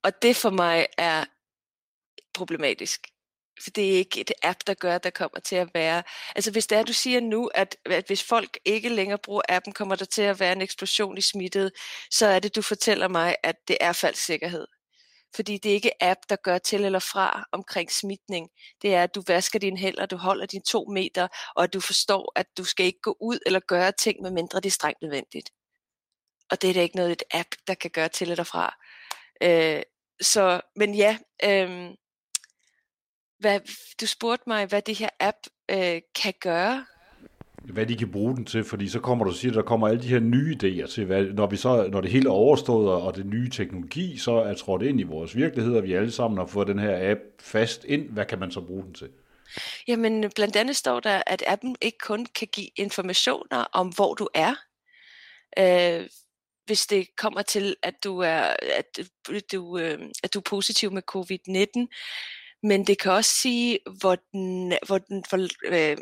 Og 0.02 0.22
det 0.22 0.36
for 0.36 0.50
mig 0.50 0.86
er 0.98 1.24
problematisk. 2.34 3.06
For 3.62 3.70
det 3.70 3.92
er 3.92 3.98
ikke 3.98 4.20
et 4.20 4.32
app, 4.42 4.58
der 4.66 4.74
gør, 4.74 4.94
at 4.94 5.04
der 5.04 5.10
kommer 5.10 5.40
til 5.40 5.56
at 5.56 5.68
være... 5.74 6.02
Altså 6.36 6.50
hvis 6.50 6.66
det 6.66 6.78
er, 6.78 6.82
du 6.82 6.92
siger 6.92 7.20
nu, 7.20 7.46
at, 7.54 7.76
at 7.86 8.06
hvis 8.06 8.22
folk 8.22 8.58
ikke 8.64 8.88
længere 8.88 9.18
bruger 9.18 9.42
appen, 9.48 9.72
kommer 9.72 9.96
der 9.96 10.04
til 10.04 10.22
at 10.22 10.40
være 10.40 10.52
en 10.52 10.62
eksplosion 10.62 11.18
i 11.18 11.20
smittet, 11.20 11.72
så 12.10 12.26
er 12.26 12.38
det, 12.38 12.56
du 12.56 12.62
fortæller 12.62 13.08
mig, 13.08 13.36
at 13.42 13.56
det 13.68 13.76
er 13.80 13.92
falsk 13.92 14.24
sikkerhed. 14.24 14.66
Fordi 15.34 15.58
det 15.58 15.70
er 15.70 15.74
ikke 15.74 16.02
app, 16.02 16.20
der 16.28 16.36
gør 16.36 16.58
til 16.58 16.84
eller 16.84 16.98
fra 16.98 17.44
omkring 17.52 17.92
smitning. 17.92 18.48
Det 18.82 18.94
er, 18.94 19.02
at 19.02 19.14
du 19.14 19.22
vasker 19.26 19.58
dine 19.58 19.78
hænder, 19.78 20.06
du 20.06 20.16
holder 20.16 20.46
dine 20.46 20.62
to 20.62 20.84
meter, 20.84 21.28
og 21.56 21.64
at 21.64 21.72
du 21.72 21.80
forstår, 21.80 22.32
at 22.36 22.46
du 22.58 22.64
skal 22.64 22.86
ikke 22.86 23.00
gå 23.02 23.16
ud 23.20 23.38
eller 23.46 23.60
gøre 23.60 23.92
ting, 23.92 24.22
med 24.22 24.30
mindre 24.30 24.60
det 24.60 24.66
er 24.66 24.70
strengt 24.70 25.02
nødvendigt. 25.02 25.50
Og 26.50 26.62
det 26.62 26.70
er 26.70 26.74
da 26.74 26.80
ikke 26.80 26.96
noget, 26.96 27.12
et 27.12 27.22
app, 27.30 27.48
der 27.66 27.74
kan 27.74 27.90
gøre 27.90 28.08
til 28.08 28.30
eller 28.30 28.44
fra. 28.44 28.76
Øh, 29.42 29.82
så, 30.20 30.60
men 30.76 30.94
ja, 30.94 31.18
øh, 31.44 31.90
hvad, 33.38 33.60
du 34.00 34.06
spurgte 34.06 34.44
mig, 34.46 34.66
hvad 34.66 34.82
det 34.82 34.98
her 34.98 35.08
app 35.20 35.36
øh, 35.70 36.00
kan 36.22 36.34
gøre. 36.40 36.86
Hvad 37.62 37.86
de 37.86 37.96
kan 37.96 38.12
bruge 38.12 38.36
den 38.36 38.44
til, 38.44 38.64
fordi 38.64 38.88
så 38.88 39.00
kommer 39.00 39.24
du 39.24 39.30
og 39.30 39.36
siger, 39.36 39.52
at 39.52 39.56
der 39.56 39.62
kommer 39.62 39.88
alle 39.88 40.02
de 40.02 40.08
her 40.08 40.20
nye 40.20 40.56
idéer 40.56 40.86
til, 40.86 41.04
hvad, 41.04 41.24
når, 41.24 41.46
vi 41.46 41.56
så, 41.56 41.88
når 41.92 42.00
det 42.00 42.10
hele 42.10 42.28
er 42.28 42.32
overstået, 42.32 43.02
og 43.02 43.16
det 43.16 43.26
nye 43.26 43.50
teknologi 43.50 44.18
så 44.18 44.32
er 44.32 44.54
trådt 44.54 44.82
ind 44.82 45.00
i 45.00 45.02
vores 45.02 45.36
virkelighed, 45.36 45.76
og 45.76 45.82
vi 45.82 45.92
alle 45.92 46.10
sammen 46.10 46.38
har 46.38 46.46
fået 46.46 46.68
den 46.68 46.78
her 46.78 47.10
app 47.10 47.20
fast 47.40 47.84
ind, 47.84 48.10
hvad 48.10 48.24
kan 48.24 48.38
man 48.38 48.50
så 48.50 48.60
bruge 48.60 48.82
den 48.82 48.94
til? 48.94 49.08
Jamen, 49.88 50.30
blandt 50.34 50.56
andet 50.56 50.76
står 50.76 51.00
der, 51.00 51.22
at 51.26 51.44
appen 51.46 51.76
ikke 51.80 51.98
kun 51.98 52.26
kan 52.26 52.48
give 52.52 52.68
informationer 52.76 53.64
om, 53.72 53.88
hvor 53.88 54.14
du 54.14 54.28
er, 54.34 54.54
øh, 55.58 56.08
hvis 56.66 56.86
det 56.86 57.16
kommer 57.16 57.42
til, 57.42 57.76
at 57.82 58.04
du 58.04 58.18
er, 58.18 58.56
at 58.78 58.98
du, 59.52 59.78
øh, 59.78 59.98
at 60.22 60.34
du 60.34 60.38
er 60.38 60.42
positiv 60.42 60.92
med 60.92 61.02
covid-19, 61.14 61.86
men 62.62 62.86
det 62.86 62.98
kan 62.98 63.12
også 63.12 63.32
sige, 63.32 63.78
hvor 64.00 64.16
den, 64.32 64.72
hvor 64.86 64.98
den 64.98 65.24
hvor, 65.30 65.48
øh, 65.64 65.96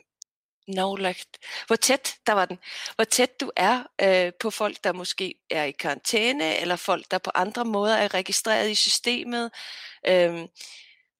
no, 0.68 0.96
like, 0.96 1.24
hvor 1.66 1.76
tæt, 1.76 2.16
der 2.26 2.32
var 2.32 2.44
den, 2.44 2.58
hvor 2.94 3.04
tæt 3.04 3.40
du 3.40 3.50
er 3.56 3.82
øh, 4.02 4.32
på 4.40 4.50
folk, 4.50 4.84
der 4.84 4.92
måske 4.92 5.34
er 5.50 5.64
i 5.64 5.70
karantæne, 5.70 6.58
eller 6.58 6.76
folk, 6.76 7.10
der 7.10 7.18
på 7.18 7.30
andre 7.34 7.64
måder 7.64 7.96
er 7.96 8.14
registreret 8.14 8.70
i 8.70 8.74
systemet, 8.74 9.50
øh, 10.08 10.48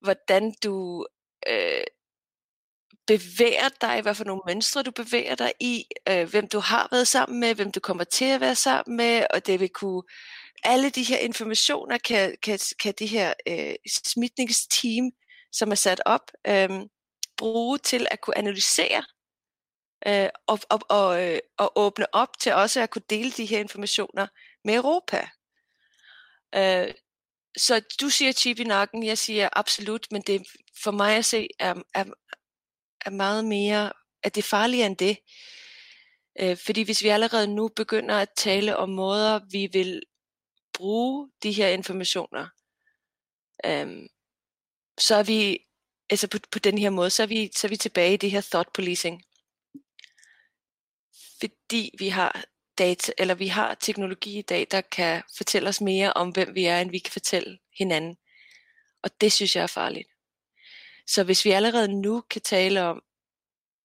hvordan 0.01 0.55
du 0.65 1.07
øh, 1.49 1.85
bevæger 3.07 3.69
dig, 3.81 4.01
hvad 4.03 4.15
for 4.15 4.25
nogle 4.25 4.43
mønstre 4.47 4.83
du 4.83 4.91
bevæger 4.91 5.35
dig 5.35 5.53
i, 5.61 5.85
øh, 6.09 6.31
hvem 6.31 6.49
du 6.49 6.59
har 6.59 6.89
været 6.91 7.09
sammen 7.09 7.41
med, 7.41 7.55
hvem 7.55 7.73
du 7.73 7.81
kommer 7.81 8.05
til 8.05 8.25
at 8.25 8.41
være 8.41 8.55
sammen 8.55 8.97
med, 8.97 9.27
og 9.35 9.47
det 9.47 9.61
vil 9.61 9.69
kunne 9.69 10.03
alle 10.65 10.91
de 10.91 11.03
her 11.03 11.19
informationer 11.19 11.99
kan, 11.99 12.37
kan, 12.43 12.59
kan 12.81 12.95
det 12.99 13.09
her 13.09 13.35
øh, 13.49 13.75
smitningsteam 14.05 15.11
som 15.59 15.71
er 15.71 15.75
sat 15.75 16.03
op, 16.05 16.31
øh, 16.47 16.71
bruge 17.37 17.79
til 17.79 18.07
at 18.11 18.21
kunne 18.21 18.39
analysere 18.39 19.05
øh, 20.07 20.29
og, 20.47 20.59
og, 20.71 20.81
og, 20.89 21.25
øh, 21.25 21.39
og 21.57 21.73
åbne 21.77 22.15
op 22.15 22.39
til 22.39 22.53
også 22.53 22.81
at 22.81 22.91
kunne 22.91 23.03
dele 23.11 23.31
de 23.31 23.45
her 23.47 23.61
informationer 23.61 24.27
med 24.65 24.75
Europa. 24.75 25.29
Øh, 26.55 26.95
så 27.57 27.83
du 28.01 28.09
siger 28.09 28.33
chip 28.33 28.59
i 28.59 28.65
nakken, 28.65 29.07
jeg 29.07 29.19
siger 29.19 29.49
absolut, 29.53 30.07
men 30.11 30.23
det 30.23 30.47
for 30.83 30.91
mig 30.91 31.17
at 31.17 31.25
se 31.25 31.49
er, 31.59 31.75
er, 31.95 32.05
er 33.07 33.11
meget 33.11 33.45
mere, 33.45 33.93
at 34.23 34.35
det 34.35 34.43
er 34.43 34.49
farligere 34.49 34.87
end 34.87 34.97
det. 34.97 35.19
Øh, 36.41 36.57
fordi 36.67 36.83
hvis 36.83 37.03
vi 37.03 37.09
allerede 37.09 37.55
nu 37.55 37.69
begynder 37.69 38.15
at 38.15 38.29
tale 38.37 38.77
om 38.77 38.89
måder, 38.89 39.41
vi 39.51 39.69
vil 39.73 40.03
bruge 40.73 41.31
de 41.43 41.53
her 41.53 41.69
informationer, 41.69 42.49
øh, 43.67 44.09
så 44.99 45.15
er 45.15 45.23
vi, 45.23 45.59
altså 46.11 46.29
på, 46.29 46.39
på 46.53 46.59
den 46.59 46.79
her 46.79 46.91
måde, 46.91 47.11
så 47.11 47.23
er, 47.23 47.27
vi, 47.27 47.51
så 47.57 47.67
er 47.67 47.69
vi 47.69 47.77
tilbage 47.77 48.15
i 48.15 48.17
det 48.17 48.31
her 48.31 48.41
thought 48.41 48.73
policing. 48.73 49.23
Fordi 51.41 51.91
vi 51.99 52.09
har 52.09 52.45
data, 52.79 53.13
eller 53.19 53.35
vi 53.35 53.47
har 53.47 53.75
teknologi 53.75 54.39
i 54.39 54.43
dag, 54.43 54.67
der 54.71 54.81
kan 54.81 55.23
fortælle 55.37 55.69
os 55.69 55.81
mere 55.81 56.13
om, 56.13 56.31
hvem 56.31 56.55
vi 56.55 56.65
er, 56.65 56.81
end 56.81 56.91
vi 56.91 56.99
kan 56.99 57.13
fortælle 57.13 57.59
hinanden. 57.79 58.17
Og 59.03 59.21
det 59.21 59.33
synes 59.33 59.57
jeg 59.57 59.63
er 59.63 59.67
farligt. 59.67 60.09
Så 61.07 61.25
hvis 61.25 61.45
vi 61.45 61.51
allerede 61.51 62.01
nu 62.01 62.21
kan 62.21 62.43
tale 62.43 62.83
om 62.83 63.03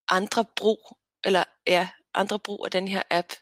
andre 0.09 0.45
brug, 0.55 0.97
eller 1.23 1.43
ja, 1.67 1.89
andre 2.13 2.39
brug 2.39 2.65
af 2.65 2.71
den 2.71 2.87
her 2.87 3.03
app, 3.09 3.33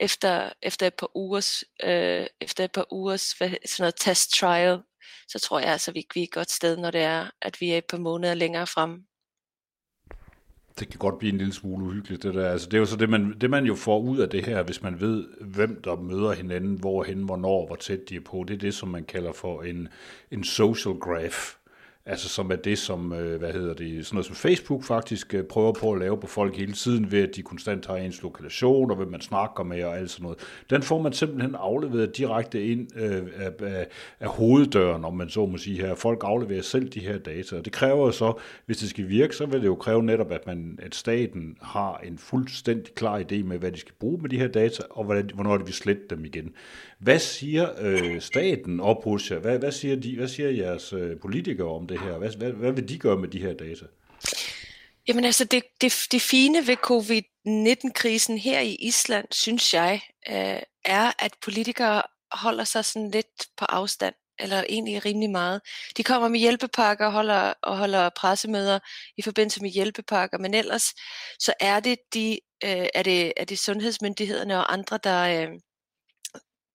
efter, 0.00 0.52
efter 0.62 0.86
et 0.86 0.94
par 0.94 1.16
ugers, 1.16 1.64
øh, 1.82 2.26
efter 2.40 2.64
et 2.64 2.72
par 2.72 2.92
ugers 2.92 3.32
hvad, 3.32 3.48
sådan 3.48 3.82
noget 3.82 3.94
test 3.96 4.30
trial 4.30 4.82
så 5.28 5.38
tror 5.38 5.60
jeg 5.60 5.68
altså, 5.68 5.92
vi, 5.92 6.06
vi 6.14 6.20
er 6.20 6.24
et 6.24 6.32
godt 6.32 6.50
sted, 6.50 6.76
når 6.76 6.90
det 6.90 7.00
er, 7.00 7.30
at 7.42 7.60
vi 7.60 7.70
er 7.70 7.78
et 7.78 7.84
par 7.84 7.98
måneder 7.98 8.34
længere 8.34 8.66
frem. 8.66 9.04
Det 10.78 10.88
kan 10.88 10.98
godt 10.98 11.18
blive 11.18 11.32
en 11.32 11.38
lille 11.38 11.52
smule 11.52 11.84
uhyggeligt, 11.84 12.22
det 12.22 12.34
der. 12.34 12.50
Altså, 12.50 12.68
det 12.68 12.74
er 12.74 12.78
jo 12.78 12.86
så 12.86 12.96
det 12.96 13.10
man, 13.10 13.38
det, 13.40 13.50
man 13.50 13.66
jo 13.66 13.74
får 13.74 14.00
ud 14.00 14.18
af 14.18 14.28
det 14.28 14.44
her, 14.44 14.62
hvis 14.62 14.82
man 14.82 15.00
ved, 15.00 15.28
hvem 15.40 15.82
der 15.82 15.96
møder 15.96 16.32
hinanden, 16.32 16.80
hvorhen, 16.80 17.22
hvornår, 17.22 17.66
hvor 17.66 17.76
tæt 17.76 18.08
de 18.08 18.16
er 18.16 18.20
på. 18.20 18.44
Det 18.48 18.54
er 18.54 18.58
det, 18.58 18.74
som 18.74 18.88
man 18.88 19.04
kalder 19.04 19.32
for 19.32 19.62
en, 19.62 19.88
en 20.30 20.44
social 20.44 20.94
graph. 20.94 21.36
Altså 22.06 22.28
som 22.28 22.50
er 22.50 22.56
det, 22.56 22.78
som, 22.78 23.12
øh, 23.12 23.38
hvad 23.38 23.52
hedder 23.52 23.74
det, 23.74 24.06
sådan 24.06 24.16
noget 24.16 24.26
som 24.26 24.36
Facebook 24.36 24.84
faktisk 24.84 25.34
øh, 25.34 25.44
prøver 25.44 25.72
på 25.72 25.92
at 25.92 25.98
lave 25.98 26.20
på 26.20 26.26
folk 26.26 26.56
hele 26.56 26.72
tiden, 26.72 27.12
ved 27.12 27.22
at 27.22 27.36
de 27.36 27.42
konstant 27.42 27.86
har 27.86 27.96
ens 27.96 28.22
lokation, 28.22 28.90
og 28.90 28.96
hvem 28.96 29.08
man 29.08 29.20
snakker 29.20 29.64
med 29.64 29.84
og 29.84 29.98
alt 29.98 30.10
sådan 30.10 30.22
noget. 30.22 30.38
Den 30.70 30.82
får 30.82 31.02
man 31.02 31.12
simpelthen 31.12 31.54
afleveret 31.54 32.16
direkte 32.16 32.66
ind 32.66 32.88
øh, 32.96 33.22
af, 33.36 33.50
af, 33.62 33.86
af 34.20 34.28
hoveddøren, 34.28 35.04
om 35.04 35.16
man 35.16 35.28
så 35.28 35.46
må 35.46 35.58
sige 35.58 35.80
her. 35.80 35.94
Folk 35.94 36.20
afleverer 36.24 36.62
selv 36.62 36.88
de 36.88 37.00
her 37.00 37.18
data, 37.18 37.56
og 37.56 37.64
det 37.64 37.72
kræver 37.72 38.10
så, 38.10 38.32
hvis 38.66 38.76
det 38.76 38.90
skal 38.90 39.08
virke, 39.08 39.36
så 39.36 39.46
vil 39.46 39.60
det 39.60 39.66
jo 39.66 39.74
kræve 39.74 40.02
netop, 40.02 40.32
at, 40.32 40.46
man, 40.46 40.78
at 40.82 40.94
staten 40.94 41.56
har 41.62 41.98
en 41.98 42.18
fuldstændig 42.18 42.94
klar 42.94 43.20
idé 43.20 43.42
med, 43.42 43.58
hvad 43.58 43.72
de 43.72 43.80
skal 43.80 43.94
bruge 44.00 44.22
med 44.22 44.30
de 44.30 44.38
her 44.38 44.48
data, 44.48 44.82
og 44.90 45.04
hvordan, 45.04 45.30
hvornår 45.34 45.56
de 45.56 45.64
vil 45.64 45.74
slette 45.74 46.02
dem 46.10 46.24
igen. 46.24 46.52
Hvad 46.98 47.18
siger 47.18 47.68
øh, 47.80 48.20
staten 48.20 48.80
op 48.80 49.04
hos 49.04 49.30
jer? 49.30 49.38
Hvad, 49.38 49.58
hvad, 49.58 49.72
siger 49.72 49.96
de, 49.96 50.16
hvad 50.16 50.28
siger 50.28 50.50
jeres 50.50 50.92
øh, 50.92 51.16
politikere 51.16 51.68
om 51.68 51.86
det 51.86 51.93
her? 52.00 52.18
Hvad, 52.18 52.36
hvad, 52.36 52.52
hvad 52.52 52.72
vil 52.72 52.88
de 52.88 52.98
gøre 52.98 53.16
med 53.16 53.28
de 53.28 53.38
her 53.38 53.52
data? 53.52 53.84
Jamen 55.08 55.24
altså, 55.24 55.44
det, 55.44 55.62
det, 55.80 56.06
det 56.12 56.22
fine 56.22 56.66
ved 56.66 56.76
covid-19-krisen 56.76 58.38
her 58.38 58.60
i 58.60 58.74
Island, 58.74 59.26
synes 59.30 59.74
jeg, 59.74 60.02
øh, 60.28 60.62
er, 60.84 61.12
at 61.18 61.32
politikere 61.42 62.02
holder 62.32 62.64
sig 62.64 62.84
sådan 62.84 63.10
lidt 63.10 63.46
på 63.56 63.64
afstand 63.64 64.14
eller 64.38 64.64
egentlig 64.68 65.04
rimelig 65.04 65.30
meget. 65.30 65.60
De 65.96 66.04
kommer 66.04 66.28
med 66.28 66.40
hjælpepakker 66.40 67.06
og 67.06 67.12
holder, 67.12 67.54
og 67.62 67.78
holder 67.78 68.08
pressemøder 68.16 68.78
i 69.16 69.22
forbindelse 69.22 69.62
med 69.62 69.70
hjælpepakker, 69.70 70.38
men 70.38 70.54
ellers 70.54 70.94
så 71.38 71.54
er 71.60 71.80
det 71.80 71.98
de 72.14 72.40
øh, 72.64 72.86
er 72.94 73.02
det 73.02 73.32
er 73.36 73.44
det 73.44 73.58
sundhedsmyndighederne 73.58 74.58
og 74.58 74.72
andre 74.72 74.98
der 75.04 75.42
øh, 75.42 75.48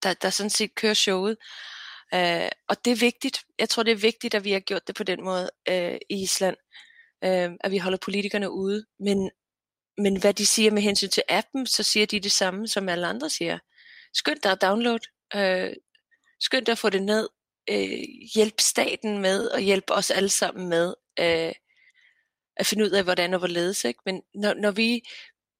der, 0.03 0.13
der 0.13 0.29
sådan 0.29 0.49
set 0.49 0.75
kører 0.75 0.93
showet. 0.93 1.37
Øh, 2.13 2.49
og 2.69 2.85
det 2.85 2.91
er 2.91 2.99
vigtigt. 2.99 3.43
Jeg 3.59 3.69
tror, 3.69 3.83
det 3.83 3.91
er 3.91 3.95
vigtigt, 3.95 4.35
at 4.35 4.43
vi 4.43 4.51
har 4.51 4.59
gjort 4.59 4.87
det 4.87 4.95
på 4.95 5.03
den 5.03 5.23
måde 5.23 5.49
øh, 5.69 5.97
i 6.09 6.21
Island. 6.23 6.57
Øh, 7.23 7.51
at 7.61 7.71
vi 7.71 7.77
holder 7.77 7.97
politikerne 7.97 8.51
ude. 8.51 8.85
Men, 8.99 9.31
men 9.97 10.21
hvad 10.21 10.33
de 10.33 10.45
siger 10.45 10.71
med 10.71 10.81
hensyn 10.81 11.09
til 11.09 11.23
appen, 11.29 11.67
så 11.67 11.83
siger 11.83 12.05
de 12.05 12.19
det 12.19 12.31
samme, 12.31 12.67
som 12.67 12.89
alle 12.89 13.07
andre 13.07 13.29
siger. 13.29 13.59
Skynd 14.13 14.39
dig 14.39 14.51
at 14.51 14.61
download. 14.61 14.99
Øh, 15.35 15.73
skynd 16.39 16.65
dig 16.65 16.71
at 16.71 16.77
få 16.77 16.89
det 16.89 17.03
ned. 17.03 17.29
Øh, 17.69 18.03
hjælp 18.35 18.59
staten 18.59 19.21
med, 19.21 19.47
og 19.47 19.59
hjælp 19.59 19.85
os 19.91 20.11
alle 20.11 20.29
sammen 20.29 20.69
med 20.69 20.93
øh, 21.19 21.53
at 22.57 22.65
finde 22.65 22.85
ud 22.85 22.89
af, 22.89 23.03
hvordan 23.03 23.33
og 23.33 23.39
hvorledes. 23.39 23.85
Ikke? 23.85 23.99
Men 24.05 24.21
når, 24.35 24.53
når, 24.53 24.71
vi, 24.71 25.01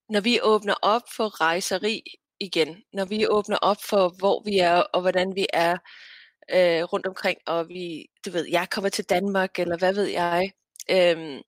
når 0.10 0.22
vi 0.22 0.40
åbner 0.42 0.76
op 0.82 1.02
for 1.16 1.42
rejseri 1.42 2.04
igen, 2.40 2.84
når 2.94 3.06
vi 3.06 3.28
åbner 3.28 3.58
op 3.58 3.78
for, 3.84 4.10
hvor 4.10 4.44
vi 4.46 4.58
er 4.58 4.76
og 4.76 5.02
hvordan 5.02 5.36
vi 5.36 5.48
er 5.54 5.78
øh, 6.54 6.84
rundt 6.84 7.08
omkring, 7.08 7.38
og 7.48 7.70
vi, 7.70 8.06
du 8.26 8.32
ved, 8.32 8.46
jeg 8.50 8.70
kommer 8.70 8.90
til 8.90 9.06
Danmark, 9.06 9.60
eller 9.60 9.78
hvad 9.78 9.94
ved 9.94 10.06
jeg, 10.06 10.52
øh, 10.92 11.42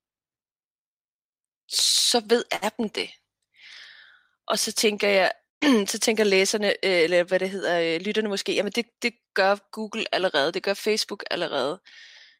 så 1.70 2.22
ved 2.30 2.44
appen 2.52 2.88
det. 2.88 3.10
Og 4.48 4.60
så 4.60 4.72
tænker 4.72 5.08
jeg, 5.08 5.32
så 5.92 6.00
tænker 6.00 6.24
læserne, 6.24 6.68
øh, 6.68 7.02
eller 7.02 7.24
hvad 7.24 7.40
det 7.40 7.50
hedder, 7.50 7.96
øh, 7.96 8.02
lytterne 8.02 8.30
måske, 8.30 8.54
jamen 8.54 8.72
det, 8.72 8.86
det 9.02 9.14
gør 9.34 9.56
Google 9.72 10.06
allerede, 10.16 10.52
det 10.52 10.64
gør 10.64 10.74
Facebook 10.74 11.24
allerede, 11.32 11.82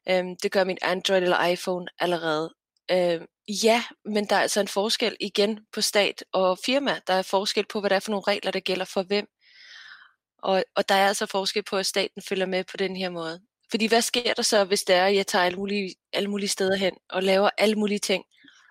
øhm, 0.10 0.36
det 0.44 0.52
gør 0.52 0.64
min 0.64 0.78
Android 0.82 1.22
eller 1.24 1.46
iPhone 1.46 1.88
allerede. 2.00 2.54
Øhm, 2.92 3.26
ja, 3.64 3.84
men 4.06 4.26
der 4.26 4.36
er 4.36 4.42
altså 4.42 4.60
en 4.60 4.68
forskel 4.68 5.18
igen 5.20 5.60
på 5.74 5.82
stat 5.82 6.24
og 6.34 6.58
firma. 6.66 7.00
Der 7.08 7.14
er 7.14 7.22
forskel 7.22 7.66
på, 7.70 7.80
hvad 7.80 7.90
der 7.90 7.96
er 7.96 8.00
for 8.00 8.12
nogle 8.12 8.24
regler, 8.28 8.52
der 8.52 8.60
gælder 8.60 8.86
for 8.86 9.04
hvem. 9.04 9.28
Og, 10.42 10.64
og 10.76 10.90
der 10.90 10.96
er 10.96 11.08
altså 11.08 11.26
forskel 11.26 11.64
på, 11.64 11.78
at 11.78 11.86
staten 11.86 12.22
følger 12.22 12.46
med 12.46 12.64
på 12.64 12.78
den 12.78 12.96
her 12.96 13.10
måde. 13.10 13.42
Fordi 13.72 13.88
hvad 13.88 14.02
sker 14.02 14.34
der 14.34 14.42
så, 14.42 14.64
hvis 14.64 14.84
det 14.84 14.96
er, 14.96 15.06
at 15.06 15.16
jeg 15.16 15.28
tager 15.28 15.46
alle 15.46 15.58
mulige, 15.58 15.96
alle 16.14 16.30
mulige 16.30 16.50
steder 16.50 16.76
hen 16.76 16.94
og 17.10 17.24
laver 17.24 17.50
alle 17.58 17.76
mulige 17.76 18.00
ting 18.00 18.24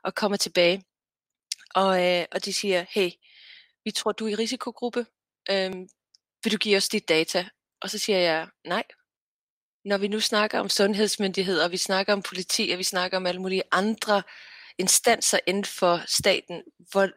og 0.05 0.15
kommer 0.15 0.37
tilbage? 0.37 0.85
Og, 1.75 2.07
øh, 2.07 2.25
og 2.33 2.45
de 2.45 2.53
siger, 2.53 2.85
hey, 2.91 3.11
vi 3.85 3.91
tror, 3.91 4.13
du 4.13 4.27
er 4.27 4.31
i 4.31 4.35
risikogruppe. 4.35 5.07
Øhm, 5.51 5.89
vil 6.45 6.53
du 6.53 6.57
give 6.57 6.77
os 6.77 6.89
dit 6.89 7.09
data? 7.09 7.49
Og 7.83 7.91
så 7.91 7.99
siger 7.99 8.19
jeg, 8.19 8.49
nej, 8.67 8.85
når 9.85 9.99
vi 9.99 10.09
nu 10.09 10.21
snakker 10.21 10.61
om 10.61 10.69
sundhedsmyndigheder, 10.69 11.65
og 11.65 11.71
vi 11.71 11.77
snakker 11.77 12.13
om 12.13 12.23
politi, 12.23 12.71
og 12.73 12.79
vi 12.79 12.85
snakker 12.85 13.17
om 13.17 13.27
alle 13.27 13.41
mulige 13.41 13.63
andre 13.73 14.23
instanser 14.79 15.39
inden 15.47 15.65
for 15.65 16.01
staten, 16.07 16.63
hvor, 16.91 17.09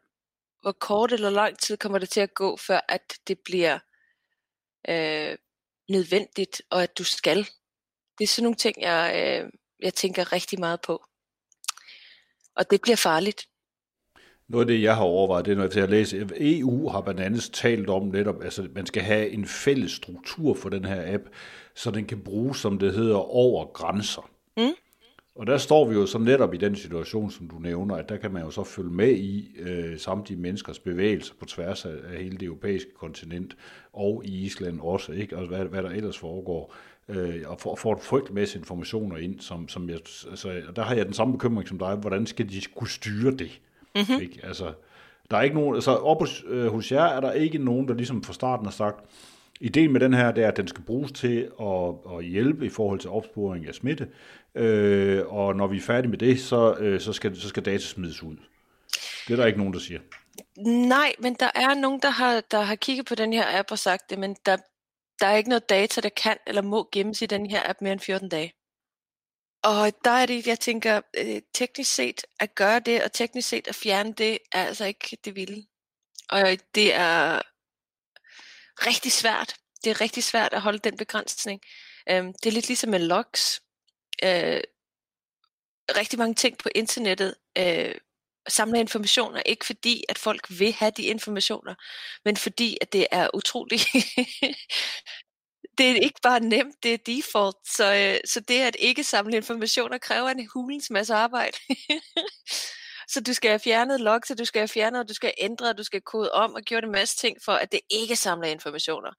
hvor 0.62 0.72
kort 0.72 1.12
eller 1.12 1.30
lang 1.30 1.60
tid 1.60 1.78
kommer 1.78 2.00
det 2.00 2.10
til 2.10 2.20
at 2.20 2.34
gå, 2.34 2.58
før 2.58 2.80
at 2.90 3.14
det 3.28 3.40
bliver 3.46 3.80
øh, 4.90 5.38
nødvendigt, 5.90 6.62
og 6.70 6.84
at 6.84 6.98
du 6.98 7.04
skal. 7.04 7.38
Det 8.18 8.24
er 8.24 8.28
sådan 8.28 8.44
nogle 8.44 8.56
ting, 8.56 8.82
jeg, 8.82 9.14
øh, 9.16 9.52
jeg 9.80 9.94
tænker 9.94 10.34
rigtig 10.34 10.60
meget 10.60 10.82
på. 10.82 11.04
Og 12.56 12.72
det 12.72 12.82
bliver 12.82 12.96
farligt. 12.96 13.48
Noget 14.48 14.64
af 14.64 14.68
det, 14.68 14.82
jeg 14.82 14.96
har 14.96 15.04
overvejet, 15.04 15.46
det 15.46 15.52
er, 15.52 15.56
når 15.56 15.80
jeg 15.80 15.90
læser, 15.90 16.28
EU 16.40 16.90
har 16.90 17.02
blandt 17.02 17.22
andet 17.22 17.50
talt 17.54 17.90
om 17.90 18.04
netop, 18.04 18.44
altså 18.44 18.68
man 18.76 18.86
skal 18.86 19.04
have 19.04 19.30
en 19.30 19.46
fælles 19.46 19.92
struktur 19.92 20.54
for 20.54 20.70
den 20.70 20.86
her 20.86 21.14
app, 21.14 21.24
så 21.76 21.92
den 21.92 22.06
kan 22.06 22.24
bruges, 22.24 22.58
som 22.58 22.80
det 22.80 22.94
hedder, 22.94 23.16
over 23.16 23.74
grænser. 23.74 24.30
Mm. 24.58 24.76
Og 25.36 25.48
der 25.48 25.58
står 25.58 25.88
vi 25.88 25.96
jo 25.96 26.06
så 26.06 26.18
netop 26.18 26.54
i 26.54 26.58
den 26.58 26.76
situation, 26.76 27.32
som 27.32 27.48
du 27.48 27.56
nævner, 27.60 27.96
at 27.96 28.10
der 28.10 28.18
kan 28.18 28.32
man 28.32 28.44
jo 28.44 28.52
så 28.52 28.64
følge 28.64 28.90
med 28.90 29.12
i 29.12 29.56
øh, 29.60 30.00
samtlige 30.00 30.40
menneskers 30.40 30.80
bevægelser 30.80 31.34
på 31.40 31.46
tværs 31.46 31.86
af, 31.86 31.96
af 32.14 32.24
hele 32.24 32.38
det 32.38 32.46
europæiske 32.46 32.90
kontinent, 33.00 33.58
og 33.94 34.22
i 34.26 34.46
Island 34.46 34.80
også, 34.80 35.12
ikke? 35.12 35.38
og 35.38 35.48
hvad, 35.48 35.66
hvad 35.66 35.84
der 35.84 35.90
ellers 35.90 36.18
foregår, 36.18 36.76
øh, 37.10 37.42
og 37.46 37.60
får, 37.60 37.76
får 37.76 38.00
frygtelig 38.02 38.36
masse 38.36 38.60
informationer 38.60 39.18
ind, 39.18 39.40
som, 39.40 39.68
som 39.70 39.90
jeg, 39.90 40.00
altså, 40.30 40.62
der 40.76 40.82
har 40.82 40.96
jeg 40.96 41.06
den 41.06 41.14
samme 41.14 41.34
bekymring 41.34 41.68
som 41.68 41.80
dig, 41.80 41.96
hvordan 41.96 42.26
skal 42.26 42.50
de 42.50 42.62
kunne 42.76 42.90
styre 42.90 43.32
det? 43.32 43.62
Mm-hmm. 43.96 44.22
Ikke? 44.22 44.40
Altså, 44.44 44.74
der 45.32 45.38
er 45.38 45.42
ikke 45.42 45.56
nogen, 45.56 45.76
altså 45.76 45.92
op 45.92 46.20
hos, 46.20 46.44
øh, 46.48 46.68
hos 46.68 46.92
jer 46.92 47.04
er 47.04 47.20
der 47.20 47.32
ikke 47.32 47.58
nogen, 47.58 47.88
der 47.88 47.94
ligesom 47.94 48.24
fra 48.24 48.34
starten 48.34 48.66
har 48.66 48.72
sagt, 48.72 49.06
ideen 49.64 49.92
med 49.92 50.00
den 50.00 50.14
her, 50.14 50.32
det 50.32 50.44
er, 50.44 50.48
at 50.48 50.58
den 50.58 50.68
skal 50.68 50.84
bruges 50.84 51.12
til 51.12 51.52
at, 51.62 52.18
at 52.18 52.26
hjælpe 52.26 52.66
i 52.66 52.70
forhold 52.70 53.00
til 53.00 53.10
opsporing 53.10 53.68
af 53.68 53.76
smitte, 53.76 54.08
øh, 54.56 55.28
og 55.28 55.56
når 55.56 55.68
vi 55.68 55.78
er 55.78 55.82
færdige 55.82 56.10
med 56.10 56.18
det, 56.18 56.42
så, 56.42 56.76
øh, 56.80 57.02
så, 57.02 57.14
skal, 57.14 57.42
så 57.42 57.50
skal 57.50 57.66
data 57.66 57.86
smides 57.86 58.24
ud. 58.24 58.36
Det 59.28 59.34
er 59.34 59.36
der 59.36 59.46
ikke 59.46 59.58
nogen, 59.58 59.74
der 59.74 59.80
siger. 59.80 60.00
Nej, 60.88 61.14
men 61.20 61.34
der 61.34 61.50
er 61.56 61.74
nogen, 61.74 62.00
der 62.02 62.10
har, 62.10 62.42
der 62.52 62.62
har 62.62 62.76
kigget 62.76 63.06
på 63.06 63.16
den 63.16 63.34
her 63.34 63.60
app 63.60 63.72
og 63.72 63.80
sagt 63.80 64.10
det, 64.10 64.20
men 64.20 64.36
der, 64.46 64.58
der 65.20 65.28
er 65.28 65.36
ikke 65.36 65.50
noget 65.50 65.70
data, 65.70 66.02
der 66.02 66.10
kan 66.10 66.38
eller 66.48 66.62
må 66.62 66.90
gemmes 66.92 67.22
i 67.22 67.26
den 67.26 67.46
her 67.50 67.70
app 67.70 67.82
mere 67.82 67.94
end 67.94 68.00
14 68.00 68.30
dage. 68.30 68.54
Og 69.64 69.92
der 70.06 70.12
er 70.12 70.26
det, 70.26 70.48
jeg 70.48 70.60
tænker, 70.60 71.02
øh, 71.18 71.42
teknisk 71.54 71.96
set 71.96 72.22
at 72.40 72.56
gøre 72.56 72.80
det, 72.80 73.04
og 73.04 73.12
teknisk 73.12 73.50
set 73.50 73.68
at 73.68 73.76
fjerne 73.76 74.14
det, 74.14 74.38
er 74.52 74.64
altså 74.64 74.86
ikke 74.86 75.18
det 75.26 75.36
vilde. 75.36 75.66
Og 76.30 76.42
det 76.76 76.96
er 76.96 77.42
rigtig 78.86 79.12
svært. 79.12 79.56
Det 79.84 79.90
er 79.90 80.02
rigtig 80.02 80.24
svært 80.24 80.54
at 80.54 80.62
holde 80.62 80.80
den 80.80 80.98
begrænsning. 80.98 81.62
Øhm, 82.10 82.34
det 82.34 82.46
er 82.46 82.54
lidt 82.54 82.68
ligesom 82.68 82.90
med 82.90 83.00
logs. 83.00 83.62
Øh, 84.24 84.62
rigtig 85.98 86.20
mange 86.20 86.36
ting 86.36 86.58
på 86.58 86.70
internettet 86.76 87.36
øh, 87.58 87.96
samler 88.48 88.80
informationer, 88.80 89.42
ikke 89.46 89.66
fordi, 89.66 90.04
at 90.10 90.18
folk 90.18 90.60
vil 90.60 90.74
have 90.74 90.92
de 90.98 91.04
informationer, 91.04 91.76
men 92.26 92.38
fordi, 92.38 92.78
at 92.82 92.94
det 92.94 93.08
er 93.12 93.30
utroligt 93.34 93.88
det 95.78 95.92
er 95.92 95.96
ikke 95.96 96.20
bare 96.24 96.40
nemt, 96.40 96.84
det 96.84 96.94
er 96.94 96.98
default. 96.98 97.58
Så, 97.66 97.94
øh, 97.96 98.20
så 98.26 98.40
det 98.40 98.62
at 98.62 98.76
ikke 98.80 99.04
samle 99.04 99.38
informationer 99.38 99.98
kræver 99.98 100.30
en 100.30 100.50
hulens 100.54 100.90
masse 100.90 101.14
arbejde. 101.14 101.58
så 103.14 103.22
du 103.22 103.34
skal 103.34 103.50
have 103.50 103.60
fjernet 103.60 104.02
log, 104.02 104.22
så 104.28 104.36
du 104.36 104.46
skal 104.46 104.60
have 104.60 104.68
fjernet, 104.68 105.02
og 105.02 105.10
du 105.10 105.14
skal 105.14 105.34
ændre, 105.38 105.70
og 105.70 105.78
du 105.78 105.84
skal 105.84 106.02
kode 106.02 106.32
om 106.32 106.54
og 106.54 106.62
gjort 106.62 106.84
en 106.84 106.92
masse 106.92 107.18
ting 107.18 107.38
for, 107.46 107.52
at 107.52 107.72
det 107.72 107.80
ikke 107.90 108.16
samler 108.16 108.48
informationer. 108.48 109.12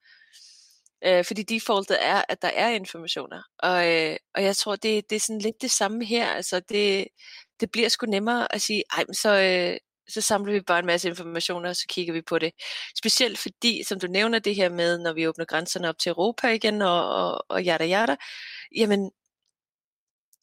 Øh, 1.04 1.24
fordi 1.24 1.42
defaultet 1.42 1.98
er, 2.00 2.22
at 2.28 2.42
der 2.42 2.48
er 2.48 2.68
informationer. 2.68 3.42
Og, 3.58 3.92
øh, 3.92 4.16
og 4.34 4.42
jeg 4.42 4.56
tror, 4.56 4.76
det, 4.76 5.10
det 5.10 5.16
er 5.16 5.20
sådan 5.20 5.40
lidt 5.40 5.62
det 5.62 5.70
samme 5.70 6.04
her. 6.04 6.26
Altså 6.26 6.60
det, 6.60 7.06
det 7.60 7.70
bliver 7.70 7.88
sgu 7.88 8.06
nemmere 8.06 8.54
at 8.54 8.62
sige, 8.62 8.82
ej, 8.96 9.04
men 9.08 9.14
så, 9.14 9.30
øh, 9.40 9.78
så 10.08 10.20
samler 10.20 10.52
vi 10.52 10.60
bare 10.60 10.78
en 10.78 10.86
masse 10.86 11.08
informationer, 11.08 11.68
og 11.68 11.76
så 11.76 11.84
kigger 11.88 12.12
vi 12.12 12.22
på 12.22 12.38
det. 12.38 12.52
Specielt 12.98 13.38
fordi, 13.38 13.82
som 13.84 14.00
du 14.00 14.06
nævner 14.06 14.38
det 14.38 14.54
her 14.54 14.68
med, 14.68 14.98
når 14.98 15.12
vi 15.12 15.28
åbner 15.28 15.44
grænserne 15.44 15.88
op 15.88 15.98
til 15.98 16.10
Europa 16.10 16.48
igen, 16.48 16.82
og, 16.82 17.08
og, 17.08 17.44
og 17.48 17.64
jada 17.64 17.84
jada, 17.84 18.16
jamen, 18.76 19.10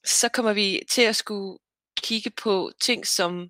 så 0.06 0.30
kommer 0.30 0.54
vi 0.54 0.82
til 0.92 1.02
at 1.02 1.16
skulle 1.16 1.58
kigge 1.98 2.30
på 2.30 2.72
ting 2.82 3.08
som, 3.08 3.50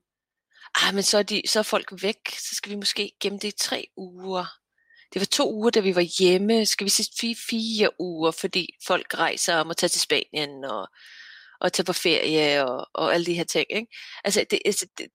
ah, 0.76 0.94
men 0.94 1.04
så 1.04 1.18
er, 1.18 1.24
de, 1.24 1.42
så 1.48 1.60
er 1.60 1.64
folk 1.64 2.04
væk, 2.04 2.30
så 2.30 2.56
skal 2.56 2.70
vi 2.70 2.76
måske 2.76 3.12
gemme 3.20 3.40
det 3.40 3.48
i 3.48 3.58
tre 3.58 3.88
uger. 3.98 4.46
Det 5.14 5.20
var 5.20 5.26
to 5.26 5.54
uger, 5.54 5.70
da 5.70 5.80
vi 5.80 5.96
var 5.96 6.20
hjemme. 6.20 6.66
Skal 6.66 6.86
vi 6.86 6.90
sige 6.90 7.10
fire, 7.20 7.36
fire 7.50 7.90
uger, 8.00 8.32
fordi 8.32 8.76
folk 8.88 9.14
rejser 9.14 9.56
og 9.56 9.68
må 9.68 9.74
tage 9.74 9.90
til 9.90 10.02
Spanien 10.02 10.66
og, 10.66 10.88
og 11.60 11.74
tage 11.74 11.86
på 11.86 11.94
ferie 11.94 12.66
og, 12.66 12.90
og 12.94 13.14
alle 13.14 13.26
de 13.26 13.34
her 13.34 13.44
ting. 13.44 13.66
Ikke? 13.70 13.88
Altså, 14.24 14.46
det, 14.52 14.60
altså, 14.66 14.88
det, 14.98 15.08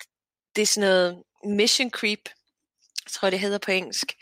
det 0.56 0.62
er 0.62 0.66
sådan 0.66 0.88
noget 0.88 1.22
mission 1.44 1.90
creep, 1.90 2.28
tror 3.10 3.26
jeg 3.26 3.32
det 3.32 3.40
hedder 3.40 3.58
på 3.58 3.70
engelsk. 3.70 4.12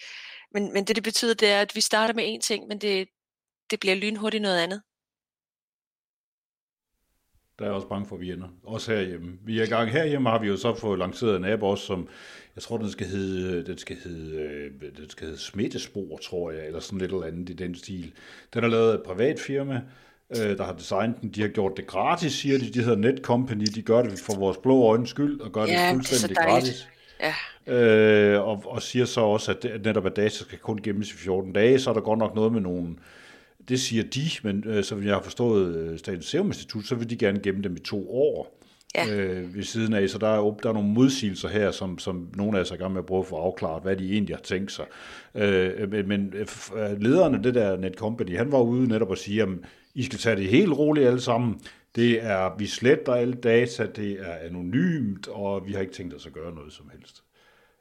Men, 0.53 0.73
men 0.73 0.85
det, 0.85 0.97
det 0.97 1.05
betyder, 1.05 1.35
det 1.35 1.49
er, 1.49 1.61
at 1.61 1.75
vi 1.75 1.81
starter 1.81 2.15
med 2.15 2.37
én 2.37 2.41
ting, 2.41 2.69
men 2.69 2.81
det, 2.81 3.09
det 3.71 3.81
bliver 3.81 3.95
lynhurtigt 3.95 4.43
noget 4.43 4.59
andet. 4.59 4.83
Der 7.59 7.67
er 7.67 7.71
også 7.71 7.89
bange 7.89 8.07
for, 8.07 8.17
at 8.17 8.21
vi 8.21 8.33
ender. 8.33 8.49
Også 8.65 8.93
herhjemme. 8.93 9.33
Vi 9.45 9.59
er 9.61 9.63
i 9.63 9.67
gang 9.67 9.91
herhjemme, 9.91 10.31
har 10.31 10.39
vi 10.39 10.47
jo 10.49 10.57
så 10.57 10.75
fået 10.75 10.99
lanceret 10.99 11.37
en 11.37 11.45
app 11.45 11.63
også, 11.63 11.87
som 11.87 12.09
jeg 12.57 12.63
tror, 12.63 12.79
den 12.79 12.91
skal 12.91 13.07
hedde, 13.07 13.67
den 13.67 13.79
skal 13.79 13.97
hedde, 14.05 14.37
øh, 14.37 14.71
den 14.97 15.11
skal 15.11 15.27
hedde 15.27 15.41
Smittespor, 15.41 16.19
tror 16.19 16.51
jeg, 16.51 16.67
eller 16.67 16.81
sådan 16.81 16.99
lidt 16.99 17.13
eller 17.13 17.27
andet 17.27 17.51
i 17.51 17.53
den 17.53 17.75
stil. 17.75 18.13
Den 18.55 18.65
er 18.65 18.69
lavet 18.69 18.91
af 18.91 18.95
et 18.95 19.03
privat 19.03 19.41
firma, 19.41 19.83
øh, 20.31 20.59
der 20.59 20.65
har 20.65 20.73
designet 20.73 21.17
den. 21.21 21.29
De 21.31 21.41
har 21.41 21.49
gjort 21.49 21.73
det 21.77 21.87
gratis, 21.87 22.33
siger 22.33 22.59
de. 22.59 22.71
De 22.71 22.83
hedder 22.83 22.97
Netcompany. 22.97 23.65
De 23.75 23.83
gør 23.83 24.03
det 24.03 24.19
for 24.19 24.39
vores 24.39 24.59
blå 24.59 24.83
øjnes 24.83 25.11
skyld, 25.11 25.41
og 25.41 25.53
gør 25.53 25.65
ja, 25.65 25.87
det 25.87 25.93
fuldstændig 25.93 26.37
det 26.37 26.47
gratis. 26.47 26.89
Ja. 27.21 27.35
Øh, 27.67 28.49
og, 28.49 28.63
og 28.67 28.83
siger 28.83 29.05
så 29.05 29.21
også, 29.21 29.51
at, 29.51 29.65
at 29.65 29.85
netop 29.85 30.07
at 30.07 30.17
data 30.17 30.31
skal 30.31 30.59
kun 30.59 30.79
gemmes 30.83 31.11
i 31.11 31.17
14 31.17 31.53
dage, 31.53 31.79
så 31.79 31.91
er 31.91 31.95
der 31.95 32.01
godt 32.01 32.19
nok 32.19 32.35
noget 32.35 32.53
med 32.53 32.61
nogle, 32.61 32.97
det 33.69 33.81
siger 33.81 34.03
de, 34.03 34.31
men 34.43 34.65
øh, 34.67 34.85
som 34.85 35.05
jeg 35.05 35.15
har 35.15 35.23
forstået 35.23 35.77
øh, 35.77 35.99
Statens 35.99 36.27
Serum 36.27 36.47
Institut, 36.47 36.85
så 36.85 36.95
vil 36.95 37.11
de 37.11 37.17
gerne 37.17 37.41
gemme 37.41 37.63
dem 37.63 37.77
i 37.77 37.81
to 37.81 38.11
år 38.11 38.61
ja. 38.95 39.17
øh, 39.17 39.55
ved 39.55 39.63
siden 39.63 39.95
af. 39.95 40.09
Så 40.09 40.19
der 40.19 40.29
er, 40.29 40.57
der 40.63 40.69
er 40.69 40.73
nogle 40.73 40.89
modsigelser 40.89 41.49
her, 41.49 41.71
som, 41.71 41.99
som 41.99 42.29
nogle 42.35 42.59
af 42.59 42.63
os 42.63 42.71
er 42.71 42.75
i 42.75 42.79
gang 42.79 42.93
med 42.93 43.01
at 43.01 43.07
prøve 43.07 43.21
at 43.21 43.27
få 43.27 43.37
afklaret, 43.37 43.83
hvad 43.83 43.97
de 43.97 44.13
egentlig 44.13 44.37
har 44.37 44.43
tænkt 44.43 44.73
sig. 44.73 44.85
Øh, 45.35 45.91
men 45.91 46.09
men 46.09 46.35
øh, 46.35 47.01
lederen 47.01 47.35
af 47.35 47.43
det 47.43 47.55
der 47.55 47.77
Netcompany, 47.77 48.37
han 48.37 48.53
var 48.53 48.61
ude 48.61 48.89
netop 48.89 49.13
at 49.13 49.19
sige, 49.19 49.43
at 49.43 49.49
I 49.95 50.03
skal 50.03 50.19
tage 50.19 50.37
det 50.37 50.49
helt 50.49 50.73
roligt 50.73 51.07
alle 51.07 51.21
sammen. 51.21 51.61
Det 51.97 52.25
er, 52.25 52.57
vi 52.59 52.67
sletter 52.67 53.15
alle 53.15 53.35
data, 53.35 53.87
det 53.97 54.13
er 54.21 54.35
anonymt, 54.35 55.29
og 55.29 55.67
vi 55.67 55.73
har 55.73 55.81
ikke 55.81 55.93
tænkt 55.93 56.15
os 56.15 56.27
at 56.27 56.33
gøre 56.33 56.55
noget 56.55 56.73
som 56.73 56.91
helst. 56.93 57.23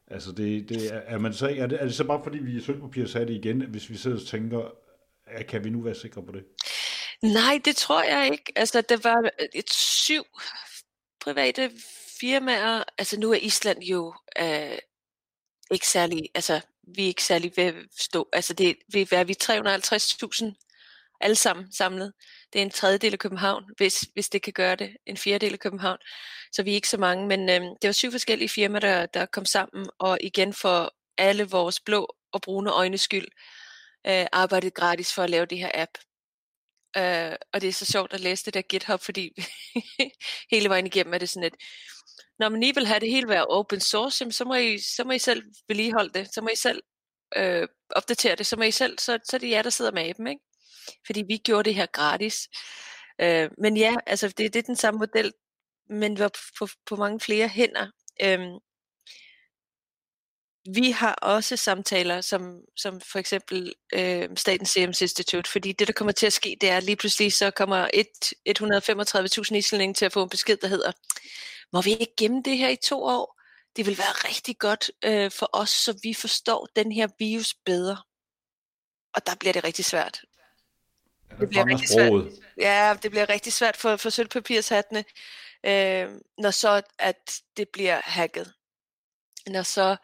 Altså, 0.07 0.31
det, 0.31 0.69
det 0.69 0.93
er, 0.93 0.99
er, 1.05 1.17
man 1.17 1.33
så, 1.33 1.47
er, 1.57 1.67
det, 1.67 1.77
er 1.81 1.85
det 1.85 1.93
så 1.93 2.03
bare 2.03 2.19
fordi, 2.23 2.37
vi 2.37 2.57
i 2.57 2.61
sølvpapir 2.61 3.05
sagde 3.05 3.27
det 3.27 3.33
igen, 3.33 3.61
hvis 3.61 3.89
vi 3.89 3.95
sidder 3.95 4.17
og 4.17 4.25
tænker, 4.25 4.73
kan 5.49 5.63
vi 5.63 5.69
nu 5.69 5.81
være 5.81 5.95
sikre 5.95 6.25
på 6.25 6.31
det? 6.31 6.45
Nej, 7.21 7.61
det 7.65 7.75
tror 7.75 8.03
jeg 8.03 8.29
ikke. 8.31 8.53
Altså, 8.55 8.81
det 8.81 9.03
var 9.03 9.29
et 9.53 9.73
syv 9.73 10.23
private 11.19 11.71
firmaer. 12.19 12.83
Altså, 12.97 13.19
nu 13.19 13.31
er 13.31 13.35
Island 13.35 13.79
jo 13.79 14.13
øh, 14.39 14.77
ikke 15.71 15.87
særlig, 15.87 16.29
altså, 16.35 16.61
vi 16.95 17.03
er 17.03 17.07
ikke 17.07 17.23
særlig 17.23 17.53
ved 17.55 17.63
at 17.63 17.75
stå. 17.99 18.29
Altså, 18.33 18.53
det 18.53 18.77
vil 18.93 19.07
være 19.11 19.27
vi 19.27 19.35
350.000 19.43 20.53
alle 21.21 21.35
sammen 21.35 21.71
samlet. 21.71 22.13
Det 22.53 22.59
er 22.59 22.63
en 22.63 22.69
tredjedel 22.69 23.13
af 23.13 23.19
København, 23.19 23.63
hvis, 23.77 24.05
hvis 24.13 24.29
det 24.29 24.41
kan 24.41 24.53
gøre 24.53 24.75
det. 24.75 24.97
En 25.05 25.17
fjerdedel 25.17 25.53
af 25.53 25.59
København. 25.59 25.97
Så 26.51 26.63
vi 26.63 26.71
er 26.71 26.75
ikke 26.75 26.89
så 26.89 26.97
mange, 26.97 27.27
men 27.27 27.49
øh, 27.49 27.61
det 27.61 27.87
var 27.87 27.91
syv 27.91 28.11
forskellige 28.11 28.49
firmaer, 28.49 28.79
der, 28.79 29.05
der 29.05 29.25
kom 29.25 29.45
sammen, 29.45 29.89
og 29.99 30.17
igen 30.21 30.53
for 30.53 30.93
alle 31.17 31.43
vores 31.43 31.79
blå 31.79 32.15
og 32.31 32.41
brune 32.41 32.71
øjne 32.71 32.97
skyld, 32.97 33.27
øh, 34.07 34.25
arbejdet 34.31 34.73
gratis 34.73 35.13
for 35.13 35.23
at 35.23 35.29
lave 35.29 35.45
det 35.45 35.57
her 35.57 35.71
app. 35.73 35.91
Øh, 36.97 37.35
og 37.53 37.61
det 37.61 37.69
er 37.69 37.73
så 37.73 37.85
sjovt 37.85 38.13
at 38.13 38.19
læse 38.19 38.45
det 38.45 38.53
der 38.53 38.61
GitHub, 38.61 39.01
fordi 39.01 39.29
hele 40.51 40.69
vejen 40.69 40.85
igennem 40.85 41.13
er 41.13 41.17
det 41.17 41.29
sådan 41.29 41.47
et, 41.47 41.55
når 42.39 42.49
man 42.49 42.59
lige 42.59 42.75
vil 42.75 42.87
have 42.87 42.99
det 42.99 43.11
hele 43.11 43.27
være 43.27 43.45
open 43.45 43.79
source, 43.79 44.31
så 44.31 44.45
må 44.45 44.55
I, 44.55 44.79
så 44.79 45.03
må 45.03 45.11
I 45.11 45.19
selv 45.19 45.43
vedligeholde 45.67 46.19
det, 46.19 46.33
så 46.33 46.41
må 46.41 46.47
I 46.47 46.55
selv 46.55 46.83
øh, 47.35 47.67
opdatere 47.89 48.35
det, 48.35 48.45
så 48.45 48.55
må 48.55 48.63
I 48.63 48.71
selv, 48.71 48.99
så, 48.99 49.19
så 49.23 49.37
er 49.37 49.39
det 49.39 49.49
jer, 49.49 49.61
der 49.61 49.69
sidder 49.69 49.91
med 49.91 50.13
dem, 50.13 50.27
ikke? 50.27 50.41
Fordi 51.05 51.23
vi 51.27 51.37
gjorde 51.37 51.63
det 51.63 51.75
her 51.75 51.85
gratis. 51.85 52.49
Øh, 53.21 53.49
men 53.57 53.77
ja, 53.77 53.95
altså 54.07 54.27
det, 54.27 54.53
det 54.53 54.55
er 54.55 54.63
den 54.63 54.75
samme 54.75 54.97
model, 54.97 55.33
men 55.89 56.19
var 56.19 56.31
på, 56.59 56.67
på 56.85 56.95
mange 56.95 57.19
flere 57.19 57.47
hænder. 57.47 57.87
Øh, 58.21 58.39
vi 60.65 60.91
har 60.91 61.13
også 61.13 61.57
samtaler, 61.57 62.21
som, 62.21 62.61
som 62.75 63.01
for 63.01 63.19
eksempel 63.19 63.73
øh, 63.93 64.29
Statens 64.35 64.69
Serum 64.69 64.93
Institute, 65.01 65.51
fordi 65.51 65.71
det, 65.71 65.87
der 65.87 65.93
kommer 65.93 66.11
til 66.11 66.25
at 66.25 66.33
ske, 66.33 66.57
det 66.61 66.69
er 66.69 66.79
lige 66.79 66.95
pludselig, 66.95 67.33
så 67.33 67.51
kommer 67.51 67.87
135.000 69.49 69.55
islændinge 69.55 69.93
til 69.93 70.05
at 70.05 70.13
få 70.13 70.23
en 70.23 70.29
besked, 70.29 70.57
der 70.57 70.67
hedder, 70.67 70.91
må 71.73 71.81
vi 71.81 71.91
ikke 71.91 72.13
gemme 72.17 72.41
det 72.45 72.57
her 72.57 72.69
i 72.69 72.75
to 72.75 73.03
år? 73.03 73.39
Det 73.75 73.85
vil 73.85 73.97
være 73.97 74.27
rigtig 74.27 74.57
godt 74.57 74.91
øh, 75.05 75.31
for 75.31 75.49
os, 75.53 75.69
så 75.69 75.99
vi 76.03 76.13
forstår 76.13 76.67
den 76.75 76.91
her 76.91 77.07
virus 77.19 77.53
bedre. 77.65 77.97
Og 79.15 79.25
der 79.25 79.35
bliver 79.35 79.53
det 79.53 79.63
rigtig 79.63 79.85
svært. 79.85 80.21
Det 81.39 81.49
bliver 81.49 81.65
rigtig 81.65 81.89
svært. 81.89 82.11
Ja, 82.57 82.95
det 83.03 83.11
bliver 83.11 83.29
rigtig 83.29 83.53
svært 83.53 83.77
for, 83.77 83.97
for 83.97 84.09
sølvpapirshattene, 84.09 85.03
øh, 85.65 86.09
når 86.37 86.51
så 86.51 86.81
at 86.99 87.41
det 87.57 87.69
bliver 87.73 88.01
hacket. 88.03 88.53
Når 89.47 89.63
så 89.63 89.95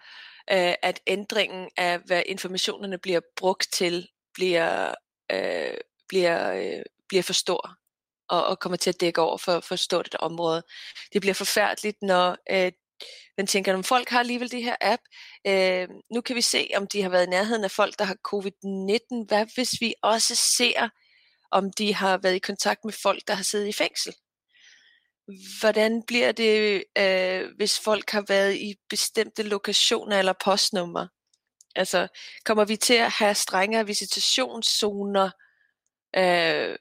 øh, 0.52 0.74
at 0.82 1.00
ændringen 1.08 1.70
af, 1.78 2.00
hvad 2.00 2.24
informationerne 2.26 2.98
bliver 2.98 3.22
brugt 3.36 3.68
til, 3.74 4.08
bliver, 4.34 4.96
øh, 5.32 5.74
bliver, 6.08 6.54
øh, 6.54 6.84
bliver 7.08 7.24
for 7.24 7.34
stor 7.34 7.80
og, 8.30 8.46
og 8.46 8.60
kommer 8.60 8.78
til 8.78 8.90
at 8.90 9.02
dække 9.02 9.22
over 9.22 9.38
for, 9.38 9.60
for 9.60 9.76
stort 9.76 10.08
et 10.08 10.16
område. 10.16 10.64
Det 11.14 11.22
bliver 11.22 11.34
forfærdeligt, 11.34 12.02
når 12.02 12.38
øh, 12.52 12.72
man 13.38 13.48
tænker, 13.48 13.74
om 13.74 13.84
folk 13.84 14.10
har 14.10 14.20
alligevel 14.20 14.52
det 14.52 14.64
her 14.64 14.76
app. 14.82 15.02
Øh, 15.48 15.88
nu 16.14 16.22
kan 16.22 16.36
vi 16.36 16.42
se, 16.42 16.70
om 16.76 16.88
de 16.88 17.02
har 17.02 17.10
været 17.10 17.28
i 17.28 17.30
nærheden 17.30 17.64
af 17.64 17.72
folk, 17.72 18.00
der 18.00 18.06
har 18.06 18.18
covid-19. 18.28 19.26
Hvad 19.28 19.46
hvis 19.56 19.82
vi 19.82 19.94
også 20.02 20.36
ser, 20.36 20.90
om 21.52 21.72
de 21.74 21.94
har 21.94 22.18
været 22.18 22.36
i 22.36 22.40
kontakt 22.40 22.86
med 22.86 22.94
folk, 22.94 23.22
der 23.28 23.34
har 23.34 23.44
siddet 23.44 23.68
i 23.68 23.74
fængsel? 23.74 24.14
Hvordan 25.60 26.04
bliver 26.08 26.32
det, 26.32 26.84
øh, 26.98 27.56
hvis 27.56 27.80
folk 27.80 28.10
har 28.10 28.26
været 28.28 28.56
i 28.56 28.76
bestemte 28.90 29.44
lokationer 29.44 30.20
eller 30.20 30.34
postnummer? 30.44 31.08
Altså, 31.76 32.08
kommer 32.46 32.66
vi 32.66 32.76
til 32.76 32.94
at 32.94 33.12
have 33.12 33.36
strengere 33.36 33.86
visitationszoner? 33.86 35.30
Øh, 36.16 36.76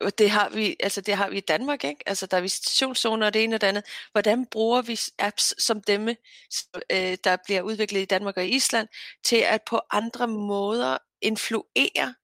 og 0.00 0.18
det 0.18 0.30
har 0.30 0.48
vi, 0.48 0.76
altså 0.80 1.00
det 1.00 1.14
har 1.16 1.28
vi 1.30 1.36
i 1.36 1.40
Danmark, 1.40 1.84
ikke? 1.84 2.08
Altså 2.08 2.26
der 2.26 2.36
er 2.36 2.40
visitationszoner 2.40 3.26
og 3.26 3.34
det 3.34 3.44
ene 3.44 3.56
og 3.56 3.60
det 3.60 3.66
andet. 3.66 3.84
Hvordan 4.12 4.46
bruger 4.46 4.82
vi 4.82 5.00
apps 5.18 5.64
som 5.64 5.80
dem, 5.82 6.08
øh, 6.08 7.18
der 7.24 7.36
bliver 7.44 7.62
udviklet 7.62 8.00
i 8.00 8.04
Danmark 8.04 8.36
og 8.36 8.46
Island, 8.46 8.88
til 9.24 9.36
at 9.36 9.62
på 9.66 9.80
andre 9.90 10.28
måder 10.28 10.98
influere 11.22 12.14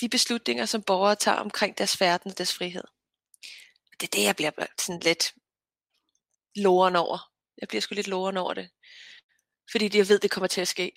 de 0.00 0.08
beslutninger, 0.08 0.66
som 0.66 0.82
borgere 0.82 1.14
tager 1.14 1.38
omkring 1.38 1.78
deres 1.78 2.00
verden 2.00 2.30
og 2.30 2.38
deres 2.38 2.54
frihed? 2.54 2.95
Det 4.00 4.06
er 4.06 4.16
det, 4.16 4.24
jeg 4.24 4.36
bliver 4.36 4.50
sådan 4.78 5.00
lidt 5.00 5.34
loren 6.56 6.96
over. 6.96 7.18
Jeg 7.60 7.68
bliver 7.68 7.80
sgu 7.80 7.94
lidt 7.94 8.08
loren 8.08 8.36
over 8.36 8.54
det. 8.54 8.70
Fordi 9.70 9.98
jeg 9.98 10.08
ved, 10.08 10.18
det 10.18 10.30
kommer 10.30 10.46
til 10.48 10.60
at 10.60 10.68
ske. 10.68 10.92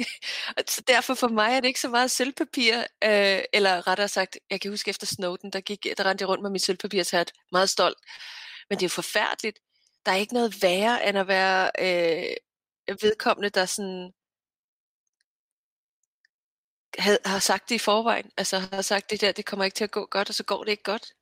så 0.68 0.82
derfor 0.86 1.14
for 1.14 1.28
mig 1.28 1.52
er 1.52 1.60
det 1.60 1.68
ikke 1.68 1.80
så 1.80 1.88
meget 1.88 2.10
sølvpapir, 2.10 2.78
øh, 3.04 3.42
eller 3.52 3.86
rettere 3.86 4.08
sagt, 4.08 4.38
jeg 4.50 4.60
kan 4.60 4.70
huske 4.70 4.88
efter 4.88 5.06
Snowden, 5.06 5.50
der, 5.50 5.60
gik, 5.60 5.86
der 5.96 6.06
rendte 6.06 6.22
jeg 6.22 6.28
rundt 6.28 6.42
med 6.42 6.50
mit 6.50 6.62
sølvpapirshat, 6.62 7.32
meget 7.52 7.70
stolt. 7.70 7.98
Men 8.68 8.78
det 8.78 8.82
er 8.82 8.86
jo 8.86 8.90
forfærdeligt. 8.90 9.58
Der 10.06 10.12
er 10.12 10.16
ikke 10.16 10.34
noget 10.34 10.62
værre, 10.62 11.08
end 11.08 11.18
at 11.18 11.28
være 11.28 11.70
øh, 11.78 12.96
vedkommende, 13.02 13.50
der 13.50 13.66
sådan 13.66 14.12
havde, 16.98 17.18
har 17.24 17.38
sagt 17.38 17.68
det 17.68 17.74
i 17.74 17.78
forvejen. 17.78 18.30
Altså 18.36 18.58
har 18.58 18.82
sagt 18.82 19.10
det 19.10 19.20
der, 19.20 19.32
det 19.32 19.46
kommer 19.46 19.64
ikke 19.64 19.74
til 19.74 19.84
at 19.84 19.90
gå 19.90 20.06
godt, 20.06 20.28
og 20.28 20.34
så 20.34 20.44
går 20.44 20.64
det 20.64 20.70
ikke 20.70 20.82
godt. 20.82 21.12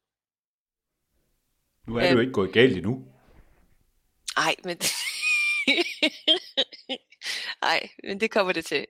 Nu 1.87 1.97
er 1.97 2.01
det 2.01 2.09
øhm, 2.09 2.17
jo 2.17 2.21
ikke 2.21 2.33
gået 2.33 2.53
galt 2.53 2.77
endnu. 2.77 3.05
Nej, 4.37 4.55
men... 4.65 4.79
Nej, 7.63 7.89
men 8.05 8.21
det 8.21 8.31
kommer 8.31 8.53
det 8.53 8.65
til. 8.65 8.87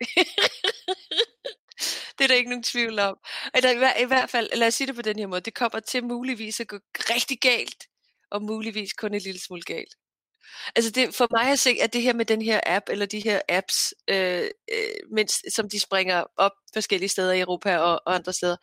det 2.19 2.25
er 2.25 2.29
der 2.29 2.35
ikke 2.35 2.51
nogen 2.51 2.63
tvivl 2.63 2.99
om. 2.99 3.19
Eller 3.55 3.97
i 4.03 4.05
hvert 4.05 4.31
fald, 4.31 4.51
lad 4.55 4.67
os 4.67 4.75
sige 4.75 4.87
det 4.87 4.95
på 4.95 5.03
den 5.03 5.19
her 5.19 5.27
måde, 5.27 5.41
det 5.41 5.55
kommer 5.55 5.81
til 5.81 6.05
muligvis 6.05 6.61
at 6.61 6.69
gå 6.69 6.79
rigtig 6.97 7.39
galt, 7.41 7.87
og 8.31 8.43
muligvis 8.43 8.93
kun 8.93 9.15
et 9.15 9.23
lille 9.23 9.41
smule 9.41 9.63
galt. 9.63 9.95
Altså 10.77 10.91
det, 10.91 11.15
for 11.15 11.29
mig 11.31 11.53
at 11.53 11.59
se, 11.59 11.77
at 11.83 11.93
det 11.93 12.03
her 12.03 12.13
med 12.13 12.25
den 12.25 12.43
her 12.43 12.61
app, 12.67 12.89
eller 12.89 13.07
de 13.07 13.21
her 13.21 13.41
apps, 13.49 13.95
øh, 14.09 14.51
øh, 14.73 15.13
mens, 15.13 15.43
som 15.55 15.69
de 15.69 15.81
springer 15.81 16.25
op 16.37 16.53
forskellige 16.75 17.09
steder 17.09 17.33
i 17.33 17.41
Europa 17.41 17.77
og, 17.77 18.03
og 18.07 18.15
andre 18.15 18.33
steder, 18.33 18.57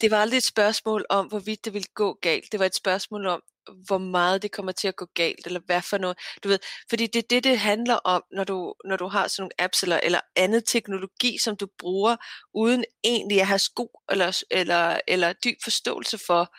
det 0.00 0.10
var 0.10 0.16
aldrig 0.16 0.38
et 0.38 0.44
spørgsmål 0.44 1.06
om, 1.10 1.26
hvorvidt 1.26 1.64
det 1.64 1.72
ville 1.72 1.88
gå 1.94 2.18
galt. 2.22 2.52
Det 2.52 2.60
var 2.60 2.66
et 2.66 2.74
spørgsmål 2.74 3.26
om, 3.26 3.42
hvor 3.86 3.98
meget 3.98 4.42
det 4.42 4.52
kommer 4.52 4.72
til 4.72 4.88
at 4.88 4.96
gå 4.96 5.06
galt, 5.14 5.46
eller 5.46 5.60
hvad 5.66 5.82
for 5.82 5.98
noget. 5.98 6.18
Du 6.44 6.48
ved, 6.48 6.58
fordi 6.88 7.06
det 7.06 7.18
er 7.18 7.28
det, 7.30 7.44
det 7.44 7.58
handler 7.58 7.94
om, 7.94 8.24
når 8.32 8.44
du, 8.44 8.74
når 8.84 8.96
du 8.96 9.06
har 9.06 9.28
sådan 9.28 9.42
nogle 9.42 9.60
apps 9.60 9.82
eller, 9.82 10.00
eller 10.02 10.20
andet 10.36 10.64
teknologi, 10.66 11.38
som 11.38 11.56
du 11.56 11.68
bruger, 11.78 12.16
uden 12.54 12.84
egentlig 13.04 13.40
at 13.40 13.46
have 13.46 13.58
sko 13.58 14.00
eller, 14.10 14.42
eller, 14.50 15.00
eller 15.08 15.32
dyb 15.32 15.56
forståelse 15.64 16.18
for, 16.18 16.54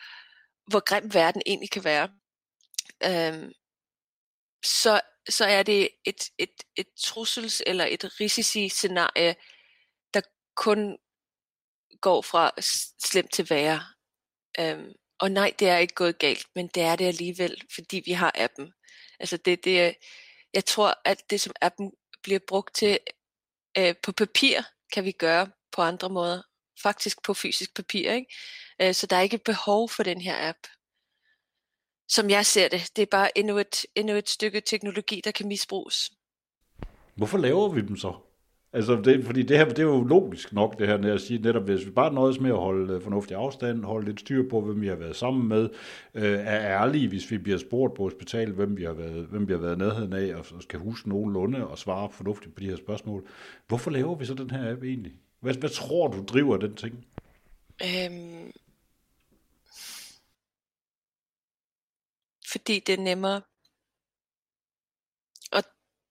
hvor 0.72 0.80
grim 0.80 1.14
verden 1.14 1.42
egentlig 1.46 1.72
kan 1.72 1.84
være. 1.84 2.10
Øhm, 3.06 3.52
så, 4.66 5.02
så 5.30 5.46
er 5.46 5.64
det 5.64 5.90
et, 6.06 6.30
et, 6.38 6.64
et 6.76 6.88
trussels- 7.00 7.62
eller 7.66 7.86
et 7.86 8.20
risici-scenarie, 8.20 9.36
der 10.14 10.22
kun 10.56 10.98
går 12.02 12.22
fra 12.22 12.52
slemt 13.06 13.32
til 13.34 13.50
værre. 13.50 13.82
Øhm, 14.60 14.94
og 15.20 15.32
nej, 15.32 15.54
det 15.60 15.70
er 15.70 15.78
ikke 15.78 15.94
gået 15.94 16.20
galt, 16.20 16.48
men 16.56 16.68
det 16.68 16.84
er 16.84 16.96
det 16.96 17.06
alligevel, 17.06 17.62
fordi 17.76 18.02
vi 18.06 18.12
har 18.12 18.32
appen. 18.36 18.74
Altså 19.20 19.38
det, 19.38 19.64
det, 19.64 19.96
jeg 20.54 20.66
tror, 20.66 21.02
at 21.06 21.30
det 21.30 21.42
som 21.42 21.54
appen 21.62 21.92
bliver 22.24 22.40
brugt 22.48 22.76
til 22.76 23.00
øh, 23.78 23.96
på 24.04 24.12
papir, 24.12 24.62
kan 24.94 25.04
vi 25.04 25.12
gøre 25.12 25.50
på 25.72 25.82
andre 25.82 26.10
måder. 26.10 26.42
faktisk 26.84 27.24
på 27.24 27.34
fysisk 27.34 27.76
papir. 27.76 28.12
Ikke? 28.12 28.34
Øh, 28.82 28.94
så 28.94 29.08
der 29.08 29.16
er 29.16 29.22
ikke 29.22 29.38
behov 29.38 29.90
for 29.90 30.04
den 30.04 30.22
her 30.22 30.50
app. 30.50 30.58
Som 32.10 32.30
jeg 32.30 32.46
ser 32.46 32.68
det, 32.68 32.92
det 32.96 33.02
er 33.02 33.06
bare 33.06 33.38
endnu 33.38 33.58
et, 33.58 33.86
endnu 33.96 34.14
et 34.14 34.30
stykke 34.30 34.62
teknologi, 34.62 35.22
der 35.24 35.32
kan 35.32 35.48
misbruges. 35.48 36.12
Hvorfor 37.16 37.38
laver 37.38 37.70
vi 37.70 37.82
dem 37.82 37.98
så? 37.98 38.27
Altså, 38.78 39.02
det, 39.06 39.26
fordi 39.26 39.44
det 39.44 39.58
her, 39.58 39.66
det 39.66 39.80
er 39.80 39.84
jo 39.84 40.04
logisk 40.04 40.54
nok, 40.54 40.80
det 40.80 40.88
her, 40.88 40.98
når 40.98 41.08
jeg 41.08 41.20
siger 41.20 41.42
netop, 41.42 41.64
hvis 41.64 41.86
vi 41.86 41.92
bare 41.92 42.14
nøjes 42.14 42.40
med 42.40 42.50
at 42.50 42.58
holde 42.58 42.94
øh, 42.94 43.02
fornuftig 43.02 43.38
afstand, 43.38 43.84
holde 43.84 44.06
lidt 44.06 44.20
styr 44.20 44.50
på, 44.50 44.62
hvem 44.62 44.82
vi 44.82 44.88
har 44.88 44.96
været 44.96 45.16
sammen 45.16 45.48
med, 45.48 45.70
øh, 46.14 46.24
er 46.24 46.82
ærlige, 46.82 47.08
hvis 47.08 47.32
vi 47.32 47.38
bliver 47.38 47.58
spurgt 47.58 47.94
på 47.94 48.04
hospitalet, 48.04 48.56
hvem 48.56 48.78
vi 48.78 48.84
har 48.84 48.94
været, 48.94 49.26
hvem 49.26 49.48
vi 49.48 49.54
har 49.54 49.60
været 49.60 49.78
nærheden 49.78 50.14
af, 50.14 50.36
og 50.36 50.46
skal 50.62 50.80
huske 50.80 51.10
nogenlunde 51.10 51.68
og 51.68 51.78
svare 51.78 52.10
fornuftigt 52.12 52.56
på 52.56 52.60
de 52.60 52.70
her 52.70 52.76
spørgsmål. 52.76 53.28
Hvorfor 53.68 53.92
laver 53.92 54.16
vi 54.16 54.26
så 54.26 54.34
den 54.34 54.50
her 54.50 54.72
app 54.72 54.84
egentlig? 54.84 55.14
Hvad, 55.40 55.54
hvad 55.54 55.70
tror 55.70 56.08
du 56.08 56.24
driver 56.24 56.58
den 56.58 56.76
ting? 56.76 57.06
Øhm, 57.84 58.52
fordi 62.52 62.80
det 62.88 63.00
er 63.00 63.04
nemmere 63.04 63.42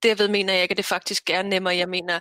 derved 0.03 0.28
mener 0.28 0.53
jeg 0.53 0.62
ikke, 0.62 0.72
at 0.72 0.76
det 0.76 0.84
faktisk 0.84 1.30
er 1.30 1.42
nemmere. 1.42 1.76
Jeg 1.76 1.88
mener, 1.88 2.20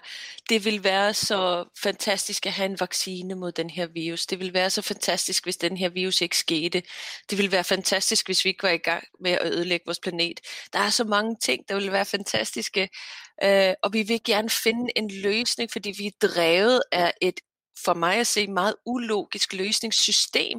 det 0.49 0.65
vil 0.65 0.83
være 0.83 1.13
så 1.13 1.65
fantastisk 1.83 2.45
at 2.45 2.51
have 2.51 2.65
en 2.65 2.79
vaccine 2.79 3.35
mod 3.35 3.51
den 3.51 3.69
her 3.69 3.87
virus. 3.87 4.25
Det 4.25 4.39
vil 4.39 4.53
være 4.53 4.69
så 4.69 4.81
fantastisk, 4.81 5.43
hvis 5.43 5.57
den 5.57 5.77
her 5.77 5.89
virus 5.89 6.21
ikke 6.21 6.37
skete. 6.37 6.83
Det 7.29 7.37
vil 7.37 7.51
være 7.51 7.63
fantastisk, 7.63 8.27
hvis 8.27 8.45
vi 8.45 8.49
ikke 8.49 8.63
var 8.63 8.69
i 8.69 8.77
gang 8.77 9.03
med 9.19 9.31
at 9.31 9.45
ødelægge 9.45 9.85
vores 9.85 9.99
planet. 9.99 10.39
Der 10.73 10.79
er 10.79 10.89
så 10.89 11.03
mange 11.03 11.35
ting, 11.41 11.69
der 11.69 11.75
vil 11.75 11.91
være 11.91 12.05
fantastiske, 12.05 12.89
øh, 13.43 13.73
og 13.83 13.93
vi 13.93 14.03
vil 14.03 14.23
gerne 14.23 14.49
finde 14.49 14.91
en 14.95 15.11
løsning, 15.11 15.71
fordi 15.71 15.93
vi 15.97 16.07
er 16.07 16.27
drevet 16.27 16.81
af 16.91 17.13
et, 17.21 17.39
for 17.85 17.93
mig 17.93 18.17
at 18.17 18.27
se, 18.27 18.47
meget 18.47 18.75
ulogisk 18.85 19.53
løsningssystem. 19.53 20.57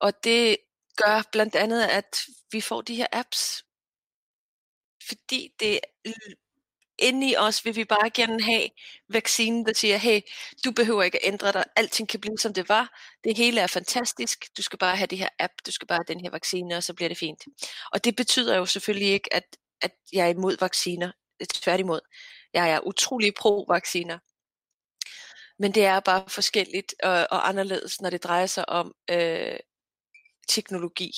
Og 0.00 0.12
det 0.24 0.56
gør 0.96 1.22
blandt 1.32 1.54
andet, 1.54 1.82
at 1.82 2.18
vi 2.52 2.60
får 2.60 2.80
de 2.80 2.94
her 2.94 3.06
apps, 3.12 3.64
fordi 5.08 5.52
det 5.60 5.80
inde 6.98 7.30
i 7.30 7.36
os 7.36 7.64
vil 7.64 7.76
vi 7.76 7.84
bare 7.84 8.10
gerne 8.10 8.42
have 8.42 8.68
vaccinen, 9.08 9.66
der 9.66 9.72
siger, 9.72 9.96
hey, 9.96 10.20
du 10.64 10.72
behøver 10.72 11.02
ikke 11.02 11.24
at 11.24 11.32
ændre 11.32 11.52
dig, 11.52 11.64
alting 11.76 12.08
kan 12.08 12.20
blive 12.20 12.38
som 12.38 12.54
det 12.54 12.68
var, 12.68 12.98
det 13.24 13.36
hele 13.36 13.60
er 13.60 13.66
fantastisk, 13.66 14.44
du 14.56 14.62
skal 14.62 14.78
bare 14.78 14.96
have 14.96 15.06
det 15.06 15.18
her 15.18 15.28
app, 15.38 15.52
du 15.66 15.72
skal 15.72 15.86
bare 15.86 15.98
have 15.98 16.14
den 16.14 16.20
her 16.20 16.30
vaccine, 16.30 16.76
og 16.76 16.82
så 16.82 16.94
bliver 16.94 17.08
det 17.08 17.18
fint. 17.18 17.44
Og 17.92 18.04
det 18.04 18.16
betyder 18.16 18.56
jo 18.56 18.66
selvfølgelig 18.66 19.08
ikke, 19.08 19.34
at, 19.34 19.56
at 19.82 19.92
jeg 20.12 20.26
er 20.26 20.30
imod 20.30 20.56
vacciner, 20.60 21.12
tværtimod. 21.54 22.00
Jeg 22.54 22.70
er 22.70 22.86
utrolig 22.86 23.34
pro-vacciner. 23.34 24.18
Men 25.58 25.74
det 25.74 25.84
er 25.84 26.00
bare 26.00 26.24
forskelligt 26.28 26.94
og, 27.02 27.26
og 27.30 27.48
anderledes, 27.48 28.00
når 28.00 28.10
det 28.10 28.24
drejer 28.24 28.46
sig 28.46 28.68
om 28.68 28.94
øh, 29.10 29.58
teknologi. 30.48 31.12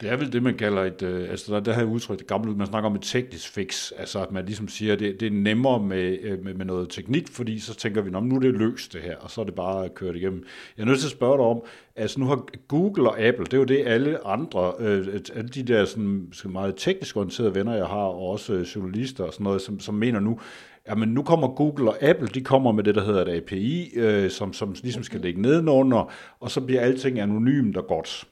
Det 0.00 0.10
er 0.10 0.16
vel 0.16 0.32
det, 0.32 0.42
man 0.42 0.54
kalder 0.54 0.82
et, 0.82 1.02
øh, 1.02 1.30
altså 1.30 1.54
der, 1.54 1.60
der 1.60 1.72
har 1.72 1.84
udtryk 1.84 2.18
det 2.18 2.26
gamle, 2.26 2.56
man 2.56 2.66
snakker 2.66 2.90
om 2.90 2.96
et 2.96 3.02
teknisk 3.02 3.52
fix, 3.52 3.92
altså 3.96 4.22
at 4.22 4.32
man 4.32 4.46
ligesom 4.46 4.68
siger, 4.68 4.96
det, 4.96 5.20
det 5.20 5.26
er 5.26 5.30
nemmere 5.30 5.80
med, 5.80 6.18
øh, 6.22 6.44
med, 6.44 6.54
med 6.54 6.64
noget 6.64 6.88
teknik, 6.88 7.28
fordi 7.28 7.58
så 7.58 7.74
tænker 7.74 8.02
vi, 8.02 8.10
nu 8.10 8.36
er 8.36 8.40
det 8.40 8.54
løst 8.54 8.92
det 8.92 9.00
her, 9.00 9.16
og 9.16 9.30
så 9.30 9.40
er 9.40 9.44
det 9.44 9.54
bare 9.54 9.84
at 9.84 9.94
køre 9.94 10.12
det 10.12 10.18
igennem. 10.18 10.44
Jeg 10.76 10.82
er 10.82 10.86
nødt 10.86 10.98
til 10.98 11.06
at 11.06 11.12
spørge 11.12 11.36
dig 11.36 11.46
om, 11.46 11.62
altså 11.96 12.20
nu 12.20 12.26
har 12.26 12.44
Google 12.68 13.10
og 13.10 13.20
Apple, 13.20 13.44
det 13.44 13.54
er 13.54 13.58
jo 13.58 13.64
det 13.64 13.82
alle 13.86 14.26
andre, 14.26 14.72
øh, 14.78 15.06
alle 15.34 15.48
de 15.48 15.62
der 15.62 15.84
sådan, 15.84 16.32
meget 16.44 16.74
teknisk 16.76 17.16
orienterede 17.16 17.54
venner, 17.54 17.74
jeg 17.74 17.86
har, 17.86 17.96
og 17.96 18.28
også 18.28 18.52
øh, 18.52 18.62
journalister 18.62 19.24
og 19.24 19.32
sådan 19.32 19.44
noget, 19.44 19.62
som, 19.62 19.80
som 19.80 19.94
mener 19.94 20.20
nu, 20.20 20.40
Jamen 20.88 21.08
nu 21.08 21.22
kommer 21.22 21.48
Google 21.48 21.90
og 21.90 22.02
Apple, 22.02 22.28
de 22.28 22.40
kommer 22.40 22.72
med 22.72 22.84
det, 22.84 22.94
der 22.94 23.04
hedder 23.04 23.22
et 23.22 23.36
API, 23.36 23.90
øh, 23.94 24.30
som, 24.30 24.52
som 24.52 24.74
ligesom 24.82 25.02
skal 25.02 25.20
ligge 25.20 25.42
nedenunder, 25.42 26.12
og 26.40 26.50
så 26.50 26.60
bliver 26.60 26.80
alting 26.80 27.20
anonymt 27.20 27.76
og 27.76 27.86
godt. 27.86 28.26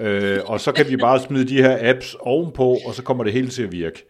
Øh, 0.00 0.38
og 0.46 0.60
så 0.60 0.72
kan 0.72 0.88
vi 0.88 0.96
bare 0.96 1.20
smide 1.20 1.48
de 1.48 1.62
her 1.62 1.78
apps 1.80 2.16
ovenpå, 2.20 2.76
og 2.86 2.94
så 2.94 3.02
kommer 3.02 3.24
det 3.24 3.32
hele 3.32 3.48
til 3.48 3.62
at 3.62 3.72
virke. 3.72 4.04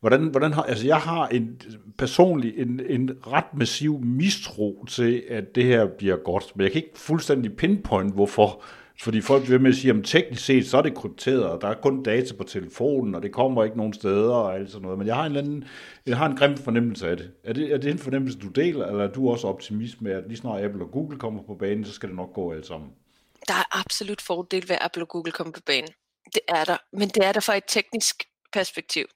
Hvordan, 0.00 0.24
hvordan 0.24 0.52
har, 0.52 0.62
altså 0.62 0.86
jeg 0.86 0.96
har 0.96 1.28
en 1.28 1.60
personlig 1.98 2.58
en, 2.58 2.80
en 2.88 3.10
ret 3.26 3.54
massiv 3.54 4.00
mistro 4.04 4.84
til, 4.88 5.22
at 5.28 5.54
det 5.54 5.64
her 5.64 5.86
bliver 5.98 6.16
godt, 6.16 6.52
men 6.54 6.62
jeg 6.62 6.72
kan 6.72 6.82
ikke 6.82 6.98
fuldstændig 6.98 7.56
pinpoint, 7.56 8.14
hvorfor. 8.14 8.62
Fordi 9.02 9.20
folk 9.20 9.50
vil 9.50 9.60
med 9.60 9.70
at 9.70 9.76
sige, 9.76 9.94
at 9.94 10.00
teknisk 10.04 10.44
set, 10.44 10.66
så 10.66 10.78
er 10.78 10.82
det 10.82 10.94
krypteret, 10.94 11.44
og 11.44 11.60
der 11.60 11.68
er 11.68 11.74
kun 11.74 12.02
data 12.02 12.34
på 12.34 12.44
telefonen, 12.44 13.14
og 13.14 13.22
det 13.22 13.32
kommer 13.32 13.64
ikke 13.64 13.76
nogen 13.76 13.92
steder, 13.92 14.34
og 14.34 14.54
alt 14.54 14.70
sådan 14.70 14.82
noget. 14.82 14.98
Men 14.98 15.06
jeg 15.06 15.14
har 15.14 15.22
en, 15.22 15.26
eller 15.26 15.42
anden, 15.42 15.64
jeg 16.06 16.16
har 16.16 16.28
en 16.28 16.36
grim 16.36 16.56
fornemmelse 16.56 17.08
af 17.08 17.16
det. 17.16 17.30
Er, 17.44 17.52
det. 17.52 17.72
er 17.72 17.78
det 17.78 17.90
en 17.90 17.98
fornemmelse, 17.98 18.38
du 18.38 18.48
deler, 18.48 18.86
eller 18.86 19.04
er 19.04 19.12
du 19.12 19.30
også 19.30 19.46
optimist 19.46 20.02
med, 20.02 20.12
at 20.12 20.24
lige 20.28 20.36
snart 20.36 20.64
Apple 20.64 20.84
og 20.84 20.90
Google 20.90 21.18
kommer 21.18 21.42
på 21.42 21.54
banen, 21.54 21.84
så 21.84 21.92
skal 21.92 22.08
det 22.08 22.16
nok 22.16 22.32
gå 22.34 22.52
alt 22.52 22.66
sammen? 22.66 22.88
Der 23.48 23.54
er 23.54 23.78
absolut 23.78 24.22
fordel 24.22 24.68
ved, 24.68 24.76
at 24.76 24.82
Apple 24.82 25.02
og 25.02 25.08
Google 25.08 25.32
kommer 25.32 25.52
på 25.52 25.60
banen. 25.66 25.90
Det 26.34 26.42
er 26.48 26.64
der. 26.64 26.76
Men 26.92 27.08
det 27.08 27.24
er 27.24 27.32
der 27.32 27.40
fra 27.40 27.56
et 27.56 27.64
teknisk 27.68 28.24
perspektiv. 28.52 29.06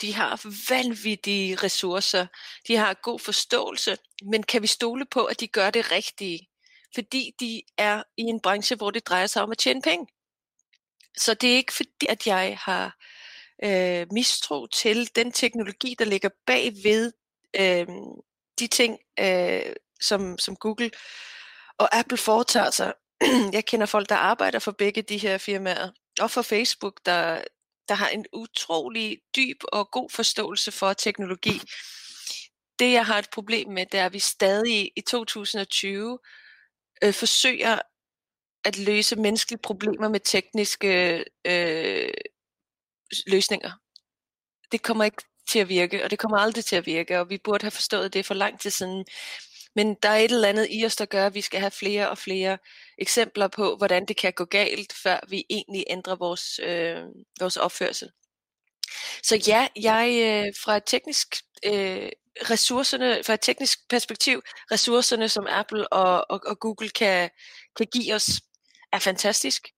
De 0.00 0.14
har 0.14 0.40
vanvittige 0.70 1.56
ressourcer. 1.56 2.26
De 2.68 2.76
har 2.76 2.94
god 3.02 3.18
forståelse. 3.18 3.96
Men 4.22 4.42
kan 4.42 4.62
vi 4.62 4.66
stole 4.66 5.06
på, 5.06 5.24
at 5.24 5.40
de 5.40 5.48
gør 5.48 5.70
det 5.70 5.92
rigtige? 5.92 6.48
Fordi 6.94 7.34
de 7.40 7.62
er 7.78 8.02
i 8.16 8.22
en 8.22 8.40
branche, 8.40 8.76
hvor 8.76 8.90
det 8.90 9.06
drejer 9.06 9.26
sig 9.26 9.42
om 9.42 9.50
at 9.50 9.58
tjene 9.58 9.82
penge. 9.82 10.06
Så 11.18 11.34
det 11.34 11.52
er 11.52 11.56
ikke 11.56 11.72
fordi, 11.72 12.06
at 12.08 12.26
jeg 12.26 12.58
har 12.60 12.96
øh, 13.64 14.06
mistro 14.12 14.66
til 14.66 15.16
den 15.16 15.32
teknologi, 15.32 15.96
der 15.98 16.04
ligger 16.04 16.28
bag 16.46 16.72
ved 16.84 17.12
øh, 17.60 17.86
de 18.58 18.66
ting, 18.66 18.98
øh, 19.20 19.74
som, 20.00 20.38
som 20.38 20.56
Google 20.56 20.90
og 21.78 21.96
Apple 21.96 22.18
foretager 22.18 22.70
sig 22.70 22.92
jeg 23.52 23.64
kender 23.64 23.86
folk, 23.86 24.08
der 24.08 24.16
arbejder 24.16 24.58
for 24.58 24.72
begge 24.72 25.02
de 25.02 25.18
her 25.18 25.38
firmaer, 25.38 25.90
og 26.20 26.30
for 26.30 26.42
Facebook, 26.42 27.00
der, 27.06 27.44
der 27.88 27.94
har 27.94 28.08
en 28.08 28.26
utrolig 28.32 29.18
dyb 29.36 29.56
og 29.72 29.90
god 29.90 30.10
forståelse 30.10 30.72
for 30.72 30.92
teknologi. 30.92 31.60
Det, 32.78 32.92
jeg 32.92 33.06
har 33.06 33.18
et 33.18 33.30
problem 33.32 33.68
med, 33.68 33.86
det 33.86 34.00
er, 34.00 34.06
at 34.06 34.12
vi 34.12 34.18
stadig 34.18 34.92
i 34.96 35.00
2020 35.00 36.18
øh, 37.04 37.14
forsøger 37.14 37.78
at 38.64 38.78
løse 38.78 39.16
menneskelige 39.16 39.60
problemer 39.62 40.08
med 40.08 40.20
tekniske 40.20 41.24
øh, 41.44 42.14
løsninger. 43.26 43.70
Det 44.72 44.82
kommer 44.82 45.04
ikke 45.04 45.22
til 45.48 45.58
at 45.58 45.68
virke, 45.68 46.04
og 46.04 46.10
det 46.10 46.18
kommer 46.18 46.38
aldrig 46.38 46.64
til 46.64 46.76
at 46.76 46.86
virke, 46.86 47.20
og 47.20 47.30
vi 47.30 47.38
burde 47.44 47.64
have 47.64 47.70
forstået 47.70 48.12
det 48.12 48.26
for 48.26 48.34
lang 48.34 48.60
tid 48.60 48.70
siden. 48.70 49.04
Men 49.74 49.94
der 50.02 50.08
er 50.08 50.16
et 50.16 50.32
eller 50.32 50.48
andet 50.48 50.68
i 50.70 50.86
os, 50.86 50.96
der 50.96 51.04
gør, 51.04 51.26
at 51.26 51.34
vi 51.34 51.40
skal 51.40 51.60
have 51.60 51.70
flere 51.70 52.10
og 52.10 52.18
flere 52.18 52.58
eksempler 52.98 53.48
på, 53.48 53.76
hvordan 53.76 54.06
det 54.06 54.16
kan 54.16 54.32
gå 54.32 54.44
galt, 54.44 54.92
før 55.02 55.20
vi 55.28 55.44
egentlig 55.50 55.84
ændrer 55.88 56.16
vores, 56.16 56.58
øh, 56.58 57.02
vores 57.40 57.56
opførsel. 57.56 58.10
Så 59.22 59.42
ja, 59.46 59.68
jeg 59.76 60.08
øh, 60.22 60.52
fra 60.64 60.76
et 60.76 60.82
teknisk 60.86 61.36
øh, 61.64 62.08
ressourcerne, 62.50 63.24
fra 63.24 63.34
et 63.34 63.40
teknisk 63.40 63.88
perspektiv, 63.88 64.42
ressourcerne, 64.72 65.28
som 65.28 65.46
Apple 65.48 65.92
og, 65.92 66.26
og, 66.30 66.40
og 66.46 66.58
Google 66.60 66.88
kan, 66.88 67.30
kan 67.76 67.86
give 67.92 68.14
os, 68.14 68.40
er 68.92 68.98
fantastisk. 68.98 69.68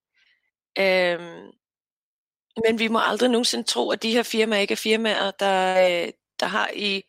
Øhm, 0.78 1.50
men 2.64 2.78
vi 2.78 2.88
må 2.88 3.00
aldrig 3.02 3.30
nogensinde 3.30 3.64
tro, 3.64 3.90
at 3.90 4.02
de 4.02 4.10
her 4.10 4.22
firmaer 4.22 4.60
ikke 4.60 4.72
er 4.72 4.76
firmaer, 4.76 5.30
der, 5.30 5.86
øh, 5.86 6.12
der 6.40 6.46
har 6.46 6.70
i 6.74 7.02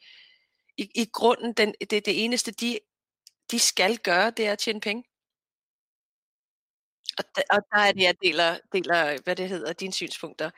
i, 0.77 0.91
i 0.95 1.09
grunden, 1.13 1.53
den, 1.53 1.73
det, 1.79 2.05
det 2.05 2.23
eneste, 2.23 2.51
de, 2.51 2.79
de 3.51 3.59
skal 3.59 3.97
gøre, 3.97 4.31
det 4.31 4.47
er 4.47 4.51
at 4.51 4.59
tjene 4.59 4.81
penge. 4.81 5.03
Og, 7.17 7.23
der, 7.35 7.41
og 7.49 7.61
der 7.71 7.79
er 7.79 7.91
det, 7.91 8.01
jeg 8.01 8.15
deler, 8.23 8.57
deler, 8.73 9.17
hvad 9.23 9.35
det 9.35 9.49
hedder, 9.49 9.73
dine 9.73 9.93
synspunkter. 9.93 10.49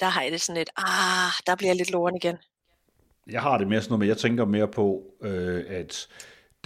Der 0.00 0.06
har 0.06 0.22
jeg 0.22 0.32
det 0.32 0.40
sådan 0.40 0.58
lidt, 0.58 0.70
ah, 0.76 1.32
der 1.46 1.56
bliver 1.56 1.70
jeg 1.70 1.76
lidt 1.76 1.90
loren 1.90 2.16
igen. 2.16 2.36
Jeg 3.30 3.42
har 3.42 3.58
det 3.58 3.68
mere 3.68 3.80
sådan 3.80 3.90
noget, 3.90 3.98
men 3.98 4.08
jeg 4.08 4.18
tænker 4.18 4.44
mere 4.44 4.68
på, 4.68 5.02
øh, 5.22 5.64
at 5.68 6.08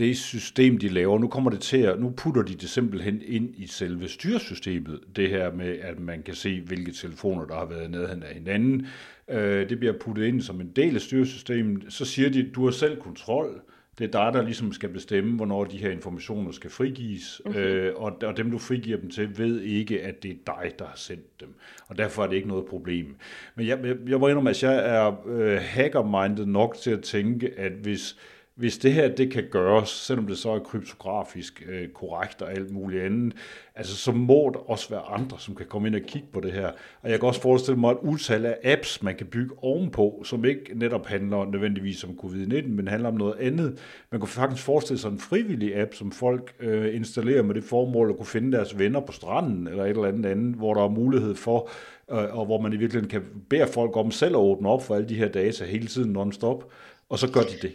det 0.01 0.18
system, 0.18 0.78
de 0.78 0.88
laver, 0.88 1.18
nu 1.18 1.28
kommer 1.28 1.51
det 1.51 1.61
til 1.61 1.76
at, 1.76 2.01
nu 2.01 2.11
putter 2.11 2.42
de 2.42 2.55
det 2.55 2.70
simpelthen 2.70 3.22
ind 3.26 3.55
i 3.57 3.66
selve 3.66 4.09
styresystemet, 4.09 5.01
det 5.16 5.30
her 5.30 5.53
med, 5.53 5.78
at 5.78 6.01
man 6.01 6.22
kan 6.22 6.34
se, 6.34 6.61
hvilke 6.61 6.92
telefoner, 6.92 7.44
der 7.44 7.55
har 7.55 7.66
været 7.66 7.90
nede 7.90 8.09
af 8.09 8.34
hinanden. 8.34 8.86
Øh, 9.28 9.68
det 9.68 9.78
bliver 9.78 9.94
puttet 10.01 10.24
ind 10.24 10.40
som 10.40 10.61
en 10.61 10.72
del 10.76 10.94
af 10.94 11.01
styresystemet. 11.01 11.84
Så 11.88 12.05
siger 12.05 12.30
de, 12.30 12.51
du 12.55 12.64
har 12.64 12.70
selv 12.70 13.01
kontrol. 13.01 13.61
Det 13.98 14.14
er 14.14 14.24
dig, 14.24 14.32
der 14.34 14.42
ligesom 14.42 14.72
skal 14.72 14.88
bestemme, 14.88 15.36
hvornår 15.36 15.64
de 15.64 15.76
her 15.76 15.90
informationer 15.90 16.53
skal 16.53 16.70
frigives, 16.70 17.40
okay. 17.44 17.61
øh, 17.61 17.94
og, 17.96 18.18
og 18.22 18.36
dem, 18.36 18.51
du 18.51 18.59
frigiver 18.59 18.98
dem 18.98 19.11
til, 19.11 19.38
ved 19.38 19.61
ikke, 19.61 20.03
at 20.03 20.22
det 20.22 20.30
er 20.30 20.34
dig, 20.46 20.72
der 20.78 20.84
har 20.84 20.96
sendt 20.96 21.40
dem. 21.40 21.55
Og 21.88 21.98
derfor 21.98 22.22
er 22.22 22.26
det 22.26 22.36
ikke 22.36 22.48
noget 22.48 22.66
problem. 22.66 23.16
Men 23.55 23.66
jeg, 23.66 23.78
jeg, 23.84 23.96
jeg 24.07 24.20
må 24.20 24.28
indrømme, 24.28 24.51
at 24.51 24.62
jeg 24.62 24.96
er 24.96 25.28
øh, 25.28 25.59
hacker-minded 25.62 26.46
nok 26.46 26.76
til 26.76 26.90
at 26.90 27.03
tænke, 27.03 27.59
at 27.59 27.72
hvis 27.72 28.16
hvis 28.61 28.78
det 28.78 28.92
her 28.92 29.08
det 29.08 29.30
kan 29.32 29.44
gøres, 29.50 29.88
selvom 29.88 30.26
det 30.26 30.38
så 30.38 30.50
er 30.50 30.58
kryptografisk 30.58 31.62
øh, 31.68 31.88
korrekt 31.88 32.42
og 32.42 32.52
alt 32.52 32.70
muligt 32.70 33.02
andet, 33.02 33.34
altså 33.74 33.96
så 33.96 34.12
må 34.12 34.50
der 34.54 34.70
også 34.70 34.90
være 34.90 35.00
andre, 35.00 35.38
som 35.38 35.54
kan 35.54 35.66
komme 35.66 35.88
ind 35.88 35.94
og 35.94 36.00
kigge 36.00 36.28
på 36.32 36.40
det 36.40 36.52
her. 36.52 36.70
Og 37.02 37.11
jeg 37.11 37.20
kan 37.20 37.28
også 37.28 37.40
forestille 37.40 37.80
mig 37.80 37.92
et 37.92 37.98
utal 38.02 38.46
af 38.46 38.56
apps, 38.64 39.02
man 39.02 39.16
kan 39.16 39.26
bygge 39.26 39.54
ovenpå, 39.62 40.22
som 40.24 40.44
ikke 40.44 40.61
netop 40.74 41.06
handler 41.06 41.44
nødvendigvis 41.44 42.04
om 42.04 42.11
covid-19, 42.24 42.68
men 42.68 42.88
handler 42.88 43.08
om 43.08 43.14
noget 43.14 43.34
andet. 43.40 43.78
Man 44.11 44.20
kunne 44.20 44.28
faktisk 44.28 44.64
forestille 44.64 45.00
sig 45.00 45.11
en 45.11 45.18
frivillig 45.18 45.76
app, 45.76 45.94
som 45.94 46.12
folk 46.12 46.54
øh, 46.61 46.94
installerer 46.94 47.42
med 47.42 47.54
det 47.54 47.64
formål 47.64 48.11
at 48.11 48.16
kunne 48.16 48.26
finde 48.26 48.56
deres 48.56 48.78
venner 48.78 49.00
på 49.00 49.12
stranden, 49.12 49.68
eller 49.68 49.84
et 49.84 49.90
eller 49.90 50.08
andet 50.08 50.26
andet, 50.26 50.54
hvor 50.54 50.74
der 50.74 50.82
er 50.82 50.88
mulighed 50.88 51.34
for, 51.34 51.70
øh, 52.11 52.38
og 52.38 52.46
hvor 52.46 52.61
man 52.61 52.72
i 52.72 52.76
virkeligheden 52.76 53.11
kan 53.11 53.22
bede 53.50 53.66
folk 53.66 53.96
om 53.96 54.11
selv 54.11 54.34
at 54.34 54.40
åbne 54.40 54.68
op 54.68 54.82
for 54.82 54.94
alle 54.94 55.08
de 55.08 55.14
her 55.14 55.28
data 55.28 55.64
hele 55.64 55.86
tiden 55.86 56.12
non-stop, 56.12 56.72
og 57.08 57.18
så 57.18 57.32
gør 57.32 57.40
de 57.40 57.56
det. 57.62 57.72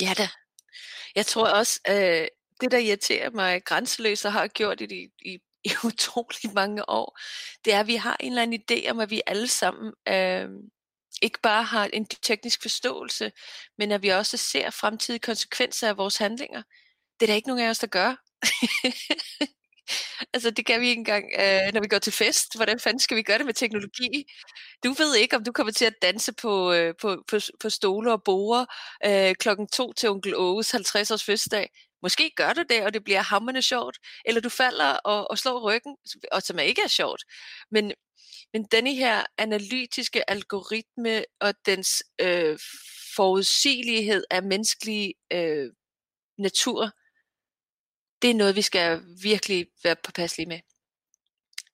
Ja 0.00 0.14
da. 0.18 0.28
Jeg 1.14 1.26
tror 1.26 1.48
også, 1.48 1.80
øh, 1.88 2.26
det 2.60 2.70
der 2.70 2.78
irriterer 2.78 3.30
mig 3.30 3.64
grænseløst 3.64 4.24
og 4.24 4.32
har 4.32 4.46
gjort 4.46 4.78
det 4.78 4.92
i, 4.92 5.08
i, 5.24 5.38
i 5.64 5.70
utrolig 5.86 6.54
mange 6.54 6.88
år, 6.88 7.18
det 7.64 7.72
er, 7.72 7.80
at 7.80 7.86
vi 7.86 7.96
har 7.96 8.16
en 8.20 8.32
eller 8.32 8.42
anden 8.42 8.62
idé 8.70 8.90
om, 8.90 9.00
at 9.00 9.10
vi 9.10 9.22
alle 9.26 9.48
sammen 9.48 9.92
øh, 10.08 10.48
ikke 11.22 11.40
bare 11.42 11.64
har 11.64 11.84
en 11.92 12.06
teknisk 12.06 12.62
forståelse, 12.62 13.32
men 13.78 13.92
at 13.92 14.02
vi 14.02 14.08
også 14.08 14.36
ser 14.36 14.70
fremtidige 14.70 15.20
konsekvenser 15.20 15.88
af 15.88 15.96
vores 15.96 16.16
handlinger. 16.16 16.62
Det 17.20 17.26
er 17.26 17.26
der 17.26 17.34
ikke 17.34 17.48
nogen 17.48 17.64
af 17.64 17.70
os, 17.70 17.78
der 17.78 17.86
gør. 17.86 18.16
altså 20.34 20.50
det 20.50 20.66
kan 20.66 20.80
vi 20.80 20.88
ikke 20.88 21.00
engang, 21.00 21.24
øh, 21.38 21.72
når 21.74 21.80
vi 21.80 21.88
går 21.88 21.98
til 21.98 22.12
fest. 22.12 22.56
Hvordan 22.56 22.80
fanden 22.80 23.00
skal 23.00 23.16
vi 23.16 23.22
gøre 23.22 23.38
det 23.38 23.46
med 23.46 23.54
teknologi? 23.54 24.24
Du 24.84 24.92
ved 24.92 25.16
ikke, 25.16 25.36
om 25.36 25.44
du 25.44 25.52
kommer 25.52 25.72
til 25.72 25.84
at 25.84 25.94
danse 26.02 26.32
på, 26.32 26.72
øh, 26.72 26.94
på, 27.00 27.24
på, 27.28 27.36
på 27.60 27.70
stole 27.70 28.12
og 28.12 28.22
borer 28.22 28.66
øh, 29.06 29.34
klokken 29.34 29.68
to 29.68 29.92
til 29.92 30.08
onkel 30.08 30.36
Åges 30.36 30.70
50 30.70 31.10
års 31.10 31.24
fødselsdag. 31.24 31.70
Måske 32.02 32.32
gør 32.36 32.52
du 32.52 32.64
det, 32.68 32.84
og 32.84 32.94
det 32.94 33.04
bliver 33.04 33.22
hammerne 33.22 33.62
sjovt, 33.62 33.98
eller 34.24 34.40
du 34.40 34.48
falder 34.48 34.92
og, 35.04 35.30
og 35.30 35.38
slår 35.38 35.60
ryggen, 35.60 35.96
og 36.32 36.42
som 36.42 36.58
ikke 36.58 36.82
er 36.82 36.88
sjovt. 36.88 37.24
Men, 37.70 37.92
men 38.52 38.64
denne 38.64 38.94
her 38.94 39.24
analytiske 39.38 40.30
algoritme 40.30 41.24
og 41.40 41.54
dens 41.66 42.02
øh, 42.20 42.58
forudsigelighed 43.16 44.24
af 44.30 44.42
menneskelig 44.42 45.14
øh, 45.32 45.70
natur, 46.38 46.90
det 48.26 48.34
er 48.34 48.38
noget, 48.38 48.56
vi 48.56 48.62
skal 48.62 49.02
virkelig 49.22 49.66
være 49.84 49.96
påpasselige 49.96 50.48
med. 50.48 50.60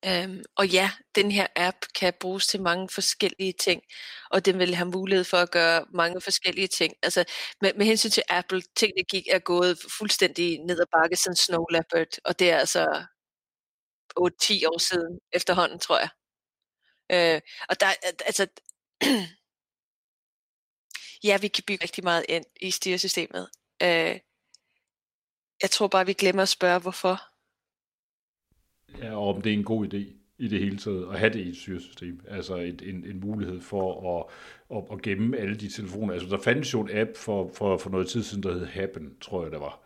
Øhm, 0.06 0.44
og 0.56 0.68
ja, 0.68 0.90
den 1.14 1.32
her 1.32 1.46
app 1.56 1.76
kan 1.94 2.12
bruges 2.20 2.46
til 2.46 2.62
mange 2.62 2.88
forskellige 2.88 3.52
ting, 3.52 3.82
og 4.30 4.46
den 4.46 4.58
vil 4.58 4.74
have 4.74 4.90
mulighed 4.90 5.24
for 5.24 5.36
at 5.36 5.50
gøre 5.50 5.86
mange 5.94 6.20
forskellige 6.20 6.68
ting. 6.68 6.94
Altså 7.02 7.24
med, 7.60 7.74
med 7.74 7.86
hensyn 7.86 8.10
til 8.10 8.22
Apple, 8.28 8.62
tingene 8.76 9.04
gik 9.04 9.26
er 9.30 9.38
gået 9.38 9.78
fuldstændig 9.98 10.58
ned 10.58 10.80
ad 10.80 10.86
bakke 10.92 11.16
som 11.16 11.34
Snow 11.34 11.66
Leopard, 11.70 12.18
og 12.24 12.38
det 12.38 12.50
er 12.50 12.58
altså 12.58 13.04
8-10 14.20 14.68
år 14.72 14.78
siden 14.78 15.20
efterhånden, 15.32 15.78
tror 15.78 15.98
jeg. 15.98 16.08
Øh, 17.12 17.40
og 17.68 17.80
der, 17.80 17.86
altså, 18.26 18.46
ja, 21.28 21.38
vi 21.38 21.48
kan 21.48 21.64
bygge 21.66 21.84
rigtig 21.84 22.04
meget 22.04 22.24
ind 22.28 22.44
i 22.60 22.70
styresystemet. 22.70 23.48
Øh, 23.82 24.20
jeg 25.62 25.70
tror 25.70 25.88
bare, 25.88 26.06
vi 26.06 26.12
glemmer 26.12 26.42
at 26.42 26.48
spørge, 26.48 26.80
hvorfor. 26.80 27.20
Ja, 28.98 29.16
og 29.16 29.28
om 29.28 29.42
det 29.42 29.52
er 29.52 29.56
en 29.56 29.64
god 29.64 29.94
idé 29.94 30.22
i 30.38 30.48
det 30.48 30.60
hele 30.60 30.76
taget 30.76 31.08
at 31.12 31.18
have 31.18 31.32
det 31.32 31.40
i 31.40 31.48
et 31.48 31.56
styresystem. 31.56 32.20
Altså 32.28 32.56
et, 32.56 32.82
en, 32.82 33.04
en 33.04 33.20
mulighed 33.20 33.60
for 33.60 34.18
at, 34.18 34.24
at, 34.76 34.84
at 34.92 35.02
gemme 35.02 35.36
alle 35.36 35.56
de 35.56 35.68
telefoner. 35.68 36.12
Altså 36.14 36.28
der 36.28 36.38
fandtes 36.38 36.74
jo 36.74 36.80
en 36.80 36.90
app 36.96 37.16
for, 37.16 37.50
for, 37.54 37.76
for 37.76 37.90
noget 37.90 38.08
tid 38.08 38.22
siden, 38.22 38.42
der 38.42 38.52
hed 38.52 38.66
Happen, 38.66 39.12
tror 39.20 39.42
jeg 39.42 39.52
det 39.52 39.60
var. 39.60 39.80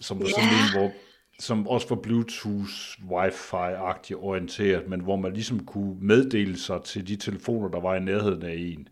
Som 0.00 0.18
var 0.18 0.24
yeah. 0.26 0.34
sådan 0.34 0.48
en, 0.48 0.78
hvor, 0.78 0.92
som 1.38 1.68
også 1.68 1.88
var 1.88 1.96
Bluetooth, 1.96 2.72
Wi-Fi-agtigt 3.10 4.18
orienteret, 4.18 4.88
men 4.88 5.00
hvor 5.00 5.16
man 5.16 5.32
ligesom 5.32 5.66
kunne 5.66 5.96
meddele 6.00 6.58
sig 6.58 6.82
til 6.82 7.08
de 7.08 7.16
telefoner, 7.16 7.68
der 7.68 7.80
var 7.80 7.96
i 7.96 8.00
nærheden 8.00 8.42
af 8.42 8.54
en. 8.54 8.88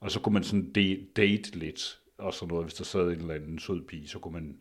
Og 0.00 0.10
så 0.10 0.20
kunne 0.20 0.32
man 0.32 0.44
sådan 0.44 0.72
date 1.16 1.58
lidt, 1.58 1.98
og 2.18 2.34
sådan 2.34 2.48
noget. 2.48 2.64
Hvis 2.64 2.74
der 2.74 2.84
sad 2.84 3.06
en 3.06 3.18
eller 3.18 3.34
anden 3.34 3.58
sød 3.58 3.86
pige, 3.86 4.08
så 4.08 4.18
kunne 4.18 4.34
man 4.34 4.56